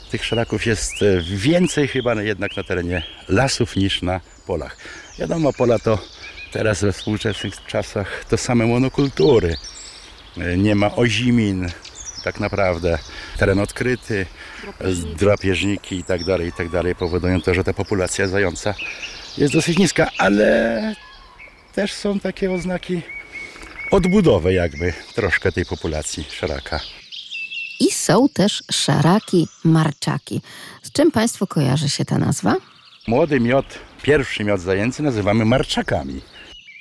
tych 0.10 0.26
szaraków 0.26 0.66
jest 0.66 1.02
e, 1.02 1.22
więcej 1.22 1.88
chyba 1.88 2.14
jednak 2.22 2.58
na 2.58 2.64
terenie 2.64 3.04
lasów 3.30 3.76
niż 3.76 4.02
na 4.02 4.22
polach. 4.48 4.78
Wiadomo, 5.20 5.54
pola 5.54 5.80
to 5.80 6.00
teraz 6.52 6.82
we 6.82 6.92
współczesnych 6.94 7.66
czasach 7.66 8.26
to 8.30 8.38
same 8.38 8.66
monokultury. 8.66 9.56
E, 10.38 10.58
Nie 10.58 10.76
ma 10.76 10.96
ozimin, 10.96 11.68
tak 12.24 12.40
naprawdę. 12.40 12.98
Teren 13.38 13.60
odkryty, 13.60 14.26
e, 14.82 14.92
drapieżniki 15.20 15.96
i 15.96 16.04
tak 16.04 16.24
dalej, 16.24 16.48
i 16.48 16.52
tak 16.52 16.70
dalej 16.70 16.96
powodują 16.96 17.42
to, 17.42 17.54
że 17.54 17.64
ta 17.64 17.74
populacja 17.74 18.28
zająca 18.28 18.74
jest 19.38 19.54
dosyć 19.54 19.78
niska, 19.78 20.10
ale 20.18 20.96
też 21.74 21.94
są 21.94 22.20
takie 22.20 22.52
oznaki 22.52 23.02
odbudowy 23.92 24.54
jakby 24.54 24.94
troszkę 25.16 25.52
tej 25.52 25.66
populacji 25.66 26.24
szaraka. 26.32 26.80
I 27.80 27.92
są 27.92 28.30
też 28.30 28.64
szaraki, 28.72 29.48
marczaki. 29.64 30.42
Z 30.84 30.92
czym 30.92 31.12
Państwu 31.12 31.48
kojarzy 31.48 31.90
się 31.90 32.06
ta 32.06 32.18
nazwa? 32.18 32.56
Młody 33.08 33.40
miod, 33.40 33.66
pierwszy 34.04 34.44
miod 34.44 34.62
zajęcy 34.62 35.04
nazywamy 35.04 35.46
marczakami. 35.46 36.22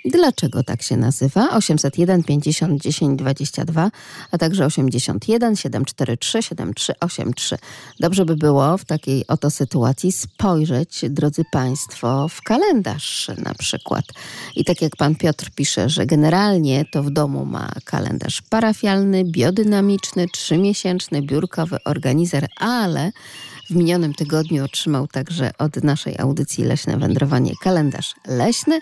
Dlaczego 0.07 0.62
tak 0.62 0.82
się 0.82 0.96
nazywa? 0.96 1.50
801 1.50 2.24
50 2.24 2.82
10 2.82 3.18
22, 3.18 3.90
a 4.30 4.38
także 4.38 4.66
81 4.66 5.57
743 5.57 6.42
7383. 6.42 7.59
Dobrze 8.00 8.24
by 8.24 8.36
było 8.36 8.78
w 8.78 8.84
takiej 8.84 9.26
oto 9.26 9.50
sytuacji 9.50 10.12
spojrzeć, 10.12 11.00
drodzy 11.11 11.42
Państwo, 11.52 12.28
w 12.28 12.42
kalendarz 12.42 13.30
na 13.38 13.54
przykład. 13.54 14.04
I 14.57 14.64
tak 14.64 14.82
jak 14.82 14.96
pan 14.96 15.14
Piotr 15.14 15.50
pisze, 15.54 15.88
że 15.88 16.07
generalnie 16.07 16.84
to 16.92 17.02
w 17.02 17.11
domu 17.11 17.44
ma 17.44 17.72
kalendarz 17.84 18.42
parafialny, 18.42 19.24
biodynamiczny, 19.24 20.26
trzymiesięczny, 20.28 21.22
biurkowy 21.22 21.76
organizer, 21.84 22.46
ale 22.57 23.12
w 23.71 23.75
minionym 23.75 24.14
tygodniu 24.14 24.64
otrzymał 24.64 25.07
także 25.07 25.51
od 25.59 25.77
naszej 25.77 26.14
audycji 26.19 26.64
Leśne 26.64 26.97
Wędrowanie 26.99 27.53
kalendarz 27.62 28.14
leśny 28.27 28.81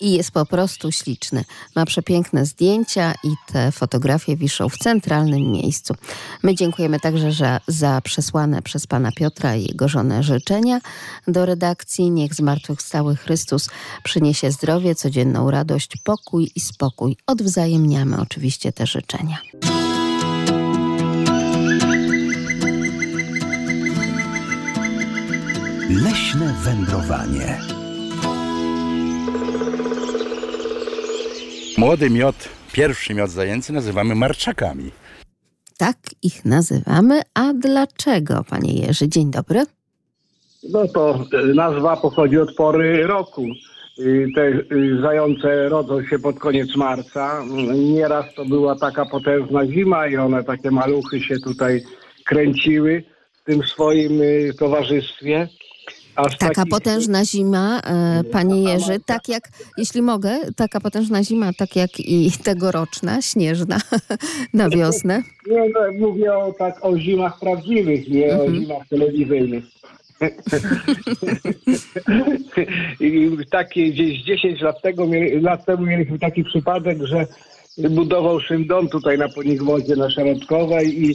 i 0.00 0.12
jest 0.12 0.30
po 0.30 0.46
prostu 0.46 0.92
śliczny. 0.92 1.44
Ma 1.76 1.86
przepiękne 1.86 2.46
zdjęcia 2.46 3.14
i 3.24 3.28
te 3.52 3.72
fotografie 3.72 4.36
wiszą 4.36 4.68
w 4.68 4.78
centralnym 4.78 5.52
miejscu. 5.52 5.94
My 6.42 6.54
dziękujemy 6.54 7.00
także 7.00 7.32
za, 7.32 7.60
za 7.66 8.00
przesłane 8.00 8.62
przez 8.62 8.86
pana 8.86 9.12
Piotra 9.12 9.56
i 9.56 9.64
jego 9.64 9.88
żonę 9.88 10.22
życzenia 10.22 10.80
do 11.28 11.46
redakcji. 11.46 12.10
Niech 12.10 12.34
zmartwychwstały 12.34 13.16
Chrystus 13.16 13.68
przyniesie 14.02 14.50
zdrowie, 14.50 14.94
codzienną 14.94 15.50
radość, 15.50 15.96
pokój 16.04 16.50
i 16.54 16.60
spokój. 16.60 17.16
Odwzajemniamy 17.26 18.20
oczywiście 18.20 18.72
te 18.72 18.86
życzenia. 18.86 19.38
Leśne 25.90 26.54
wędrowanie. 26.64 27.58
Młody 31.78 32.10
miod, 32.10 32.48
pierwszy 32.72 33.14
miod 33.14 33.30
zajęcy 33.30 33.72
nazywamy 33.72 34.14
marczakami. 34.14 34.90
Tak 35.78 35.96
ich 36.22 36.44
nazywamy. 36.44 37.22
A 37.34 37.52
dlaczego, 37.52 38.44
panie 38.50 38.72
Jerzy? 38.72 39.08
Dzień 39.08 39.30
dobry. 39.30 39.64
No 40.70 40.88
to 40.88 41.24
e, 41.32 41.54
nazwa 41.54 41.96
pochodzi 41.96 42.38
od 42.38 42.54
pory 42.54 43.06
roku. 43.06 43.46
Te 44.34 44.46
y, 44.48 45.00
zające 45.02 45.68
rodzą 45.68 46.04
się 46.04 46.18
pod 46.18 46.38
koniec 46.38 46.76
marca. 46.76 47.42
Nieraz 47.94 48.34
to 48.34 48.44
była 48.44 48.76
taka 48.76 49.04
potężna 49.04 49.66
zima 49.66 50.06
i 50.06 50.16
one 50.16 50.44
takie 50.44 50.70
maluchy 50.70 51.20
się 51.20 51.40
tutaj 51.40 51.84
kręciły 52.24 53.04
w 53.32 53.44
tym 53.44 53.62
swoim 53.62 54.22
y, 54.22 54.54
towarzystwie. 54.58 55.48
Taka 56.16 56.48
takich- 56.54 56.70
potężna 56.70 57.24
zima, 57.24 57.80
e, 57.80 58.24
panie 58.24 58.62
Jerzy, 58.62 59.00
tak 59.06 59.28
jak, 59.28 59.48
jeśli 59.78 60.02
mogę, 60.02 60.38
taka 60.56 60.80
potężna 60.80 61.24
zima, 61.24 61.52
tak 61.52 61.76
jak 61.76 62.00
i 62.00 62.32
tegoroczna, 62.44 63.22
śnieżna 63.22 63.78
na 64.54 64.70
wiosnę. 64.70 65.22
Nie, 65.50 65.68
no, 65.74 65.80
mówię 65.98 66.34
o, 66.34 66.52
tak, 66.52 66.84
o 66.84 66.98
zimach 66.98 67.40
prawdziwych, 67.40 68.08
nie 68.08 68.38
o 68.38 68.50
zimach 68.50 68.88
telewizyjnych. 68.88 69.64
Takie 73.50 73.90
gdzieś 73.90 74.22
10 74.22 74.60
lat, 74.60 74.82
tego, 74.82 75.06
lat 75.40 75.64
temu 75.64 75.86
mieliśmy 75.86 76.18
taki 76.18 76.44
przypadek, 76.44 76.98
że 77.02 77.26
budował 77.90 78.40
się 78.40 78.64
dom 78.64 78.88
tutaj 78.88 79.18
na 79.18 79.28
Ponigwodzie, 79.28 79.96
na 79.96 80.10
Szerodkowej 80.10 81.04
i 81.04 81.14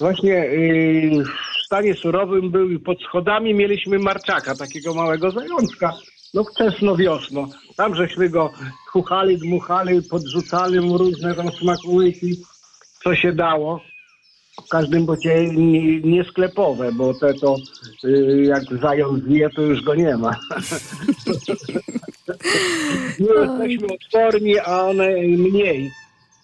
właśnie 0.00 0.30
yy, 0.30 1.24
stanie 1.72 1.94
surowym 1.94 2.50
był 2.50 2.70
i 2.70 2.78
pod 2.78 3.02
schodami 3.02 3.54
mieliśmy 3.54 3.98
marczaka, 3.98 4.54
takiego 4.54 4.94
małego 4.94 5.30
zajączka. 5.30 5.92
No 6.34 6.44
wczesno 6.44 6.96
wiosno. 6.96 7.48
Tam 7.76 7.94
żeśmy 7.94 8.28
go 8.28 8.50
chuchali, 8.86 9.38
dmuchali, 9.38 10.02
podrzucali 10.02 10.80
mu 10.80 10.98
różne 10.98 11.34
tam 11.34 11.52
smakołyki, 11.52 12.36
co 13.04 13.14
się 13.14 13.32
dało. 13.32 13.80
W 14.66 14.68
każdym 14.68 15.06
bocie 15.06 15.52
nie, 15.52 16.00
nie 16.00 16.24
sklepowe, 16.24 16.92
bo 16.92 17.14
te 17.14 17.34
to 17.34 17.56
y, 18.04 18.42
jak 18.42 18.62
zając 18.82 19.24
zje, 19.24 19.50
to 19.50 19.62
już 19.62 19.82
go 19.82 19.94
nie 19.94 20.16
ma. 20.16 20.30
nie 23.20 23.34
jesteśmy 23.40 23.86
odporni, 23.94 24.58
a 24.58 24.82
one 24.82 25.08
mniej. 25.22 25.92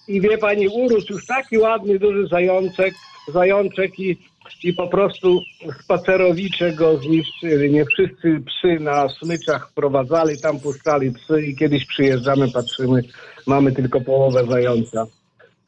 I 0.09 0.21
wie 0.21 0.39
pani, 0.39 0.69
urósł 0.69 1.13
już 1.13 1.27
taki 1.27 1.59
ładny, 1.59 1.99
duży 1.99 2.27
zajączek, 2.27 2.95
zajączek 3.33 3.99
i, 3.99 4.17
i 4.65 4.73
po 4.73 4.89
prostu 4.89 5.41
spacerowicze 5.85 6.73
go 6.73 6.97
zniszczyli. 6.97 7.71
Nie 7.71 7.85
wszyscy 7.85 8.41
psy 8.47 8.81
na 8.81 9.09
smyczach 9.09 9.71
wprowadzali, 9.71 10.41
tam 10.41 10.61
puszczali 10.61 11.13
psy 11.13 11.43
i 11.43 11.57
kiedyś 11.57 11.87
przyjeżdżamy, 11.87 12.51
patrzymy, 12.51 13.03
mamy 13.47 13.73
tylko 13.73 14.01
połowę 14.01 14.45
zająca. 14.51 15.07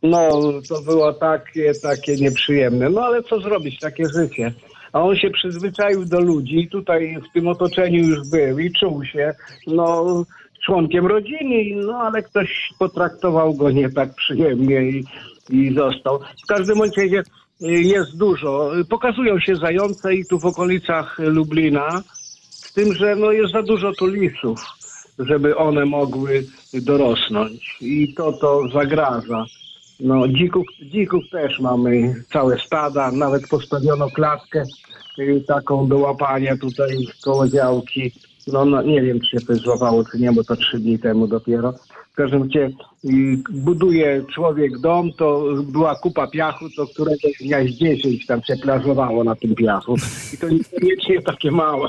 No, 0.02 0.30
to 0.68 0.82
było 0.82 1.12
takie, 1.12 1.72
takie 1.82 2.16
nieprzyjemne. 2.16 2.90
No 2.90 3.00
ale 3.00 3.22
co 3.22 3.40
zrobić, 3.40 3.78
takie 3.78 4.04
życie. 4.08 4.52
A 4.92 5.02
on 5.02 5.16
się 5.16 5.30
przyzwyczaił 5.30 6.04
do 6.04 6.20
ludzi, 6.20 6.68
tutaj 6.72 7.18
w 7.30 7.32
tym 7.34 7.48
otoczeniu 7.48 8.04
już 8.04 8.28
był 8.28 8.58
i 8.58 8.72
czuł 8.72 9.04
się, 9.04 9.34
no, 9.66 10.24
członkiem 10.64 11.06
rodziny, 11.06 11.84
no 11.86 11.98
ale 11.98 12.22
ktoś 12.22 12.72
potraktował 12.78 13.54
go 13.54 13.70
nie 13.70 13.90
tak 13.90 14.14
przyjemnie 14.14 14.82
i, 14.82 15.04
i 15.50 15.74
został. 15.74 16.18
W 16.44 16.46
każdym 16.46 16.82
razie 16.82 17.22
y, 17.62 17.66
jest 17.66 18.16
dużo. 18.16 18.70
Pokazują 18.88 19.40
się 19.40 19.56
zające 19.56 20.14
i 20.14 20.26
tu 20.26 20.38
w 20.38 20.46
okolicach 20.46 21.18
Lublina, 21.18 22.02
z 22.50 22.72
tym, 22.72 22.94
że 22.94 23.16
no, 23.16 23.32
jest 23.32 23.52
za 23.52 23.62
dużo 23.62 23.92
tu 23.92 24.06
lisów, 24.06 24.64
żeby 25.18 25.56
one 25.56 25.84
mogły 25.86 26.44
dorosnąć 26.74 27.76
i 27.80 28.14
to 28.14 28.32
to 28.32 28.68
zagraża. 28.68 29.44
No, 30.00 30.28
dzików, 30.28 30.66
dzików 30.82 31.24
też 31.30 31.60
mamy 31.60 32.14
całe 32.32 32.58
stada, 32.58 33.12
nawet 33.12 33.48
postawiono 33.48 34.10
klatkę 34.10 34.64
y, 35.18 35.44
taką 35.48 35.88
do 35.88 35.98
łapania 35.98 36.56
tutaj 36.56 36.96
koło 37.22 37.48
działki. 37.48 38.12
No, 38.46 38.64
no 38.64 38.82
nie 38.82 39.02
wiem, 39.02 39.20
czy 39.20 39.30
się 39.30 39.46
to 39.46 39.54
złapało, 39.54 40.04
czy 40.04 40.18
nie, 40.18 40.32
bo 40.32 40.44
to 40.44 40.56
trzy 40.56 40.78
dni 40.78 40.98
temu 40.98 41.26
dopiero. 41.26 41.74
W 42.12 42.14
każdym 42.14 42.42
razie 42.42 42.70
y, 43.04 43.36
buduje 43.50 44.24
człowiek 44.34 44.78
dom, 44.78 45.12
to 45.12 45.44
była 45.64 45.94
kupa 45.94 46.26
piachu, 46.26 46.64
to 46.76 46.86
któregoś 46.86 47.32
dnia 47.40 47.64
z 47.64 47.66
10 47.66 48.26
tam 48.26 48.42
się 48.42 48.56
plażowało 48.56 49.24
na 49.24 49.34
tym 49.36 49.54
piachu. 49.54 49.96
I 50.34 50.38
to 50.38 50.48
niekoniecznie 50.48 51.22
takie 51.22 51.50
małe. 51.50 51.88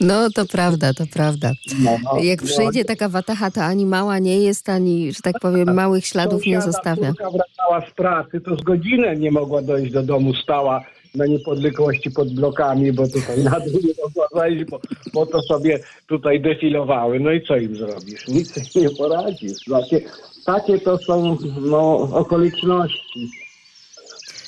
No 0.00 0.30
to 0.30 0.46
prawda, 0.46 0.94
to 0.94 1.04
prawda. 1.12 1.52
No, 1.78 1.90
no, 2.04 2.20
Jak 2.20 2.42
no. 2.42 2.48
przyjdzie 2.48 2.84
taka 2.84 3.08
watacha, 3.08 3.50
to 3.50 3.62
ani 3.64 3.86
mała 3.86 4.18
nie 4.18 4.40
jest, 4.40 4.68
ani, 4.68 5.12
że 5.12 5.20
tak 5.22 5.34
powiem, 5.40 5.74
małych 5.74 6.06
śladów 6.06 6.46
nie 6.46 6.60
zostawia. 6.60 7.08
córka 7.08 7.30
wracała 7.30 7.90
z 7.90 7.94
pracy, 7.94 8.40
to 8.40 8.56
z 8.56 8.62
godzinę 8.62 9.16
nie 9.16 9.30
mogła 9.30 9.62
dojść 9.62 9.92
do 9.92 10.02
domu, 10.02 10.34
stała 10.34 10.84
na 11.14 11.26
niepodległości 11.26 12.10
pod 12.10 12.34
blokami, 12.34 12.92
bo 12.92 13.08
tutaj 13.08 13.44
na 13.44 13.60
dół 13.60 13.80
nie 13.84 13.92
mogła 14.04 14.28
wejść, 14.34 14.64
bo, 14.64 14.80
bo 15.14 15.26
to 15.26 15.42
sobie 15.42 15.80
tutaj 16.06 16.40
defilowały. 16.40 17.20
No 17.20 17.32
i 17.32 17.46
co 17.46 17.56
im 17.56 17.76
zrobisz? 17.76 18.28
Nic 18.28 18.74
nie 18.74 18.90
poradzisz. 18.90 19.64
Takie, 19.70 20.00
takie 20.46 20.78
to 20.78 20.98
są 20.98 21.38
no, 21.60 21.98
okoliczności. 21.98 23.30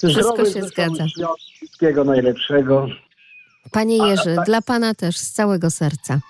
Wszystko 0.08 0.44
się 0.44 0.62
zgadza. 0.62 1.06
Wszystkiego 1.56 2.04
najlepszego. 2.04 2.86
Panie 3.70 3.96
Jerzy, 3.96 4.36
dla 4.46 4.62
pana 4.62 4.94
też 4.94 5.18
z 5.18 5.32
całego 5.32 5.70
serca. 5.70 6.20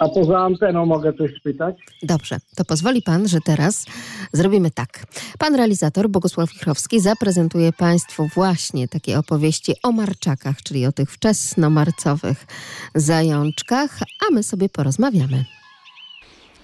A 0.00 0.08
poza 0.08 0.38
anteną 0.38 0.86
mogę 0.86 1.12
coś 1.12 1.30
spytać? 1.40 1.76
Dobrze, 2.02 2.38
to 2.56 2.64
pozwoli 2.64 3.02
pan, 3.02 3.28
że 3.28 3.38
teraz 3.44 3.86
zrobimy 4.32 4.70
tak. 4.70 5.06
Pan 5.38 5.54
realizator 5.54 6.08
Bogusław 6.08 6.52
Wichrowski 6.52 7.00
zaprezentuje 7.00 7.72
państwu 7.72 8.26
właśnie 8.34 8.88
takie 8.88 9.18
opowieści 9.18 9.74
o 9.82 9.92
marczakach, 9.92 10.62
czyli 10.62 10.86
o 10.86 10.92
tych 10.92 11.10
wczesnomarcowych 11.12 12.46
zajączkach, 12.94 13.98
a 14.28 14.34
my 14.34 14.42
sobie 14.42 14.68
porozmawiamy. 14.68 15.44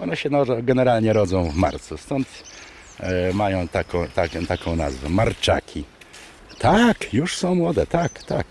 One 0.01 0.17
się 0.17 0.31
no, 0.31 0.45
generalnie 0.63 1.13
rodzą 1.13 1.51
w 1.51 1.57
marcu, 1.57 1.97
stąd 1.97 2.29
e, 3.01 3.33
mają 3.33 3.69
taką, 3.69 4.07
tak, 4.15 4.31
taką 4.49 4.77
nazwę, 4.77 5.09
marczaki. 5.09 5.85
Tak, 6.59 7.15
już 7.15 7.37
są 7.37 7.55
młode, 7.55 7.87
tak, 7.87 8.23
tak, 8.23 8.47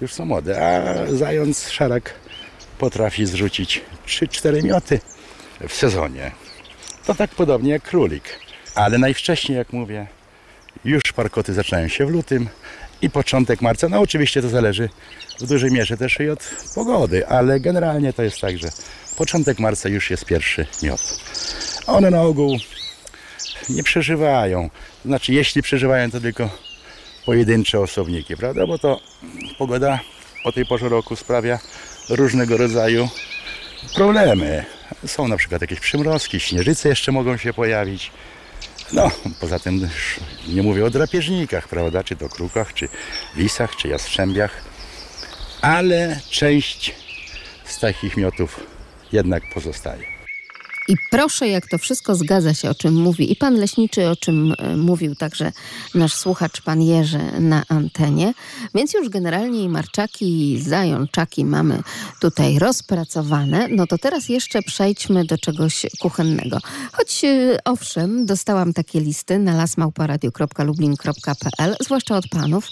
już 0.00 0.12
są 0.12 0.24
młode, 0.24 0.62
a 0.66 1.06
zając 1.06 1.70
szarak 1.70 2.27
potrafi 2.78 3.26
zrzucić 3.26 3.80
3-4 4.06 4.64
mioty 4.64 5.00
w 5.68 5.74
sezonie. 5.74 6.30
To 7.06 7.14
tak 7.14 7.30
podobnie 7.30 7.70
jak 7.70 7.82
królik, 7.82 8.38
ale 8.74 8.98
najwcześniej, 8.98 9.58
jak 9.58 9.72
mówię, 9.72 10.06
już 10.84 11.02
parkoty 11.16 11.54
zaczynają 11.54 11.88
się 11.88 12.06
w 12.06 12.10
lutym 12.10 12.48
i 13.02 13.10
początek 13.10 13.62
marca. 13.62 13.88
No 13.88 14.00
oczywiście 14.00 14.42
to 14.42 14.48
zależy 14.48 14.88
w 15.40 15.46
dużej 15.46 15.70
mierze 15.70 15.96
też 15.96 16.20
i 16.20 16.30
od 16.30 16.50
pogody, 16.74 17.26
ale 17.26 17.60
generalnie 17.60 18.12
to 18.12 18.22
jest 18.22 18.40
tak, 18.40 18.58
że 18.58 18.68
początek 19.16 19.58
marca 19.58 19.88
już 19.88 20.10
jest 20.10 20.24
pierwszy 20.24 20.66
miod. 20.82 21.00
One 21.86 22.10
na 22.10 22.22
ogół 22.22 22.56
nie 23.68 23.82
przeżywają. 23.82 24.70
Znaczy, 25.04 25.32
jeśli 25.32 25.62
przeżywają, 25.62 26.10
to 26.10 26.20
tylko 26.20 26.50
pojedyncze 27.26 27.80
osobniki, 27.80 28.36
prawda? 28.36 28.66
Bo 28.66 28.78
to 28.78 29.00
pogoda 29.58 30.00
o 30.44 30.52
tej 30.52 30.66
porze 30.66 30.88
roku 30.88 31.16
sprawia 31.16 31.58
różnego 32.08 32.56
rodzaju 32.56 33.08
problemy. 33.94 34.64
Są 35.06 35.28
na 35.28 35.36
przykład 35.36 35.60
jakieś 35.60 35.80
przymrozki, 35.80 36.40
śnieżyce 36.40 36.88
jeszcze 36.88 37.12
mogą 37.12 37.36
się 37.36 37.52
pojawić. 37.52 38.10
No, 38.92 39.10
poza 39.40 39.58
tym 39.58 39.88
nie 40.48 40.62
mówię 40.62 40.84
o 40.84 40.90
drapieżnikach, 40.90 41.68
prawda? 41.68 42.04
Czy 42.04 42.16
to 42.16 42.28
krukach, 42.28 42.74
czy 42.74 42.88
lisach, 43.36 43.76
czy 43.76 43.88
jastrzębiach. 43.88 44.62
Ale 45.60 46.20
część 46.30 46.94
z 47.64 47.78
takich 47.78 48.16
miotów 48.16 48.60
jednak 49.12 49.42
pozostaje. 49.54 50.17
I 50.88 50.96
proszę, 51.10 51.48
jak 51.48 51.68
to 51.68 51.78
wszystko 51.78 52.14
zgadza 52.14 52.54
się, 52.54 52.70
o 52.70 52.74
czym 52.74 52.94
mówi 52.94 53.32
i 53.32 53.36
pan 53.36 53.54
leśniczy, 53.54 54.08
o 54.08 54.16
czym 54.16 54.54
e, 54.58 54.76
mówił 54.76 55.14
także 55.14 55.52
nasz 55.94 56.14
słuchacz, 56.14 56.62
pan 56.62 56.82
Jerzy, 56.82 57.20
na 57.40 57.62
antenie. 57.68 58.34
Więc 58.74 58.94
już 58.94 59.08
generalnie 59.08 59.62
i 59.62 59.68
marczaki, 59.68 60.52
i 60.52 60.62
zajączaki 60.62 61.44
mamy 61.44 61.82
tutaj 62.20 62.58
rozpracowane. 62.58 63.68
No 63.70 63.86
to 63.86 63.98
teraz 63.98 64.28
jeszcze 64.28 64.62
przejdźmy 64.62 65.24
do 65.24 65.38
czegoś 65.38 65.86
kuchennego. 65.98 66.58
Choć 66.92 67.24
e, 67.24 67.58
owszem, 67.64 68.26
dostałam 68.26 68.72
takie 68.72 69.00
listy 69.00 69.38
na 69.38 69.54
lasmałparadio.lublin.pl, 69.54 71.76
zwłaszcza 71.80 72.16
od 72.16 72.28
panów, 72.28 72.68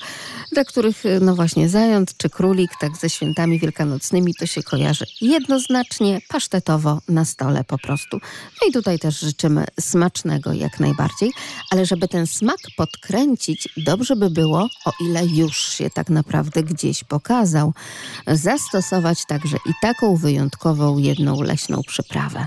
dla 0.53 0.65
których 0.65 1.07
e, 1.07 1.21
no 1.21 1.35
właśnie 1.35 1.69
zając 1.69 2.17
czy 2.17 2.31
królik, 2.31 2.71
tak 2.81 2.97
ze 2.97 3.11
świętami 3.11 3.59
wielkanocnymi, 3.59 4.35
to 4.35 4.47
się 4.47 4.63
kojarzy 4.63 5.05
jednoznacznie, 5.21 6.21
pasztetowo 6.29 7.01
na 7.09 7.25
stole 7.25 7.65
po 7.65 7.79
prostu. 7.79 8.06
No 8.13 8.69
i 8.69 8.73
tutaj 8.73 8.99
też 8.99 9.21
życzymy 9.21 9.65
smacznego 9.81 10.53
jak 10.53 10.81
najbardziej, 10.81 11.33
ale 11.71 11.87
żeby 11.87 12.09
ten 12.09 12.27
smak 12.27 12.59
podkręcić, 12.77 13.69
dobrze 13.77 14.17
by 14.17 14.31
było, 14.31 14.69
o 14.85 14.93
ile 15.01 15.27
już 15.27 15.59
się 15.75 15.91
tak 15.91 16.11
naprawdę 16.11 16.63
gdzieś 16.63 17.05
pokazał, 17.05 17.73
zastosować 18.27 19.27
także 19.27 19.57
i 19.57 19.71
taką 19.83 20.17
wyjątkową 20.17 20.99
jedną 20.99 21.43
leśną 21.43 21.81
przyprawę. 21.87 22.47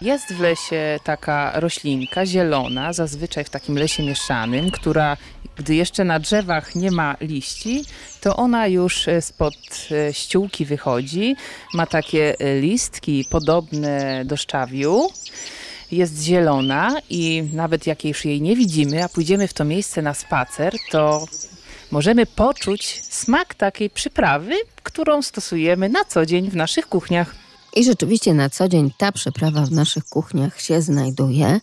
Jest 0.00 0.32
w 0.32 0.40
lesie 0.40 1.00
taka 1.04 1.60
roślinka 1.60 2.26
zielona, 2.26 2.92
zazwyczaj 2.92 3.44
w 3.44 3.50
takim 3.50 3.78
lesie 3.78 4.02
mieszanym, 4.02 4.70
która 4.70 5.16
gdy 5.60 5.74
jeszcze 5.74 6.04
na 6.04 6.18
drzewach 6.18 6.74
nie 6.74 6.90
ma 6.90 7.16
liści, 7.20 7.84
to 8.20 8.36
ona 8.36 8.66
już 8.66 9.08
e, 9.08 9.22
spod 9.22 9.54
e, 9.90 10.14
ściółki 10.14 10.64
wychodzi. 10.64 11.36
Ma 11.74 11.86
takie 11.86 12.36
e, 12.38 12.60
listki 12.60 13.24
podobne 13.30 14.24
do 14.24 14.36
szczawiu. 14.36 15.08
Jest 15.92 16.22
zielona 16.22 16.96
i 17.10 17.42
nawet 17.52 17.86
jak 17.86 18.04
już 18.04 18.24
jej 18.24 18.42
nie 18.42 18.56
widzimy, 18.56 19.04
a 19.04 19.08
pójdziemy 19.08 19.48
w 19.48 19.54
to 19.54 19.64
miejsce 19.64 20.02
na 20.02 20.14
spacer, 20.14 20.72
to 20.90 21.26
możemy 21.90 22.26
poczuć 22.26 23.02
smak 23.04 23.54
takiej 23.54 23.90
przyprawy, 23.90 24.54
którą 24.82 25.22
stosujemy 25.22 25.88
na 25.88 26.04
co 26.04 26.26
dzień 26.26 26.50
w 26.50 26.56
naszych 26.56 26.86
kuchniach. 26.86 27.49
I 27.76 27.84
rzeczywiście 27.84 28.34
na 28.34 28.50
co 28.50 28.68
dzień 28.68 28.90
ta 28.98 29.12
przyprawa 29.12 29.66
w 29.66 29.72
naszych 29.72 30.04
kuchniach 30.04 30.60
się 30.60 30.82
znajduje, 30.82 31.60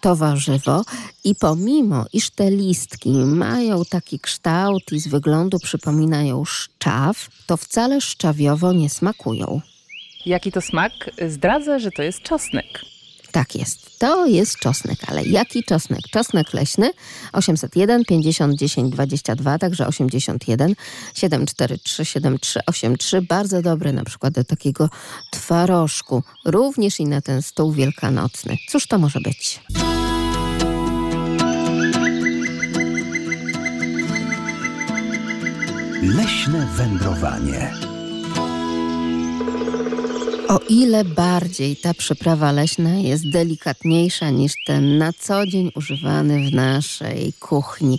to 0.00 0.16
warzywo. 0.16 0.84
I 1.24 1.34
pomimo, 1.34 2.04
iż 2.12 2.30
te 2.30 2.50
listki 2.50 3.10
mają 3.10 3.84
taki 3.84 4.20
kształt 4.20 4.92
i 4.92 5.00
z 5.00 5.08
wyglądu 5.08 5.58
przypominają 5.58 6.44
szczaw, 6.44 7.28
to 7.46 7.56
wcale 7.56 8.00
szczawiowo 8.00 8.72
nie 8.72 8.90
smakują. 8.90 9.60
Jaki 10.26 10.52
to 10.52 10.60
smak? 10.60 10.92
Zdradzę, 11.28 11.80
że 11.80 11.90
to 11.90 12.02
jest 12.02 12.22
czosnek. 12.22 12.66
Tak 13.32 13.54
jest. 13.54 13.98
To 13.98 14.26
jest 14.26 14.58
czosnek, 14.58 14.98
ale 15.06 15.24
jaki 15.24 15.64
czosnek? 15.64 16.00
Czosnek 16.10 16.54
leśny 16.54 16.90
801 17.32 18.04
50 18.04 18.54
10 18.54 18.92
22, 18.92 19.58
także 19.58 19.86
81 19.86 20.74
743 21.14 22.04
7383. 22.04 23.22
Bardzo 23.22 23.62
dobry 23.62 23.92
na 23.92 24.04
przykład 24.04 24.34
do 24.34 24.44
takiego 24.44 24.88
twarożku, 25.30 26.22
również 26.44 27.00
i 27.00 27.04
na 27.04 27.20
ten 27.20 27.42
stół 27.42 27.72
wielkanocny. 27.72 28.56
Cóż 28.68 28.86
to 28.86 28.98
może 28.98 29.20
być? 29.20 29.60
Leśne 36.02 36.66
wędrowanie. 36.76 37.89
O 40.50 40.60
ile 40.68 41.04
bardziej 41.04 41.76
ta 41.76 41.94
przyprawa 41.94 42.52
leśna 42.52 42.90
jest 42.90 43.30
delikatniejsza 43.30 44.30
niż 44.30 44.52
ten 44.66 44.98
na 44.98 45.12
co 45.12 45.46
dzień 45.46 45.72
używany 45.74 46.50
w 46.50 46.54
naszej 46.54 47.32
kuchni. 47.40 47.98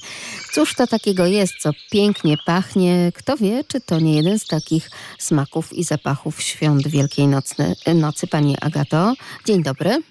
Cóż 0.54 0.76
to 0.76 0.88
takiego 0.88 1.26
jest, 1.26 1.54
co 1.62 1.70
pięknie 1.92 2.38
pachnie? 2.46 3.12
Kto 3.16 3.38
wie, 3.38 3.64
czy 3.64 3.82
to 3.82 4.00
nie 4.00 4.16
jeden 4.16 4.40
z 4.40 4.48
takich 4.48 4.90
smaków 5.20 5.74
i 5.74 5.84
zapachów 5.84 6.42
świąt 6.42 6.88
Wielkiej 6.88 7.28
Nocny, 7.28 7.76
Nocy, 7.96 8.28
Pani 8.28 8.58
Agato? 8.62 9.14
Dzień 9.46 9.64
dobry. 9.64 10.02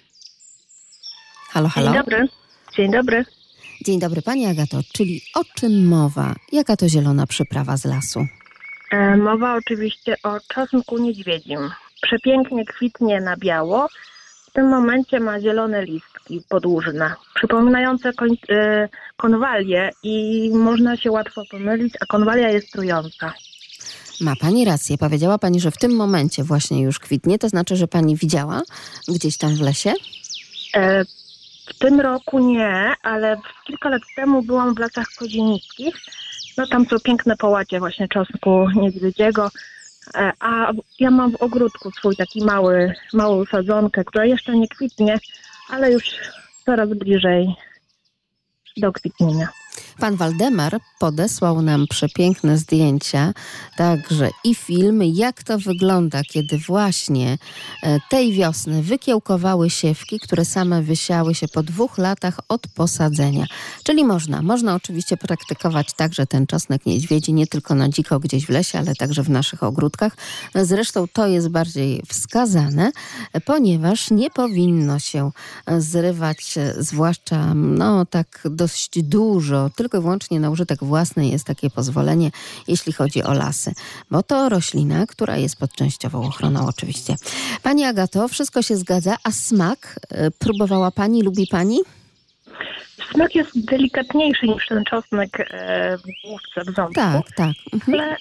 Halo, 1.49 1.69
halo. 1.69 1.91
Dzień 1.91 1.99
dobry. 2.01 2.27
Dzień 2.75 2.91
dobry. 2.91 3.25
Dzień 3.85 3.99
dobry, 3.99 4.21
Pani 4.21 4.45
Agato. 4.45 4.79
Czyli 4.93 5.21
o 5.35 5.43
czym 5.55 5.87
mowa? 5.87 6.35
Jaka 6.51 6.77
to 6.77 6.89
zielona 6.89 7.27
przyprawa 7.27 7.77
z 7.77 7.85
lasu? 7.85 8.25
E, 8.91 9.17
Mowa 9.17 9.55
oczywiście 9.55 10.15
o 10.23 10.37
czosnku 10.53 10.97
niedźwiedzim. 10.97 11.59
Przepięknie 12.01 12.65
kwitnie 12.65 13.21
na 13.21 13.37
biało. 13.37 13.87
W 14.47 14.51
tym 14.53 14.69
momencie 14.69 15.19
ma 15.19 15.39
zielone 15.41 15.85
listki 15.85 16.41
podłużne, 16.49 17.13
przypominające 17.35 18.13
koń, 18.13 18.29
e, 18.49 18.89
konwalię 19.17 19.89
i 20.03 20.49
można 20.53 20.97
się 20.97 21.11
łatwo 21.11 21.41
pomylić, 21.51 21.93
a 21.99 22.05
konwalia 22.05 22.49
jest 22.49 22.71
trująca. 22.71 23.33
Ma 24.21 24.35
Pani 24.41 24.65
rację. 24.65 24.97
Powiedziała 24.97 25.37
Pani, 25.37 25.59
że 25.59 25.71
w 25.71 25.77
tym 25.77 25.95
momencie 25.95 26.43
właśnie 26.43 26.81
już 26.81 26.99
kwitnie. 26.99 27.39
To 27.39 27.49
znaczy, 27.49 27.75
że 27.75 27.87
Pani 27.87 28.15
widziała 28.15 28.61
gdzieś 29.07 29.37
tam 29.37 29.55
w 29.55 29.61
lesie? 29.61 29.93
E, 30.75 31.05
W 31.65 31.79
tym 31.79 31.99
roku 32.01 32.39
nie, 32.39 32.93
ale 33.03 33.37
kilka 33.67 33.89
lat 33.89 34.01
temu 34.15 34.41
byłam 34.41 34.75
w 34.75 34.79
lasach 34.79 35.07
kozienickich. 35.19 35.95
No 36.57 36.67
tam 36.67 36.85
są 36.85 36.99
piękne 36.99 37.37
połacie 37.37 37.79
właśnie 37.79 38.07
czosnku 38.07 38.67
niedźwiedziego. 38.75 39.49
E, 40.15 40.31
A 40.39 40.71
ja 40.99 41.11
mam 41.11 41.31
w 41.31 41.41
ogródku 41.41 41.91
swój 41.91 42.15
taki 42.15 42.45
mały, 42.45 42.93
małą 43.13 43.45
sadzonkę, 43.45 44.03
która 44.03 44.25
jeszcze 44.25 44.57
nie 44.57 44.67
kwitnie, 44.67 45.19
ale 45.69 45.91
już 45.91 46.03
coraz 46.65 46.89
bliżej 46.89 47.55
do 48.77 48.91
kwitnienia. 48.91 49.47
Pan 50.01 50.15
Waldemar 50.15 50.79
podesłał 50.99 51.61
nam 51.61 51.87
przepiękne 51.89 52.57
zdjęcia, 52.57 53.33
także 53.77 54.29
i 54.43 54.55
film, 54.55 55.03
jak 55.03 55.43
to 55.43 55.57
wygląda, 55.57 56.21
kiedy 56.23 56.57
właśnie 56.57 57.37
e, 57.83 57.99
tej 58.09 58.33
wiosny 58.33 58.83
wykiełkowały 58.83 59.69
siewki, 59.69 60.19
które 60.19 60.45
same 60.45 60.81
wysiały 60.81 61.35
się 61.35 61.47
po 61.47 61.63
dwóch 61.63 61.97
latach 61.97 62.39
od 62.49 62.67
posadzenia. 62.67 63.45
Czyli 63.83 64.05
można, 64.05 64.41
można 64.41 64.75
oczywiście 64.75 65.17
praktykować 65.17 65.93
także 65.93 66.27
ten 66.27 66.47
czosnek 66.47 66.85
niedźwiedzi, 66.85 67.33
nie 67.33 67.47
tylko 67.47 67.75
na 67.75 67.89
dziko 67.89 68.19
gdzieś 68.19 68.45
w 68.45 68.49
lesie, 68.49 68.79
ale 68.79 68.95
także 68.95 69.23
w 69.23 69.29
naszych 69.29 69.63
ogródkach. 69.63 70.17
Zresztą 70.55 71.05
to 71.13 71.27
jest 71.27 71.49
bardziej 71.49 72.03
wskazane, 72.07 72.91
ponieważ 73.45 74.11
nie 74.11 74.29
powinno 74.29 74.99
się 74.99 75.31
zrywać, 75.77 76.57
e, 76.57 76.73
zwłaszcza 76.77 77.53
no 77.53 78.05
tak 78.05 78.41
dość 78.45 79.03
dużo, 79.03 79.69
tylko 79.75 79.90
i 79.97 80.01
wyłącznie 80.01 80.39
na 80.39 80.49
użytek 80.49 80.83
własny 80.83 81.27
jest 81.27 81.45
takie 81.45 81.69
pozwolenie, 81.69 82.31
jeśli 82.67 82.93
chodzi 82.93 83.23
o 83.23 83.33
lasy, 83.33 83.73
bo 84.11 84.23
to 84.23 84.49
roślina, 84.49 85.05
która 85.05 85.37
jest 85.37 85.55
pod 85.55 85.73
częściową 85.73 86.23
ochroną 86.27 86.67
oczywiście. 86.67 87.15
Pani 87.63 87.83
Agato, 87.85 88.27
wszystko 88.27 88.61
się 88.61 88.77
zgadza, 88.77 89.15
a 89.23 89.31
smak 89.31 89.99
e, 90.09 90.31
próbowała 90.31 90.91
Pani, 90.91 91.23
lubi 91.23 91.47
Pani? 91.47 91.79
Smak 93.13 93.35
jest 93.35 93.65
delikatniejszy 93.65 94.47
niż 94.47 94.67
ten 94.67 94.83
czosnek 94.83 95.39
e, 95.39 95.97
w 95.97 96.01
główce 96.25 96.71
w 96.71 96.75
ząbku. 96.75 96.93
Tak, 96.93 97.31
tak. 97.35 97.51
Ale 97.87 98.15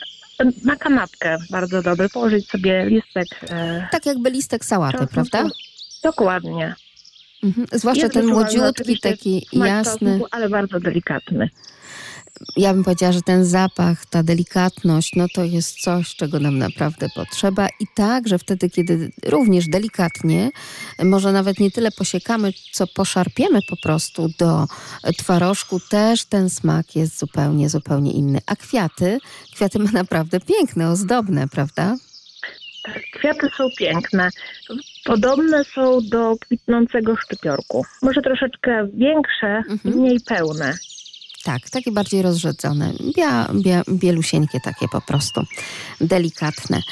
na 0.64 0.76
kanapkę 0.76 1.38
bardzo 1.50 1.82
dobry. 1.82 2.08
Położyć 2.08 2.48
sobie 2.48 2.86
listek. 2.86 3.26
E, 3.50 3.88
Tak 3.92 4.06
jakby 4.06 4.30
listek 4.30 4.64
sałaty, 4.64 4.98
czosnku. 4.98 5.14
prawda? 5.14 5.44
Dokładnie. 6.02 6.74
Mhm. 7.42 7.66
Zwłaszcza 7.72 8.02
Jest 8.02 8.14
ten 8.14 8.26
młodziutki, 8.26 9.00
taki 9.00 9.46
jasny. 9.52 10.10
czosnku, 10.10 10.26
ale 10.30 10.48
bardzo 10.48 10.80
delikatny. 10.80 11.50
Ja 12.56 12.74
bym 12.74 12.84
powiedziała, 12.84 13.12
że 13.12 13.22
ten 13.22 13.44
zapach, 13.44 14.06
ta 14.06 14.22
delikatność, 14.22 15.12
no 15.16 15.26
to 15.34 15.44
jest 15.44 15.80
coś, 15.80 16.16
czego 16.16 16.40
nam 16.40 16.58
naprawdę 16.58 17.08
potrzeba. 17.14 17.68
I 17.80 17.86
tak, 17.94 18.28
że 18.28 18.38
wtedy, 18.38 18.70
kiedy 18.70 19.12
również 19.26 19.68
delikatnie, 19.68 20.50
może 21.04 21.32
nawet 21.32 21.60
nie 21.60 21.70
tyle 21.70 21.90
posiekamy, 21.90 22.52
co 22.72 22.86
poszarpiemy 22.86 23.60
po 23.68 23.76
prostu 23.76 24.28
do 24.38 24.66
twarożku, 25.18 25.80
też 25.90 26.24
ten 26.24 26.50
smak 26.50 26.96
jest 26.96 27.18
zupełnie, 27.18 27.68
zupełnie 27.68 28.12
inny. 28.12 28.40
A 28.46 28.56
kwiaty, 28.56 29.18
kwiaty 29.54 29.78
ma 29.78 29.90
naprawdę 29.90 30.40
piękne, 30.40 30.90
ozdobne, 30.90 31.48
prawda? 31.48 31.96
Tak, 32.82 33.02
kwiaty 33.12 33.48
są 33.56 33.68
piękne. 33.78 34.30
Podobne 35.04 35.64
są 35.64 35.98
do 36.08 36.36
kwitnącego 36.40 37.16
szczypiorku. 37.16 37.84
Może 38.02 38.22
troszeczkę 38.22 38.88
większe 38.94 39.62
i 39.84 39.88
mniej 39.88 40.20
pełne. 40.20 40.74
Tak, 41.44 41.70
takie 41.70 41.92
bardziej 41.92 42.22
rozrzedzone, 42.22 42.92
bia, 43.16 43.48
bia, 43.54 43.82
bielusieńkie 43.88 44.60
takie 44.60 44.88
po 44.88 45.00
prostu, 45.00 45.42
delikatne. 46.00 46.82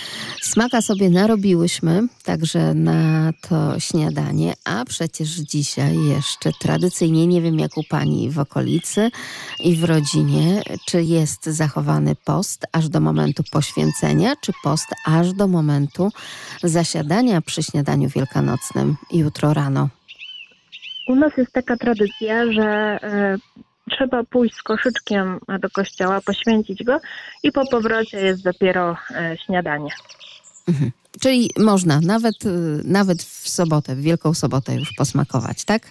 Smaka 0.42 0.82
sobie 0.82 1.11
narobiłyśmy 1.11 2.03
także 2.24 2.74
na 2.74 3.32
to 3.49 3.80
śniadanie, 3.80 4.53
a 4.64 4.84
przecież 4.84 5.28
dzisiaj 5.28 5.96
jeszcze 6.05 6.51
tradycyjnie, 6.61 7.26
nie 7.26 7.42
wiem 7.42 7.59
jak 7.59 7.76
u 7.76 7.82
Pani 7.84 8.30
w 8.30 8.38
okolicy 8.38 9.11
i 9.61 9.76
w 9.76 9.84
rodzinie, 9.84 10.62
czy 10.86 11.03
jest 11.03 11.46
zachowany 11.46 12.14
post 12.24 12.66
aż 12.72 12.88
do 12.88 13.01
momentu 13.01 13.42
poświęcenia, 13.53 14.34
czy 14.40 14.53
post 14.64 14.86
aż 15.07 15.32
do 15.32 15.49
momentu 15.49 16.11
zasiadania 16.62 17.40
przy 17.40 17.62
śniadaniu 17.62 18.09
wielkanocnym 18.09 18.96
jutro 19.12 19.55
rano. 19.55 19.88
U 21.09 21.14
nas 21.14 21.32
jest 21.36 21.53
taka 21.53 21.76
tradycja, 21.76 22.53
że 22.53 22.99
e, 23.03 23.38
trzeba 23.89 24.24
pójść 24.24 24.55
z 24.55 24.62
koszyczkiem 24.62 25.39
do 25.61 25.70
kościoła, 25.70 26.20
poświęcić 26.20 26.84
go 26.84 27.01
i 27.43 27.53
po 27.53 27.66
powrocie 27.70 28.20
jest 28.20 28.45
dopiero 28.45 28.97
e, 29.11 29.36
śniadanie. 29.47 29.91
Czyli 31.20 31.51
można 31.59 32.01
nawet, 32.01 32.47
y, 32.47 32.80
nawet 32.84 33.22
w 33.22 33.49
sobotę, 33.49 33.97
w 33.97 34.01
Wielką 34.01 34.34
Sobotę 34.34 34.74
już 34.74 34.93
posmakować, 34.99 35.64
tak? 35.64 35.82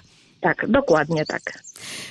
Tak, 0.41 0.70
dokładnie 0.70 1.26
tak. 1.26 1.41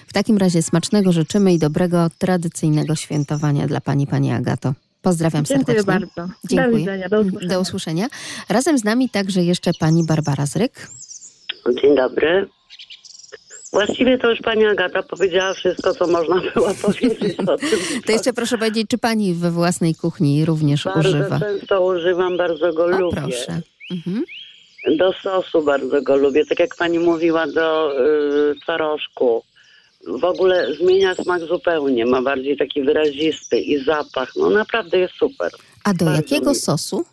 W 0.06 0.12
takim 0.12 0.36
razie 0.38 0.62
smacznego 0.62 1.12
życzymy 1.12 1.52
i 1.54 1.58
dobrego, 1.58 2.10
tradycyjnego 2.18 2.94
świętowania 2.94 3.66
dla 3.66 3.80
Pani, 3.80 4.06
Pani 4.06 4.32
Agato. 4.32 4.74
Pozdrawiam 5.02 5.44
Dziękuję 5.44 5.82
serdecznie. 5.82 6.06
bardzo. 6.16 6.32
Do 6.44 6.48
Dziękuję. 6.48 6.78
widzenia, 6.78 7.08
do 7.08 7.20
usłyszenia. 7.20 7.48
Do 7.48 7.60
usłyszenia. 7.60 8.08
Razem 8.48 8.78
z 8.78 8.84
nami 8.84 9.08
także 9.08 9.42
jeszcze 9.44 9.70
Pani 9.80 10.04
Barbara 10.06 10.46
Zryk. 10.46 10.88
Dzień 11.82 11.96
dobry. 11.96 12.48
Właściwie 13.72 14.18
to 14.18 14.30
już 14.30 14.40
pani 14.40 14.66
Agata 14.66 15.02
powiedziała 15.02 15.54
wszystko, 15.54 15.94
co 15.94 16.06
można 16.06 16.40
było 16.54 16.74
powiedzieć 16.82 17.38
o 17.48 17.56
tym. 17.58 17.78
To 18.06 18.12
jeszcze 18.12 18.32
proszę 18.32 18.58
powiedzieć, 18.58 18.86
czy 18.90 18.98
Pani 18.98 19.34
we 19.34 19.50
własnej 19.50 19.94
kuchni 19.94 20.44
również 20.44 20.84
Bardzo 20.84 21.08
używa? 21.08 21.40
często 21.40 21.84
używam, 21.86 22.36
bardzo 22.36 22.72
go 22.72 22.84
O, 22.84 22.88
lubię. 22.88 23.16
proszę. 23.22 23.60
Mhm. 23.90 24.24
Do 24.98 25.12
sosu 25.12 25.62
bardzo 25.62 26.02
go 26.02 26.16
lubię. 26.16 26.46
Tak 26.46 26.58
jak 26.58 26.76
pani 26.76 26.98
mówiła, 26.98 27.46
do 27.46 27.92
y, 28.00 28.54
twarożku. 28.62 29.42
W 30.20 30.24
ogóle 30.24 30.74
zmienia 30.74 31.14
smak 31.14 31.40
zupełnie. 31.40 32.06
Ma 32.06 32.22
bardziej 32.22 32.56
taki 32.56 32.82
wyrazisty 32.82 33.58
i 33.60 33.84
zapach. 33.84 34.32
No 34.36 34.50
naprawdę 34.50 34.98
jest 34.98 35.14
super. 35.14 35.50
A 35.84 35.94
do 35.94 36.04
Bardzo 36.04 36.16
jakiego 36.22 36.50
mi- 36.50 36.56
sosu? 36.56 37.04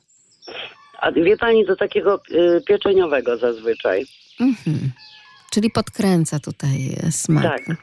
A 1.02 1.12
wie 1.12 1.38
pani, 1.38 1.66
do 1.66 1.76
takiego 1.76 2.22
y, 2.32 2.62
pieczeniowego 2.68 3.38
zazwyczaj. 3.38 4.06
Mhm. 4.40 4.92
Czyli 5.54 5.70
podkręca 5.72 6.40
tutaj 6.40 6.96
e, 7.08 7.12
smak. 7.12 7.44
Tak. 7.44 7.68
No 7.70 7.76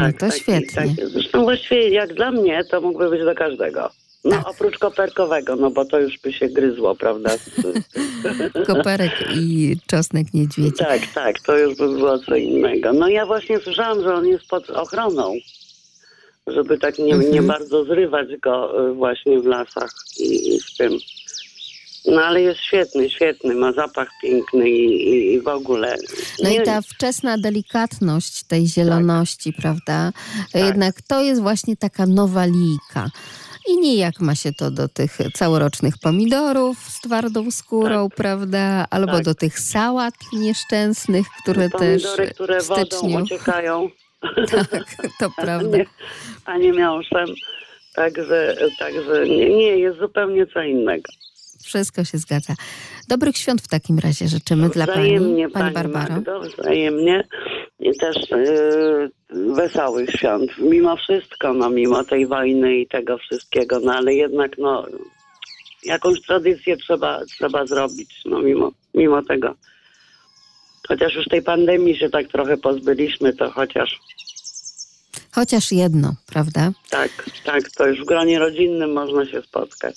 Tak, 0.00 0.18
to 0.18 0.26
taki- 0.26 0.40
świetnie. 0.40 0.74
taki- 0.74 1.06
Zresztą 1.12 1.42
właściwie 1.42 1.88
jak 1.90 2.14
dla 2.14 2.30
mnie 2.30 2.64
to 2.70 2.80
mógłby 2.80 3.10
być 3.10 3.20
do 3.24 3.34
każdego. 3.34 3.90
No 4.24 4.30
Tak. 4.30 4.48
oprócz 4.48 4.78
koperkowego, 4.78 5.56
no 5.56 5.70
bo 5.70 5.84
to 5.84 6.00
już 6.00 6.18
by 6.18 6.32
się 6.32 6.48
gryzło, 6.48 6.94
prawda? 6.94 7.30
Koperek 8.66 9.12
i 9.36 9.76
czosnek 9.86 10.34
niedźwiedzi. 10.34 10.72
tak, 10.78 11.00
tak, 11.14 11.40
to 11.40 11.58
już 11.58 11.76
by 11.78 11.88
było 11.88 12.18
co 12.18 12.36
innego. 12.36 12.92
No 12.92 13.08
ja 13.08 13.26
właśnie 13.26 13.58
słyszałam, 13.58 14.02
że 14.02 14.14
on 14.14 14.26
jest 14.26 14.46
pod 14.46 14.70
ochroną, 14.70 15.34
żeby 16.46 16.78
tak 16.78 16.98
nie, 16.98 17.14
Mhm. 17.14 17.32
nie 17.32 17.42
bardzo 17.42 17.84
zrywać 17.84 18.28
go 18.42 18.88
y, 18.90 18.94
właśnie 18.94 19.40
w 19.40 19.46
lasach 19.46 19.90
i, 20.20 20.54
i 20.54 20.60
w 20.60 20.76
tym. 20.76 20.92
No 22.10 22.22
ale 22.22 22.42
jest 22.42 22.60
świetny, 22.60 23.10
świetny, 23.10 23.54
ma 23.54 23.72
zapach 23.72 24.08
piękny 24.22 24.70
i, 24.70 24.84
i, 25.10 25.32
i 25.34 25.40
w 25.40 25.48
ogóle. 25.48 25.96
No 26.42 26.50
i 26.50 26.62
ta 26.62 26.80
wczesna 26.82 27.38
delikatność 27.38 28.44
tej 28.44 28.66
zieloności, 28.66 29.52
prawda? 29.52 30.12
Tak. 30.52 30.62
Jednak 30.64 31.02
to 31.02 31.22
jest 31.22 31.42
właśnie 31.42 31.76
taka 31.76 32.06
nowa 32.06 32.44
lijka. 32.44 33.10
I 33.68 33.76
nijak 33.80 34.20
ma 34.20 34.34
się 34.34 34.52
to 34.52 34.70
do 34.70 34.88
tych 34.88 35.18
całorocznych 35.34 35.94
pomidorów 36.02 36.78
z 36.78 37.00
twardą 37.00 37.50
skórą, 37.50 38.08
prawda? 38.16 38.86
Albo 38.90 39.12
Tak. 39.12 39.24
do 39.24 39.34
tych 39.34 39.58
sałat 39.58 40.14
nieszczęsnych, 40.32 41.26
które 41.42 41.70
też 41.70 42.02
Pomidory, 42.02 42.30
które 42.34 42.60
w 42.60 42.64
styczniu. 42.64 43.18
ociekają. 43.18 43.88
Tak, 44.50 44.86
to 45.20 45.30
prawda. 45.42 45.76
nie, 45.78 45.86
a 46.44 46.56
nie 46.58 46.72
miąższem. 46.72 47.26
Także, 47.94 48.56
także 48.78 49.28
nie, 49.28 49.48
nie, 49.48 49.78
jest 49.78 49.98
zupełnie 49.98 50.46
co 50.46 50.62
innego. 50.62 51.12
Wszystko 51.62 52.04
się 52.04 52.18
zgadza. 52.18 52.54
Dobrych 53.08 53.36
świąt 53.36 53.62
w 53.62 53.68
takim 53.68 53.98
razie 53.98 54.28
życzymy 54.28 54.68
dla 54.68 54.86
Pani, 54.86 54.98
Wzajemnie, 54.98 55.48
Pani 55.48 55.52
Pani 55.52 55.74
Barbaro. 55.74 56.14
Magdo, 56.14 56.40
wzajemnie. 56.40 57.24
I 57.80 57.98
też 57.98 58.16
yy, 58.30 59.54
wesołych 59.54 60.10
świąt. 60.10 60.50
Mimo 60.58 60.96
wszystko, 60.96 61.54
no 61.54 61.70
mimo 61.70 62.04
tej 62.04 62.26
wojny 62.26 62.76
i 62.76 62.86
tego 62.86 63.18
wszystkiego, 63.18 63.80
no 63.80 63.94
ale 63.94 64.14
jednak 64.14 64.58
no 64.58 64.86
jakąś 65.84 66.22
tradycję 66.22 66.76
trzeba, 66.76 67.24
trzeba 67.24 67.66
zrobić, 67.66 68.10
no 68.24 68.40
mimo, 68.40 68.72
mimo 68.94 69.22
tego. 69.22 69.54
Chociaż 70.88 71.14
już 71.14 71.28
tej 71.28 71.42
pandemii 71.42 71.96
się 71.96 72.10
tak 72.10 72.28
trochę 72.28 72.56
pozbyliśmy, 72.56 73.32
to 73.32 73.50
chociaż 73.50 73.98
Chociaż 75.30 75.72
jedno, 75.72 76.14
prawda? 76.26 76.72
tak, 76.90 77.10
tak, 77.44 77.70
to 77.70 77.86
już 77.86 78.00
w 78.00 78.04
gronie 78.04 78.38
rodzinnym 78.38 78.92
można 78.92 79.26
się 79.26 79.42
spotkać. 79.42 79.96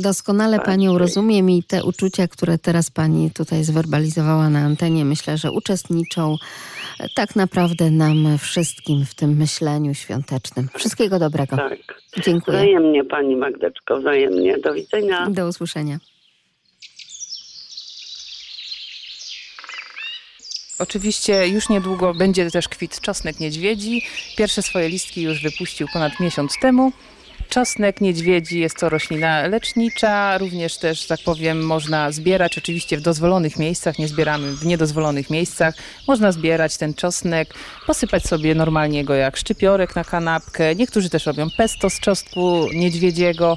Doskonale 0.00 0.56
Tak, 0.56 0.66
Panią 0.66 0.98
rozumiem 0.98 1.50
i 1.50 1.62
te 1.62 1.84
uczucia, 1.84 2.28
które 2.28 2.58
teraz 2.58 2.90
Pani 2.90 3.30
tutaj 3.30 3.64
zwerbalizowała 3.64 4.50
na 4.50 4.58
antenie, 4.58 5.04
myślę, 5.04 5.38
że 5.38 5.52
uczestniczą 5.52 6.36
tak 7.14 7.36
naprawdę 7.36 7.90
nam 7.90 8.38
wszystkim 8.38 9.06
w 9.06 9.14
tym 9.14 9.36
myśleniu 9.36 9.94
świątecznym. 9.94 10.68
Wszystkiego 10.76 11.18
dobrego. 11.18 11.56
Tak. 11.56 11.78
Dziękuję. 12.24 12.58
Wzajemnie 12.58 13.04
Pani 13.04 13.36
Magdeczko, 13.36 14.00
wzajemnie. 14.00 14.58
Do 14.58 14.74
widzenia. 14.74 15.30
Do 15.30 15.48
usłyszenia. 15.48 15.98
Oczywiście 20.78 21.48
już 21.48 21.68
niedługo 21.68 22.14
będzie 22.14 22.50
też 22.50 22.68
kwit 22.68 23.00
czosnek 23.00 23.40
niedźwiedzi. 23.40 24.02
Pierwsze 24.36 24.62
swoje 24.62 24.88
listki 24.88 25.22
już 25.22 25.42
wypuścił 25.42 25.86
ponad 25.92 26.20
miesiąc 26.20 26.58
temu. 26.62 26.92
Czosnek 27.50 28.00
niedźwiedzi 28.00 28.60
jest 28.60 28.76
to 28.76 28.88
roślina 28.88 29.46
lecznicza, 29.46 30.38
również 30.38 30.78
też, 30.78 31.06
tak 31.06 31.20
powiem, 31.24 31.66
można 31.66 32.12
zbierać 32.12 32.58
oczywiście 32.58 32.96
w 32.96 33.00
dozwolonych 33.00 33.58
miejscach, 33.58 33.98
nie 33.98 34.08
zbieramy 34.08 34.52
w 34.52 34.66
niedozwolonych 34.66 35.30
miejscach. 35.30 35.74
Można 36.08 36.32
zbierać 36.32 36.76
ten 36.76 36.94
czosnek, 36.94 37.54
posypać 37.86 38.22
sobie 38.26 38.54
normalnie 38.54 39.04
go 39.04 39.14
jak 39.14 39.36
szczypiorek 39.36 39.96
na 39.96 40.04
kanapkę. 40.04 40.74
Niektórzy 40.74 41.10
też 41.10 41.26
robią 41.26 41.46
pesto 41.56 41.90
z 41.90 42.00
czosnku 42.00 42.66
niedźwiedziego. 42.74 43.56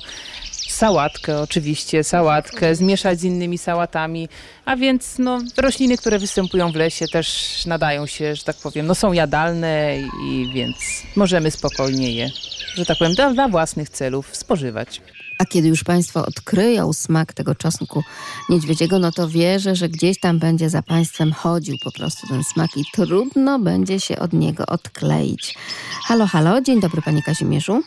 Sałatkę 0.74 1.42
oczywiście, 1.42 2.04
sałatkę, 2.04 2.76
zmieszać 2.76 3.20
z 3.20 3.24
innymi 3.24 3.58
sałatami, 3.58 4.30
a 4.66 4.76
więc 4.76 5.20
no, 5.20 5.40
rośliny, 5.58 5.98
które 5.98 6.20
występują 6.20 6.72
w 6.72 6.76
lesie 6.76 7.08
też 7.08 7.66
nadają 7.66 8.06
się, 8.06 8.36
że 8.36 8.44
tak 8.44 8.56
powiem, 8.64 8.88
no 8.88 8.96
są 8.96 9.14
jadalne 9.14 9.98
i 10.26 10.52
więc 10.54 10.76
możemy 11.16 11.52
spokojnie 11.52 12.16
je, 12.16 12.30
że 12.76 12.86
tak 12.86 12.98
powiem, 12.98 13.14
dla, 13.14 13.34
dla 13.34 13.48
własnych 13.48 13.90
celów 13.90 14.36
spożywać. 14.36 15.02
A 15.40 15.46
kiedy 15.46 15.68
już 15.68 15.84
Państwo 15.84 16.26
odkryją 16.26 16.94
smak 16.94 17.34
tego 17.34 17.56
czosnku 17.56 18.04
niedźwiedziego, 18.50 19.00
no 19.00 19.12
to 19.12 19.28
wierzę, 19.28 19.76
że 19.76 19.90
gdzieś 19.90 20.20
tam 20.20 20.40
będzie 20.40 20.70
za 20.70 20.82
Państwem 20.82 21.32
chodził 21.32 21.76
po 21.84 21.92
prostu 21.92 22.28
ten 22.28 22.44
smak 22.44 22.78
i 22.78 22.84
trudno 22.94 23.60
będzie 23.60 24.00
się 24.00 24.20
od 24.20 24.34
niego 24.34 24.66
odkleić. 24.66 25.56
Halo, 26.04 26.28
halo, 26.28 26.62
dzień 26.62 26.82
dobry 26.82 27.02
Panie 27.02 27.24
Kazimierzu. 27.24 27.84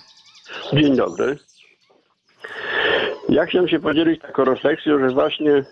Dzień 0.73 0.97
dobry. 0.97 1.46
Ja 3.29 3.47
chciałem 3.47 3.69
się 3.69 3.81
podzielić 3.81 4.21
taką 4.21 4.45
refleksją, 4.45 4.99
że 4.99 5.09
właśnie 5.15 5.65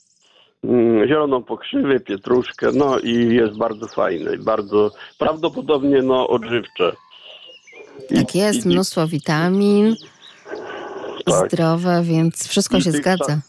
mm, 0.64 1.08
zieloną 1.08 1.42
pokrzywę, 1.42 2.00
pietruszkę, 2.00 2.70
no 2.74 2.98
i 2.98 3.34
jest 3.34 3.56
bardzo 3.58 3.86
fajne 3.86 4.34
i 4.34 4.38
bardzo 4.38 4.90
prawdopodobnie 5.18 6.02
no 6.02 6.28
odżywcze. 6.28 6.92
Tak 8.14 8.34
jest, 8.34 8.66
mnóstwo 8.66 9.06
witamin, 9.06 9.96
zdrowe, 11.26 12.02
więc 12.04 12.48
wszystko 12.48 12.76
I 12.76 12.82
się 12.82 12.90
zgadza. 12.92 13.24
sa- 13.24 13.40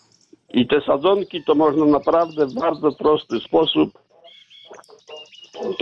I 0.53 0.67
te 0.67 0.81
sadzonki 0.81 1.43
to 1.43 1.55
można 1.55 1.85
naprawdę 1.85 2.45
w 2.45 2.53
bardzo 2.53 2.91
prosty 2.91 3.39
sposób 3.39 3.91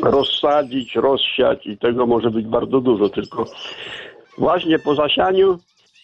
rozsadzić, 0.04 0.96
rozsiać 0.96 1.68
i 1.68 1.78
tego 1.78 2.06
może 2.06 2.32
być 2.32 2.46
bardzo 2.46 2.82
dużo, 2.82 3.10
tylko 3.10 3.46
właśnie 4.38 4.80
po 4.80 4.96
zasianiu 4.96 5.60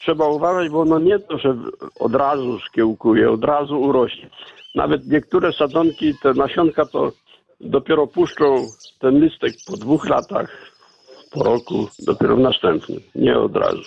trzeba 0.05 0.27
uważać, 0.27 0.69
bo 0.69 0.81
ono 0.81 0.99
nie 0.99 1.19
to, 1.19 1.37
że 1.37 1.55
od 1.99 2.15
razu 2.15 2.59
szkiełkuje, 2.59 3.31
od 3.31 3.43
razu 3.43 3.81
urośnie. 3.81 4.29
Nawet 4.75 5.07
niektóre 5.07 5.53
sadzonki, 5.53 6.13
te 6.23 6.33
nasionka 6.33 6.85
to 6.85 7.11
dopiero 7.61 8.07
puszczą 8.07 8.67
ten 8.99 9.19
listek 9.23 9.53
po 9.67 9.77
dwóch 9.77 10.09
latach, 10.09 10.71
po 11.31 11.43
roku, 11.43 11.87
dopiero 11.99 12.35
w 12.35 12.39
następnym, 12.39 12.99
nie 13.15 13.39
od 13.39 13.55
razu. 13.55 13.81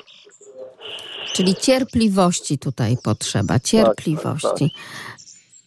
Czyli 1.34 1.54
cierpliwości 1.54 2.58
tutaj 2.58 2.96
potrzeba, 3.04 3.54
Tak, 3.54 3.62
cierpliwości. 3.62 4.70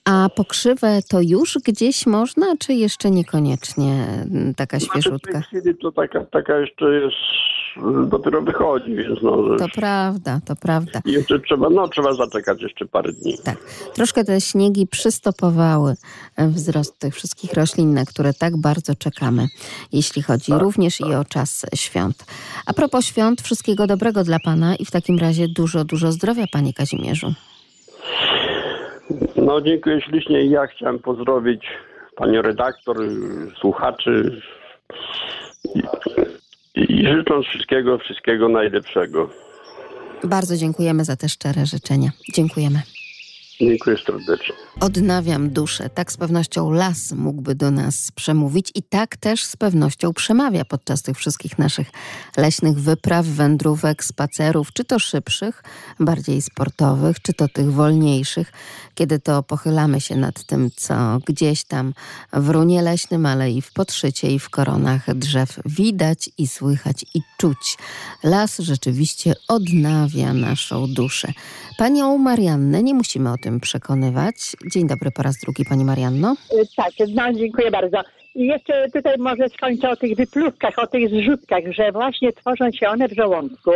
A 0.05 0.29
pokrzywę 0.35 0.99
to 1.09 1.21
już 1.21 1.57
gdzieś 1.65 2.05
można, 2.05 2.57
czy 2.59 2.73
jeszcze 2.73 3.11
niekoniecznie 3.11 4.07
mm, 4.31 4.53
taka 4.53 4.79
Znaczy, 4.79 4.89
w 4.89 4.93
tej 4.93 5.01
świeżutka? 5.01 5.41
chwili 5.41 5.77
to 5.77 5.91
taka, 5.91 6.25
taka 6.25 6.59
jeszcze 6.59 6.85
jest, 6.93 7.15
dopiero 8.07 8.41
wychodzi, 8.41 8.95
więc 8.95 9.21
no, 9.21 9.57
To 9.57 9.65
prawda, 9.75 10.39
to 10.45 10.55
prawda. 10.55 11.01
i 11.05 11.11
jeszcze 11.11 11.39
trzeba, 11.39 11.69
no 11.69 11.87
trzeba 11.87 12.13
zaczekać 12.13 12.61
jeszcze 12.61 12.85
parę 12.85 13.11
dni. 13.13 13.37
Tak. 13.43 13.57
Troszkę 13.95 14.23
te 14.23 14.41
śniegi 14.41 14.87
przystopowały 14.87 15.93
e, 16.37 16.47
wzrost 16.47 16.99
tych 16.99 17.15
wszystkich 17.15 17.53
roślin, 17.53 17.93
na 17.93 18.05
które 18.05 18.33
tak 18.33 18.57
bardzo 18.57 18.95
czekamy, 18.95 19.47
jeśli 19.93 20.21
chodzi 20.21 20.51
Tak, 20.51 20.61
również 20.61 20.99
i 21.01 21.13
o 21.15 21.25
czas 21.25 21.65
świąt. 21.75 22.25
A 22.65 22.73
propos 22.73 23.05
świąt, 23.05 23.41
wszystkiego 23.41 23.87
dobrego 23.87 24.23
dla 24.23 24.37
Pana 24.45 24.75
i 24.75 24.85
w 24.85 24.91
takim 24.91 25.19
razie 25.19 25.47
dużo, 25.47 25.83
dużo 25.85 26.11
zdrowia, 26.11 26.45
Panie 26.51 26.73
Kazimierzu. 26.73 27.33
No 29.35 29.61
dziękuję 29.61 30.01
ślicznie 30.01 30.45
ja 30.45 30.67
chciałem 30.67 30.99
pozdrowić 30.99 31.63
panią 32.15 32.41
redaktor, 32.41 33.01
y, 33.01 33.09
słuchaczy 33.59 34.41
i, 36.75 37.07
życząc 37.07 37.45
wszystkiego, 37.45 37.97
wszystkiego 37.97 38.49
najlepszego. 38.49 39.29
Bardzo 40.23 40.57
dziękujemy 40.57 41.05
za 41.05 41.15
te 41.15 41.29
szczere 41.29 41.65
życzenia. 41.65 42.09
Dziękujemy. 42.33 42.81
Dziękuję 43.61 43.97
serdecznie. 44.05 44.55
Odnawiam 44.79 45.49
duszę. 45.49 45.89
Tak 45.89 46.11
z 46.11 46.17
pewnością 46.17 46.71
las 46.71 47.11
mógłby 47.11 47.55
do 47.55 47.71
nas 47.71 48.11
przemówić 48.15 48.71
i 48.75 48.83
tak 48.83 49.17
też 49.17 49.43
z 49.43 49.55
pewnością 49.55 50.13
przemawia 50.13 50.65
podczas 50.65 51.01
tych 51.01 51.17
wszystkich 51.17 51.59
naszych 51.59 51.87
leśnych 52.37 52.79
wypraw, 52.79 53.25
wędrówek, 53.25 54.03
spacerów, 54.03 54.73
czy 54.73 54.83
to 54.83 54.99
szybszych, 54.99 55.63
bardziej 55.99 56.41
sportowych, 56.41 57.21
czy 57.21 57.33
to 57.33 57.47
tych 57.47 57.71
wolniejszych, 57.73 58.51
kiedy 58.95 59.19
to 59.19 59.43
pochylamy 59.43 60.01
się 60.01 60.15
nad 60.15 60.43
tym, 60.43 60.69
co 60.75 61.19
gdzieś 61.25 61.63
tam 61.63 61.93
w 62.33 62.49
runie 62.49 62.81
leśnym, 62.81 63.25
ale 63.25 63.51
i 63.51 63.61
w 63.61 63.73
podszycie 63.73 64.31
i 64.31 64.39
w 64.39 64.49
koronach 64.49 65.15
drzew 65.15 65.59
widać 65.65 66.29
i 66.37 66.47
słychać 66.47 67.05
i 67.13 67.21
czuć. 67.37 67.77
Las 68.23 68.59
rzeczywiście 68.59 69.33
odnawia 69.47 70.33
naszą 70.33 70.93
duszę. 70.93 71.33
Panią 71.81 72.17
Mariannę 72.17 72.83
nie 72.83 72.93
musimy 72.93 73.31
o 73.31 73.37
tym 73.37 73.59
przekonywać. 73.59 74.35
Dzień 74.71 74.87
dobry 74.87 75.11
po 75.11 75.23
raz 75.23 75.37
drugi, 75.43 75.65
Pani 75.65 75.85
Marianno. 75.85 76.35
Y, 76.53 76.67
Tak, 76.75 76.91
dziękuję 77.35 77.71
bardzo. 77.71 77.97
I 78.35 78.45
jeszcze 78.45 78.89
tutaj 78.93 79.15
może 79.19 79.49
skończę 79.49 79.89
o 79.89 79.95
tych 79.95 80.15
wypluwkach, 80.15 80.79
o 80.79 80.87
tych 80.87 81.09
zrzutkach, 81.09 81.63
że 81.69 81.91
właśnie 81.91 82.33
tworzą 82.33 82.71
się 82.71 82.89
one 82.89 83.07
w 83.07 83.15
żołądku 83.15 83.71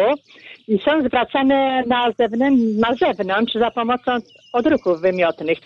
i 0.68 0.80
są 0.80 1.03
zwracane 1.08 1.84
na, 1.88 2.12
zewnątrz, 2.20 2.62
na 2.78 2.95
zewnątrz 2.95 3.53
za 3.53 3.72
pomocą 3.72 4.12
odruchów 4.53 5.01
wymiotnych. 5.01 5.58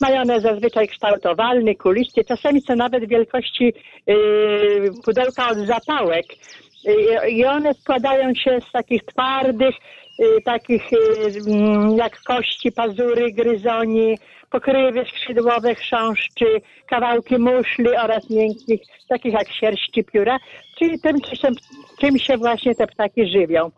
Mają 0.00 0.20
one 0.20 0.40
zazwyczaj 0.40 0.88
kształt 0.88 1.26
owalny, 1.26 1.74
kulisty, 1.74 2.24
czasami 2.24 2.60
są 2.60 2.76
nawet 2.76 3.08
wielkości 3.08 3.72
yy, 4.06 4.90
pudełka 5.04 5.48
od 5.50 5.58
zapałek. 5.58 6.26
Y, 6.88 7.30
I 7.30 7.44
one 7.44 7.74
składają 7.74 8.34
się 8.34 8.58
z 8.68 8.72
takich 8.72 9.04
twardych, 9.04 9.74
takich 10.44 10.92
y, 10.92 10.96
mm, 11.46 11.96
jak 11.96 12.20
kości, 12.22 12.72
pazury, 12.72 13.32
gryzoni, 13.32 14.18
pokrywy 14.50 15.04
skrzydłowe, 15.04 15.74
chrząszczy, 15.74 16.60
kawałki 16.86 17.38
muszli 17.38 17.96
oraz 18.04 18.30
miękkich, 18.30 18.80
takich 19.08 19.32
jak 19.32 19.52
sierści 19.52 20.04
pióra, 20.04 20.38
czyli 20.78 21.00
tym, 21.00 21.16
czym 22.00 22.18
się 22.18 22.36
właśnie 22.36 22.74
te 22.74 22.86
ptaki 22.86 23.26
żywią. 23.26 23.70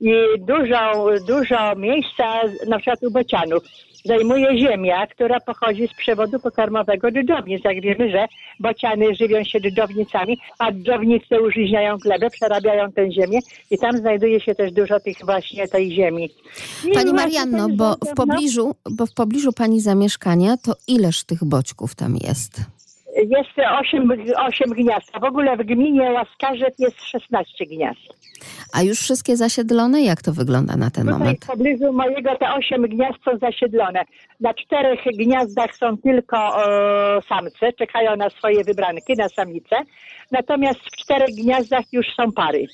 I 0.00 0.12
dużo, 0.38 1.06
dużo 1.26 1.74
miejsca, 1.76 2.24
na 2.68 2.78
przykład 2.78 3.02
u 3.02 3.10
bocianów, 3.10 3.62
zajmuje 4.06 4.58
ziemia, 4.58 5.06
która 5.06 5.40
pochodzi 5.40 5.88
z 5.88 5.94
przewodu 5.94 6.38
pokarmowego 6.40 7.10
dżdżownic. 7.10 7.64
Jak 7.64 7.80
wiemy, 7.80 8.10
że 8.10 8.26
bociany 8.60 9.14
żywią 9.14 9.44
się 9.44 9.60
dżdżownicami, 9.60 10.38
a 10.58 10.72
dżdżownice 10.72 11.40
użyźniają 11.40 11.96
glebę, 11.96 12.30
przerabiają 12.30 12.92
tę 12.92 13.12
ziemię 13.12 13.38
i 13.70 13.78
tam 13.78 13.96
znajduje 13.96 14.40
się 14.40 14.54
też 14.54 14.72
dużo 14.72 15.00
tych 15.00 15.16
właśnie 15.24 15.68
tej 15.68 15.92
ziemi. 15.92 16.30
I 16.90 16.94
Pani 16.94 17.12
Marianno, 17.12 17.68
bo 17.68 17.94
w 17.94 18.14
pobliżu, 18.14 18.74
bo 18.90 19.06
w 19.06 19.14
pobliżu 19.14 19.52
pani 19.52 19.80
zamieszkania, 19.80 20.56
to 20.56 20.74
ileż 20.88 21.24
tych 21.24 21.44
boćków 21.44 21.94
tam 21.94 22.16
jest? 22.16 22.75
Jest 23.16 23.50
8, 23.80 24.10
8 24.36 24.70
gniazd, 24.70 25.10
a 25.12 25.20
w 25.20 25.24
ogóle 25.24 25.56
w 25.56 25.62
gminie 25.62 26.12
Łaskarzew 26.12 26.74
jest 26.78 27.02
16 27.02 27.66
gniazd. 27.66 28.00
A 28.72 28.82
już 28.82 28.98
wszystkie 28.98 29.36
zasiedlone? 29.36 30.02
Jak 30.02 30.22
to 30.22 30.32
wygląda 30.32 30.76
na 30.76 30.90
ten 30.90 31.04
Tutaj 31.04 31.18
moment? 31.18 31.44
w 31.44 31.46
pobliżu 31.46 31.92
mojego 31.92 32.36
te 32.36 32.54
8 32.54 32.82
gniazd 32.82 33.18
są 33.24 33.38
zasiedlone. 33.38 34.04
Na 34.40 34.54
czterech 34.54 35.00
gniazdach 35.18 35.76
są 35.76 35.98
tylko 35.98 36.36
e, 36.36 37.22
samce, 37.28 37.72
czekają 37.72 38.16
na 38.16 38.30
swoje 38.30 38.64
wybranki, 38.64 39.12
na 39.18 39.28
samice. 39.28 39.76
Natomiast 40.30 40.80
w 40.80 40.96
czterech 40.96 41.34
gniazdach 41.34 41.84
już 41.92 42.06
są 42.16 42.32
pary. 42.32 42.66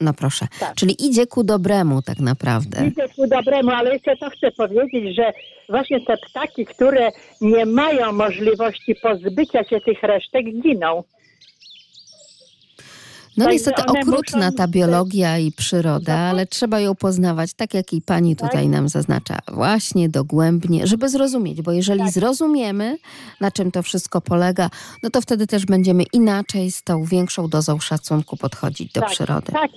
No 0.00 0.12
proszę. 0.12 0.46
Tak. 0.60 0.74
Czyli 0.74 1.06
idzie 1.06 1.26
ku 1.26 1.44
dobremu 1.44 2.02
tak 2.02 2.18
naprawdę. 2.18 2.86
Idzie 2.86 3.08
ku 3.16 3.26
dobremu, 3.26 3.70
ale 3.70 3.92
jeszcze 3.92 4.16
to 4.16 4.30
chcę 4.30 4.50
powiedzieć, 4.50 5.16
że 5.16 5.32
właśnie 5.68 6.00
te 6.00 6.16
ptaki, 6.16 6.64
które 6.66 7.10
nie 7.40 7.66
mają 7.66 8.12
możliwości 8.12 8.94
pozbycia 9.02 9.64
się 9.64 9.80
tych 9.80 10.02
resztek, 10.02 10.44
giną. 10.62 11.04
No 13.36 13.44
Także 13.44 13.52
niestety 13.52 13.82
okrutna 13.82 14.46
muszą- 14.46 14.56
ta 14.56 14.68
biologia 14.68 15.38
i 15.38 15.52
przyroda, 15.52 16.14
ale 16.16 16.46
trzeba 16.46 16.80
ją 16.80 16.94
poznawać, 16.94 17.54
tak 17.54 17.74
jak 17.74 17.92
i 17.92 18.02
pani 18.02 18.36
tutaj 18.36 18.62
Tak. 18.62 18.72
nam 18.72 18.88
zaznacza, 18.88 19.38
właśnie 19.52 20.08
dogłębnie, 20.08 20.86
żeby 20.86 21.08
zrozumieć, 21.08 21.62
bo 21.62 21.72
jeżeli 21.72 22.00
Tak. 22.00 22.10
zrozumiemy, 22.10 22.98
na 23.40 23.50
czym 23.50 23.70
to 23.72 23.82
wszystko 23.82 24.20
polega, 24.20 24.70
no 25.02 25.10
to 25.10 25.20
wtedy 25.20 25.46
też 25.46 25.66
będziemy 25.66 26.02
inaczej 26.12 26.70
z 26.70 26.82
tą 26.82 27.04
większą 27.04 27.48
dozą 27.48 27.80
szacunku 27.80 28.36
podchodzić 28.36 28.92
do 28.92 29.00
tak, 29.00 29.10
przyrody. 29.10 29.52
Tak. 29.52 29.70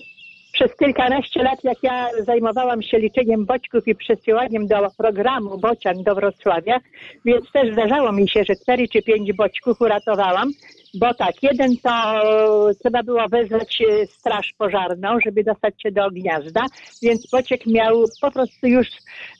Przez 0.57 0.75
kilkanaście 0.75 1.43
lat, 1.43 1.63
jak 1.63 1.83
ja 1.83 2.07
zajmowałam 2.25 2.81
się 2.81 2.99
liczeniem 2.99 3.45
boćków 3.45 3.87
i 3.87 3.95
przesyłaniem 3.95 4.67
do 4.67 4.75
programu 4.97 5.57
bocian 5.57 6.03
do 6.03 6.15
Wrocławia, 6.15 6.79
więc 7.25 7.51
też 7.51 7.73
zdarzało 7.73 8.11
mi 8.11 8.29
się, 8.29 8.43
że 8.43 8.55
cztery 8.55 8.87
czy 8.87 9.01
pięć 9.01 9.33
boćków 9.33 9.81
uratowałam, 9.81 10.51
bo 10.93 11.13
tak, 11.13 11.43
jeden 11.43 11.77
to 11.77 11.91
trzeba 12.83 13.03
było 13.03 13.29
wezwać 13.29 13.81
e, 13.81 14.07
straż 14.07 14.53
pożarną, 14.57 15.17
żeby 15.25 15.43
dostać 15.43 15.81
się 15.81 15.91
do 15.91 16.11
gniazda, 16.11 16.65
więc 17.01 17.27
bociek 17.31 17.65
miał 17.65 18.03
po 18.21 18.31
prostu 18.31 18.67
już 18.67 18.87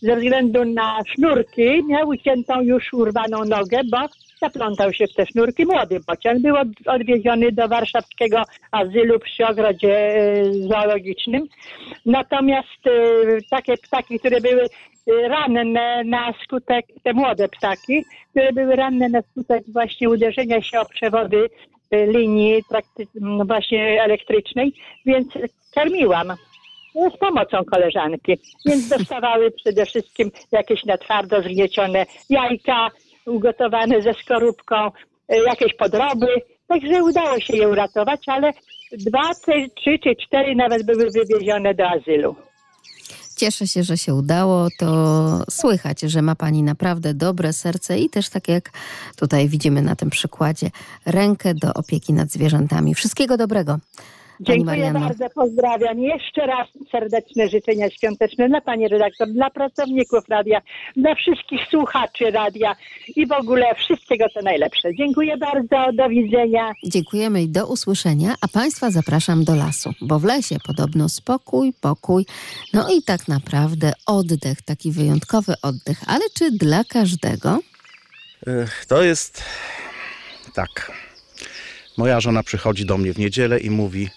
ze 0.01 0.15
względu 0.15 0.65
na 0.65 0.99
sznurki, 1.07 1.83
miał 1.87 2.07
uciętą 2.07 2.61
już 2.61 2.93
urwaną 2.93 3.45
nogę, 3.45 3.81
bo 3.91 3.97
zaplątał 4.41 4.93
się 4.93 5.07
w 5.07 5.13
te 5.13 5.25
sznurki 5.25 5.65
młody 5.65 5.99
bocian. 6.07 6.41
Był 6.41 6.55
od, 6.55 6.67
odwieziony 6.85 7.51
do 7.51 7.67
warszawskiego 7.67 8.43
azylu 8.71 9.19
przy 9.19 9.47
ogrodzie 9.47 9.97
e, 9.97 10.43
zoologicznym. 10.53 11.47
Natomiast 12.05 12.87
e, 12.87 12.91
takie 13.49 13.77
ptaki, 13.77 14.19
które 14.19 14.41
były 14.41 14.61
e, 14.63 15.27
ranne 15.27 16.03
na 16.03 16.33
skutek, 16.43 16.85
te 17.03 17.13
młode 17.13 17.47
ptaki, 17.49 18.05
które 18.31 18.53
były 18.53 18.75
ranne 18.75 19.09
na 19.09 19.21
skutek 19.21 19.63
właśnie 19.73 20.09
uderzenia 20.09 20.61
się 20.61 20.79
o 20.79 20.85
przewody 20.85 21.49
linii 21.91 22.63
właśnie 23.45 24.03
elektrycznej, 24.03 24.73
więc 25.05 25.27
karmiłam 25.75 26.33
z 27.15 27.17
pomocą 27.17 27.65
koleżanki. 27.65 28.37
Więc 28.65 28.89
dostawały 28.89 29.51
przede 29.51 29.85
wszystkim 29.85 30.31
jakieś 30.51 30.85
na 30.85 30.97
twardo 30.97 31.41
zgniecione 31.41 32.05
jajka 32.29 32.89
ugotowane 33.27 34.01
ze 34.01 34.13
skorupką, 34.13 34.75
e, 35.29 35.43
jakieś 35.43 35.73
podroby. 35.73 36.27
Także 36.67 37.03
udało 37.03 37.39
się 37.39 37.57
je 37.57 37.69
uratować, 37.69 38.19
ale 38.27 38.51
dwa, 38.91 39.33
trzy 39.75 39.99
czy 40.03 40.15
cztery 40.25 40.55
nawet 40.55 40.85
były 40.85 41.11
wywiezione 41.11 41.73
do 41.73 41.89
azylu. 41.89 42.35
Cieszę 43.37 43.67
się, 43.67 43.83
że 43.83 43.97
się 43.97 44.13
udało. 44.13 44.67
To 44.79 44.87
słychać, 45.49 46.01
że 46.01 46.21
ma 46.21 46.35
Pani 46.35 46.63
naprawdę 46.63 47.13
dobre 47.13 47.53
serce 47.53 47.99
i 47.99 48.09
też, 48.09 48.29
tak 48.29 48.47
jak 48.47 48.69
tutaj 49.15 49.49
widzimy 49.49 49.81
na 49.81 49.95
tym 49.95 50.09
przykładzie, 50.09 50.69
rękę 51.05 51.53
do 51.53 51.73
opieki 51.73 52.13
nad 52.13 52.29
zwierzętami. 52.29 52.95
Wszystkiego 52.95 53.37
dobrego. 53.37 53.77
Dziękuję 54.39 54.91
bardzo, 54.93 55.29
pozdrawiam. 55.35 55.99
Jeszcze 55.99 56.45
raz 56.45 56.67
serdeczne 56.91 57.49
życzenia 57.49 57.89
świąteczne 57.89 58.49
dla 58.49 58.61
Pani 58.61 58.87
redaktor, 58.87 59.27
dla 59.27 59.49
pracowników 59.49 60.29
radia, 60.29 60.61
dla 60.95 61.15
wszystkich 61.15 61.61
słuchaczy 61.69 62.31
radia 62.31 62.75
i 63.15 63.27
w 63.27 63.31
ogóle 63.31 63.75
wszystkiego 63.75 64.25
co 64.33 64.41
najlepsze. 64.41 64.95
Dziękuję 64.95 65.37
bardzo, 65.37 65.91
do 65.93 66.09
widzenia. 66.09 66.71
Dziękujemy 66.83 67.43
i 67.43 67.49
do 67.49 67.67
usłyszenia, 67.67 68.35
a 68.41 68.47
Państwa 68.47 68.91
zapraszam 68.91 69.43
do 69.43 69.55
lasu, 69.55 69.93
bo 70.01 70.19
w 70.19 70.23
lesie 70.23 70.55
podobno 70.67 71.09
spokój, 71.09 71.73
pokój, 71.81 72.25
no 72.73 72.87
i 72.97 73.03
tak 73.03 73.27
naprawdę 73.27 73.93
oddech, 74.05 74.61
taki 74.61 74.91
wyjątkowy 74.91 75.53
oddech, 75.61 75.97
ale 76.07 76.25
czy 76.37 76.51
dla 76.51 76.83
każdego? 76.83 77.59
To 78.87 79.03
jest 79.03 79.43
tak. 80.53 80.91
Moja 81.97 82.19
żona 82.19 82.43
przychodzi 82.43 82.85
do 82.85 82.97
mnie 82.97 83.13
w 83.13 83.19
niedzielę 83.19 83.59
i 83.59 83.69
mówi: 83.69 84.09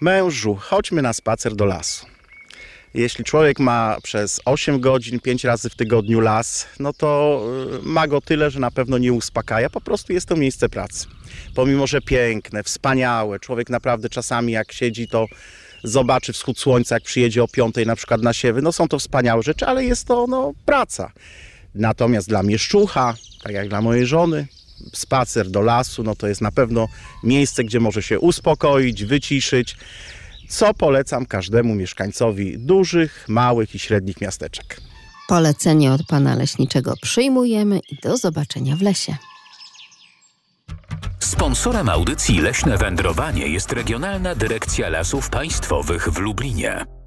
Mężu, 0.00 0.54
chodźmy 0.60 1.02
na 1.02 1.12
spacer 1.12 1.56
do 1.56 1.64
lasu. 1.64 2.06
Jeśli 2.94 3.24
człowiek 3.24 3.58
ma 3.58 3.96
przez 4.02 4.40
8 4.44 4.80
godzin, 4.80 5.20
5 5.20 5.44
razy 5.44 5.70
w 5.70 5.74
tygodniu 5.74 6.20
las, 6.20 6.66
no 6.78 6.92
to 6.92 7.42
y, 7.82 7.82
ma 7.82 8.08
go 8.08 8.20
tyle, 8.20 8.50
że 8.50 8.60
na 8.60 8.70
pewno 8.70 8.98
nie 8.98 9.12
uspokaja. 9.12 9.70
Po 9.70 9.80
prostu 9.80 10.12
jest 10.12 10.28
to 10.28 10.36
miejsce 10.36 10.68
pracy. 10.68 11.06
Pomimo, 11.54 11.86
że 11.86 12.00
piękne, 12.00 12.62
wspaniałe, 12.62 13.40
człowiek 13.40 13.70
naprawdę 13.70 14.08
czasami 14.08 14.52
jak 14.52 14.72
siedzi, 14.72 15.08
to 15.08 15.26
zobaczy 15.84 16.32
wschód 16.32 16.58
słońca, 16.58 16.96
jak 16.96 17.04
przyjedzie 17.04 17.42
o 17.42 17.48
5 17.48 17.74
na 17.86 17.96
przykład 17.96 18.22
na 18.22 18.32
siewy. 18.32 18.62
No 18.62 18.72
są 18.72 18.88
to 18.88 18.98
wspaniałe 18.98 19.42
rzeczy, 19.42 19.66
ale 19.66 19.84
jest 19.84 20.06
to 20.06 20.26
no, 20.28 20.52
praca. 20.64 21.12
Natomiast 21.74 22.28
dla 22.28 22.42
mieszczucha, 22.42 23.14
tak 23.42 23.52
jak 23.52 23.68
dla 23.68 23.80
mojej 23.80 24.06
żony, 24.06 24.46
spacer 24.92 25.50
do 25.50 25.60
lasu, 25.60 26.02
no 26.02 26.16
to 26.16 26.26
jest 26.26 26.40
na 26.40 26.50
pewno 26.50 26.86
miejsce, 27.24 27.64
gdzie 27.64 27.80
może 27.80 28.02
się 28.02 28.20
uspokoić, 28.20 29.04
wyciszyć, 29.04 29.76
co 30.48 30.74
polecam 30.74 31.26
każdemu 31.26 31.74
mieszkańcowi 31.74 32.58
dużych, 32.58 33.24
małych 33.28 33.74
i 33.74 33.78
średnich 33.78 34.20
miasteczek. 34.20 34.80
Polecenie 35.28 35.92
od 35.92 36.06
Pana 36.06 36.34
Leśniczego 36.34 36.94
przyjmujemy 37.02 37.80
i 37.90 37.96
do 37.96 38.16
zobaczenia 38.16 38.76
w 38.76 38.82
lesie. 38.82 39.16
Sponsorem 41.18 41.88
audycji 41.88 42.40
Leśne 42.40 42.78
Wędrowanie 42.78 43.48
jest 43.48 43.72
Regionalna 43.72 44.34
Dyrekcja 44.34 44.88
Lasów 44.88 45.30
Państwowych 45.30 46.08
w 46.08 46.18
Lublinie. 46.18 46.99